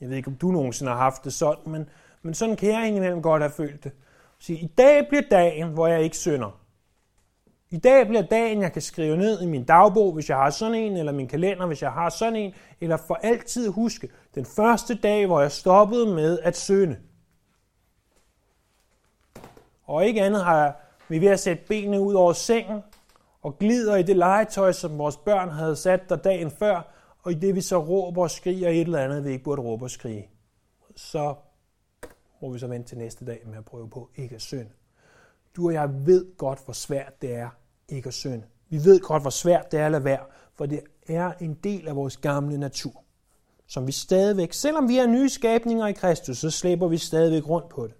Jeg 0.00 0.08
ved 0.08 0.16
ikke, 0.16 0.28
om 0.28 0.36
du 0.36 0.50
nogensinde 0.50 0.92
har 0.92 0.98
haft 0.98 1.24
det 1.24 1.32
sådan, 1.32 1.72
men, 1.72 1.88
men 2.22 2.34
sådan 2.34 2.56
kan 2.56 2.68
jeg 2.68 2.88
indimellem 2.88 3.22
godt 3.22 3.42
have 3.42 3.52
følt 3.52 3.84
det. 3.84 3.92
Så 4.38 4.52
i 4.52 4.72
dag 4.78 5.08
bliver 5.08 5.22
dagen, 5.30 5.68
hvor 5.68 5.86
jeg 5.86 6.02
ikke 6.02 6.16
synder. 6.16 6.60
I 7.70 7.78
dag 7.78 8.06
bliver 8.06 8.22
dagen, 8.22 8.62
jeg 8.62 8.72
kan 8.72 8.82
skrive 8.82 9.16
ned 9.16 9.42
i 9.42 9.46
min 9.46 9.64
dagbog, 9.64 10.12
hvis 10.12 10.28
jeg 10.28 10.36
har 10.36 10.50
sådan 10.50 10.74
en, 10.74 10.96
eller 10.96 11.12
min 11.12 11.28
kalender, 11.28 11.66
hvis 11.66 11.82
jeg 11.82 11.92
har 11.92 12.08
sådan 12.08 12.36
en, 12.36 12.54
eller 12.80 12.96
for 12.96 13.14
altid 13.14 13.68
huske 13.68 14.08
den 14.34 14.44
første 14.44 14.94
dag, 14.94 15.26
hvor 15.26 15.40
jeg 15.40 15.52
stoppede 15.52 16.14
med 16.14 16.38
at 16.38 16.56
synde. 16.56 16.96
Og 19.84 20.06
ikke 20.06 20.22
andet 20.22 20.44
har 20.44 20.62
jeg 20.62 20.74
vi 21.08 21.20
ved 21.20 21.28
at 21.28 21.40
sætte 21.40 21.64
benene 21.68 22.00
ud 22.00 22.14
over 22.14 22.32
sengen 22.32 22.82
og 23.42 23.58
glider 23.58 23.96
i 23.96 24.02
det 24.02 24.16
legetøj, 24.16 24.72
som 24.72 24.98
vores 24.98 25.16
børn 25.16 25.48
havde 25.48 25.76
sat 25.76 26.00
der 26.08 26.16
dagen 26.16 26.50
før, 26.50 26.92
og 27.22 27.32
i 27.32 27.34
det 27.34 27.54
vi 27.54 27.60
så 27.60 27.78
råber 27.78 28.22
og 28.22 28.30
skriger 28.30 28.68
et 28.68 28.80
eller 28.80 28.98
andet, 28.98 29.24
vi 29.24 29.30
ikke 29.30 29.44
burde 29.44 29.62
råbe 29.62 29.84
og 29.84 29.90
skrige. 29.90 30.28
Så 30.96 31.34
må 32.42 32.52
vi 32.52 32.58
så 32.58 32.66
vente 32.66 32.88
til 32.88 32.98
næste 32.98 33.24
dag 33.24 33.42
med 33.46 33.58
at 33.58 33.64
prøve 33.64 33.90
på 33.90 34.10
ikke 34.16 34.34
at 34.34 34.40
synde. 34.42 34.70
Du 35.56 35.66
og 35.66 35.72
jeg 35.72 36.06
ved 36.06 36.36
godt, 36.36 36.64
hvor 36.64 36.74
svært 36.74 37.22
det 37.22 37.34
er 37.34 37.48
ikke 37.88 38.06
at 38.06 38.14
synde. 38.14 38.42
Vi 38.68 38.84
ved 38.84 39.00
godt, 39.00 39.22
hvor 39.22 39.30
svært 39.30 39.72
det 39.72 39.80
er 39.80 39.86
at 39.86 39.92
lade 39.92 40.04
være, 40.04 40.24
for 40.54 40.66
det 40.66 40.80
er 41.08 41.32
en 41.40 41.54
del 41.54 41.88
af 41.88 41.96
vores 41.96 42.16
gamle 42.16 42.58
natur, 42.58 43.04
som 43.66 43.86
vi 43.86 43.92
stadigvæk, 43.92 44.52
selvom 44.52 44.88
vi 44.88 44.98
er 44.98 45.06
nye 45.06 45.28
skabninger 45.28 45.86
i 45.86 45.92
Kristus, 45.92 46.38
så 46.38 46.50
slæber 46.50 46.88
vi 46.88 46.98
stadigvæk 46.98 47.48
rundt 47.48 47.68
på 47.68 47.86
det. 47.86 47.94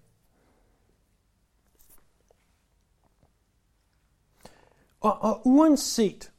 Og, 5.06 5.22
og 5.30 5.40
uanset 5.44 6.32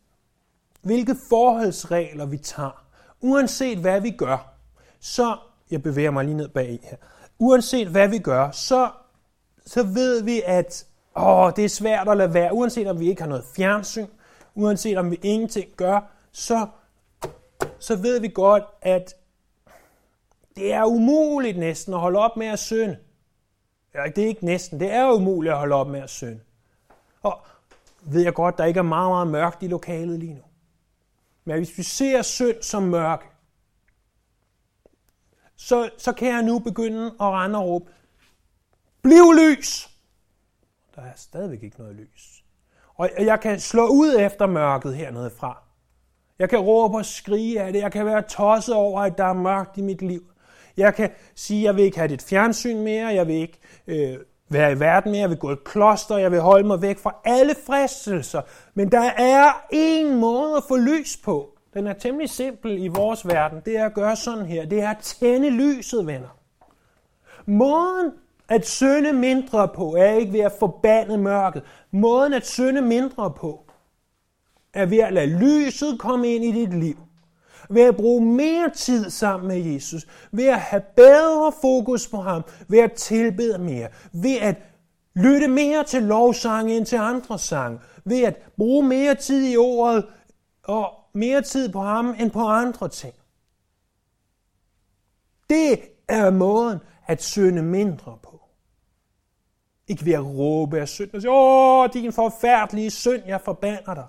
hvilke 0.81 1.15
forholdsregler 1.29 2.25
vi 2.25 2.37
tager, 2.37 2.85
uanset 3.21 3.77
hvad 3.77 4.01
vi 4.01 4.11
gør, 4.11 4.53
så, 4.99 5.37
jeg 5.71 5.83
bevæger 5.83 6.11
mig 6.11 6.25
lige 6.25 6.37
ned 6.37 6.47
bag 6.47 6.79
her, 6.83 6.97
uanset 7.39 7.87
hvad 7.87 8.07
vi 8.07 8.19
gør, 8.19 8.51
så, 8.51 8.89
så 9.65 9.83
ved 9.83 10.23
vi, 10.23 10.41
at 10.45 10.85
åh, 11.15 11.51
det 11.55 11.65
er 11.65 11.69
svært 11.69 12.09
at 12.09 12.17
lade 12.17 12.33
være, 12.33 12.53
uanset 12.53 12.87
om 12.87 12.99
vi 12.99 13.09
ikke 13.09 13.21
har 13.21 13.29
noget 13.29 13.45
fjernsyn, 13.55 14.07
uanset 14.55 14.97
om 14.97 15.11
vi 15.11 15.19
ingenting 15.23 15.71
gør, 15.75 15.99
så, 16.31 16.67
så 17.79 17.95
ved 17.95 18.19
vi 18.19 18.27
godt, 18.27 18.63
at 18.81 19.15
det 20.55 20.73
er 20.73 20.83
umuligt 20.83 21.57
næsten 21.57 21.93
at 21.93 21.99
holde 21.99 22.19
op 22.19 22.37
med 22.37 22.47
at 22.47 22.59
synde. 22.59 22.97
Ja, 23.95 24.03
det 24.15 24.23
er 24.23 24.27
ikke 24.27 24.45
næsten, 24.45 24.79
det 24.79 24.91
er 24.91 25.11
umuligt 25.11 25.51
at 25.51 25.59
holde 25.59 25.75
op 25.75 25.87
med 25.87 25.99
at 25.99 26.09
synde. 26.09 26.39
Og 27.23 27.41
ved 28.11 28.21
jeg 28.21 28.33
godt, 28.33 28.57
der 28.57 28.65
ikke 28.65 28.77
er 28.77 28.83
meget, 28.83 29.09
meget 29.09 29.27
mørkt 29.27 29.63
i 29.63 29.67
lokalet 29.67 30.19
lige 30.19 30.33
nu. 30.33 30.41
Men 31.45 31.57
hvis 31.57 31.77
vi 31.77 31.83
ser 31.83 32.21
synd 32.21 32.61
som 32.61 32.83
mørke, 32.83 33.25
så, 35.55 35.89
så 35.97 36.13
kan 36.13 36.27
jeg 36.27 36.43
nu 36.43 36.59
begynde 36.59 37.05
at 37.05 37.13
rende 37.19 37.59
og 37.59 37.65
råbe, 37.65 37.91
bliv 39.01 39.33
lys! 39.33 39.89
Der 40.95 41.01
er 41.01 41.15
stadigvæk 41.15 41.63
ikke 41.63 41.79
noget 41.79 41.95
lys. 41.95 42.43
Og 42.95 43.09
jeg 43.17 43.39
kan 43.39 43.59
slå 43.59 43.87
ud 43.87 44.15
efter 44.19 44.45
mørket 44.45 44.95
hernede 44.95 45.29
fra. 45.29 45.63
Jeg 46.39 46.49
kan 46.49 46.59
råbe 46.59 46.97
og 46.97 47.05
skrige 47.05 47.61
af 47.61 47.73
det. 47.73 47.79
Jeg 47.79 47.91
kan 47.91 48.05
være 48.05 48.21
tosset 48.21 48.75
over, 48.75 49.01
at 49.01 49.17
der 49.17 49.25
er 49.25 49.33
mørkt 49.33 49.77
i 49.77 49.81
mit 49.81 50.01
liv. 50.01 50.31
Jeg 50.77 50.95
kan 50.95 51.11
sige, 51.35 51.59
at 51.59 51.65
jeg 51.65 51.75
vil 51.75 51.83
ikke 51.83 51.97
have 51.97 52.09
dit 52.09 52.21
fjernsyn 52.21 52.83
mere. 52.83 53.07
Jeg 53.07 53.27
vil 53.27 53.35
ikke 53.35 53.59
øh, 53.87 54.17
være 54.49 54.71
i 54.71 54.79
verden 54.79 55.11
mere. 55.11 55.21
Jeg 55.21 55.29
vil 55.29 55.37
gå 55.37 55.51
i 55.51 55.55
kloster. 55.65 56.17
Jeg 56.17 56.31
vil 56.31 56.39
holde 56.39 56.67
mig 56.67 56.81
væk 56.81 56.97
fra 56.97 57.15
alle 57.25 57.55
fristelser. 57.65 58.41
Men 58.73 58.91
der 58.91 59.11
er 59.17 59.65
en 59.71 60.19
måde 60.19 60.57
at 60.57 60.63
få 60.67 60.75
lys 60.75 61.17
på. 61.17 61.49
Den 61.73 61.87
er 61.87 61.93
temmelig 61.93 62.29
simpel 62.29 62.83
i 62.83 62.87
vores 62.87 63.27
verden. 63.27 63.61
Det 63.65 63.77
er 63.77 63.85
at 63.85 63.93
gøre 63.93 64.15
sådan 64.15 64.45
her. 64.45 64.65
Det 64.65 64.81
er 64.81 64.89
at 64.89 64.97
tænde 64.97 65.49
lyset, 65.49 66.07
venner. 66.07 66.37
Måden 67.45 68.11
at 68.49 68.67
synde 68.67 69.13
mindre 69.13 69.67
på 69.67 69.95
er 69.95 70.11
ikke 70.11 70.33
ved 70.33 70.39
at 70.39 70.51
forbande 70.59 71.17
mørket. 71.17 71.63
Måden 71.91 72.33
at 72.33 72.47
synde 72.47 72.81
mindre 72.81 73.33
på 73.33 73.63
er 74.73 74.85
ved 74.85 74.97
at 74.97 75.13
lade 75.13 75.39
lyset 75.39 75.99
komme 75.99 76.27
ind 76.27 76.45
i 76.45 76.51
dit 76.51 76.73
liv. 76.73 76.97
Ved 77.69 77.81
at 77.81 77.95
bruge 77.95 78.25
mere 78.25 78.69
tid 78.69 79.09
sammen 79.09 79.47
med 79.47 79.57
Jesus. 79.57 80.07
Ved 80.31 80.47
at 80.47 80.59
have 80.59 80.81
bedre 80.95 81.51
fokus 81.61 82.07
på 82.07 82.17
ham. 82.17 82.43
Ved 82.67 82.79
at 82.79 82.93
tilbede 82.93 83.57
mere. 83.57 83.89
Ved 84.13 84.37
at 84.37 84.55
lytte 85.15 85.47
mere 85.47 85.83
til 85.83 86.03
lovsange 86.03 86.77
end 86.77 86.85
til 86.85 86.95
andre 86.95 87.39
sange. 87.39 87.79
Ved 88.05 88.23
at 88.23 88.37
bruge 88.57 88.87
mere 88.87 89.15
tid 89.15 89.51
i 89.51 89.57
ordet 89.57 90.05
og 90.63 90.93
mere 91.13 91.41
tid 91.41 91.69
på 91.69 91.79
ham 91.79 92.15
end 92.19 92.31
på 92.31 92.39
andre 92.47 92.89
ting. 92.89 93.15
Det 95.49 95.79
er 96.07 96.29
måden 96.29 96.79
at 97.07 97.23
synde 97.23 97.63
mindre 97.63 98.17
på. 98.23 98.41
Ikke 99.87 100.05
ved 100.05 100.13
at 100.13 100.25
råbe 100.25 100.79
af 100.79 100.87
synd 100.87 101.13
og 101.13 101.21
sige, 101.21 101.31
åh, 101.31 101.89
din 101.93 102.13
forfærdelige 102.13 102.91
synd, 102.91 103.23
jeg 103.25 103.41
forbander 103.41 103.93
dig. 103.93 104.07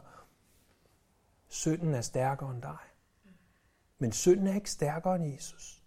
Synden 1.48 1.94
er 1.94 2.00
stærkere 2.00 2.50
end 2.50 2.62
dig. 2.62 2.87
Men 3.98 4.12
synden 4.12 4.46
er 4.46 4.54
ikke 4.54 4.70
stærkere 4.70 5.16
end 5.16 5.34
Jesus. 5.34 5.82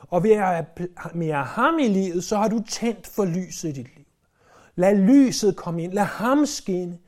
Og 0.00 0.22
ved 0.22 0.30
at 0.30 0.64
have 1.14 1.44
ham 1.44 1.78
i 1.78 1.88
livet, 1.88 2.24
så 2.24 2.36
har 2.36 2.48
du 2.48 2.62
tændt 2.68 3.06
for 3.06 3.24
lyset 3.24 3.68
i 3.68 3.72
dit 3.72 3.96
liv. 3.96 4.06
Lad 4.74 4.94
lyset 4.94 5.56
komme 5.56 5.82
ind. 5.82 5.92
Lad 5.92 6.04
ham 6.04 6.46
skinne. 6.46 6.98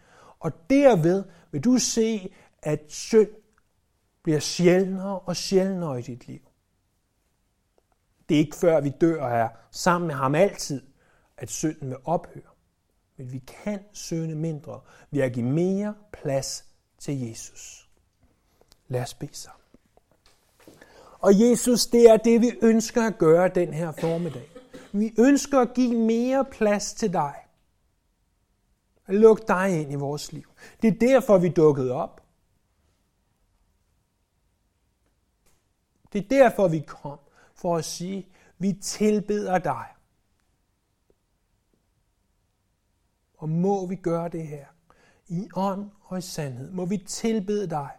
Og 0.40 0.70
derved 0.70 1.24
vil 1.51 1.64
du 1.64 1.78
se, 1.78 2.34
at 2.62 2.80
synd 2.88 3.28
bliver 4.22 4.40
sjældnere 4.40 5.18
og 5.18 5.36
sjældnere 5.36 5.99
i 5.99 6.03
dit 6.03 6.26
liv. 6.26 6.40
Det 8.28 8.34
er 8.34 8.38
ikke 8.38 8.57
før 8.57 8.80
vi 8.80 8.93
dør 9.01 9.22
og 9.22 9.30
er 9.30 9.49
sammen 9.70 10.07
med 10.07 10.14
ham 10.14 10.34
altid, 10.34 10.82
at 11.36 11.51
synden 11.51 11.88
vil 11.88 11.99
ophøre. 12.05 12.53
Men 13.16 13.32
vi 13.32 13.38
kan 13.38 13.80
synde 13.93 14.34
mindre 14.34 14.80
ved 15.11 15.22
at 15.22 15.32
give 15.32 15.47
mere 15.47 15.95
plads 16.12 16.64
til 16.99 17.20
Jesus. 17.20 17.90
Lad 18.88 19.03
os 19.03 19.14
bede 19.14 19.34
sammen. 19.34 19.61
Og 21.22 21.40
Jesus, 21.40 21.86
det 21.86 22.10
er 22.10 22.16
det, 22.16 22.40
vi 22.40 22.50
ønsker 22.62 23.06
at 23.06 23.18
gøre 23.18 23.48
den 23.48 23.74
her 23.74 23.92
formiddag. 23.92 24.50
Vi 24.92 25.14
ønsker 25.18 25.60
at 25.60 25.74
give 25.74 25.98
mere 25.98 26.44
plads 26.44 26.94
til 26.94 27.12
dig. 27.12 27.34
At 29.06 29.14
lukke 29.14 29.44
dig 29.48 29.80
ind 29.80 29.92
i 29.92 29.94
vores 29.94 30.32
liv. 30.32 30.52
Det 30.82 30.88
er 30.88 30.98
derfor, 30.98 31.38
vi 31.38 31.48
dukkede 31.48 31.92
op. 31.92 32.22
Det 36.12 36.24
er 36.24 36.28
derfor, 36.28 36.68
vi 36.68 36.80
kom. 36.80 37.18
For 37.54 37.76
at 37.76 37.84
sige, 37.84 38.28
vi 38.58 38.72
tilbeder 38.82 39.58
dig. 39.58 39.86
Og 43.38 43.48
må 43.48 43.86
vi 43.86 43.96
gøre 43.96 44.28
det 44.28 44.46
her 44.46 44.66
i 45.28 45.48
ånd 45.54 45.90
og 46.02 46.18
i 46.18 46.20
sandhed. 46.20 46.70
Må 46.70 46.84
vi 46.84 46.96
tilbede 46.96 47.70
dig. 47.70 47.90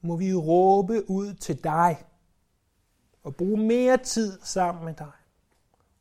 Må 0.00 0.16
vi 0.16 0.34
råbe 0.34 1.10
ud 1.10 1.34
til 1.34 1.64
dig 1.64 2.04
og 3.22 3.36
bruge 3.36 3.66
mere 3.66 3.96
tid 3.96 4.40
sammen 4.40 4.84
med 4.84 4.94
dig. 4.94 5.12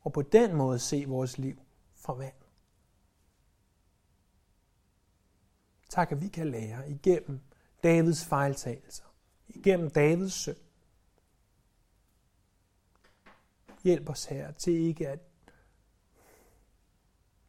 Og 0.01 0.13
på 0.13 0.21
den 0.21 0.55
måde 0.55 0.79
se 0.79 1.05
vores 1.07 1.37
liv 1.37 1.59
fra 1.95 2.13
vand. 2.13 2.33
Tak, 5.89 6.11
at 6.11 6.21
vi 6.21 6.27
kan 6.27 6.51
lære 6.51 6.91
igennem 6.91 7.39
Davids 7.83 8.25
fejltagelser, 8.25 9.03
igennem 9.47 9.89
Davids 9.89 10.33
søn. 10.33 10.55
Hjælp 13.83 14.09
os 14.09 14.25
her 14.25 14.51
til 14.51 14.73
ikke 14.73 15.09
at 15.09 15.19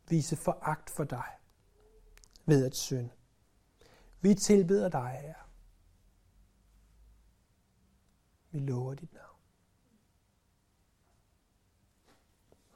vise 0.08 0.36
foragt 0.36 0.90
for 0.90 1.04
dig 1.04 1.26
ved 2.46 2.66
at 2.66 2.76
synde. 2.76 3.10
Vi 4.20 4.34
tilbeder 4.34 4.88
dig, 4.88 5.18
Herre, 5.22 5.49
vi 8.50 8.58
lover 8.58 8.94
dit 8.94 9.12
navn. 9.12 9.40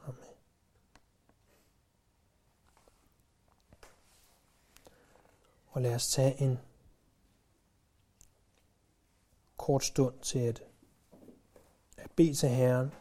Amen. 0.03 0.37
Og 5.69 5.83
lad 5.83 5.95
os 5.95 6.11
tage 6.11 6.41
en 6.43 6.59
kort 9.57 9.85
stund 9.85 10.21
til 10.21 10.39
at, 10.39 10.63
at 11.97 12.11
bede 12.11 12.35
til 12.35 12.49
Herren 12.49 12.93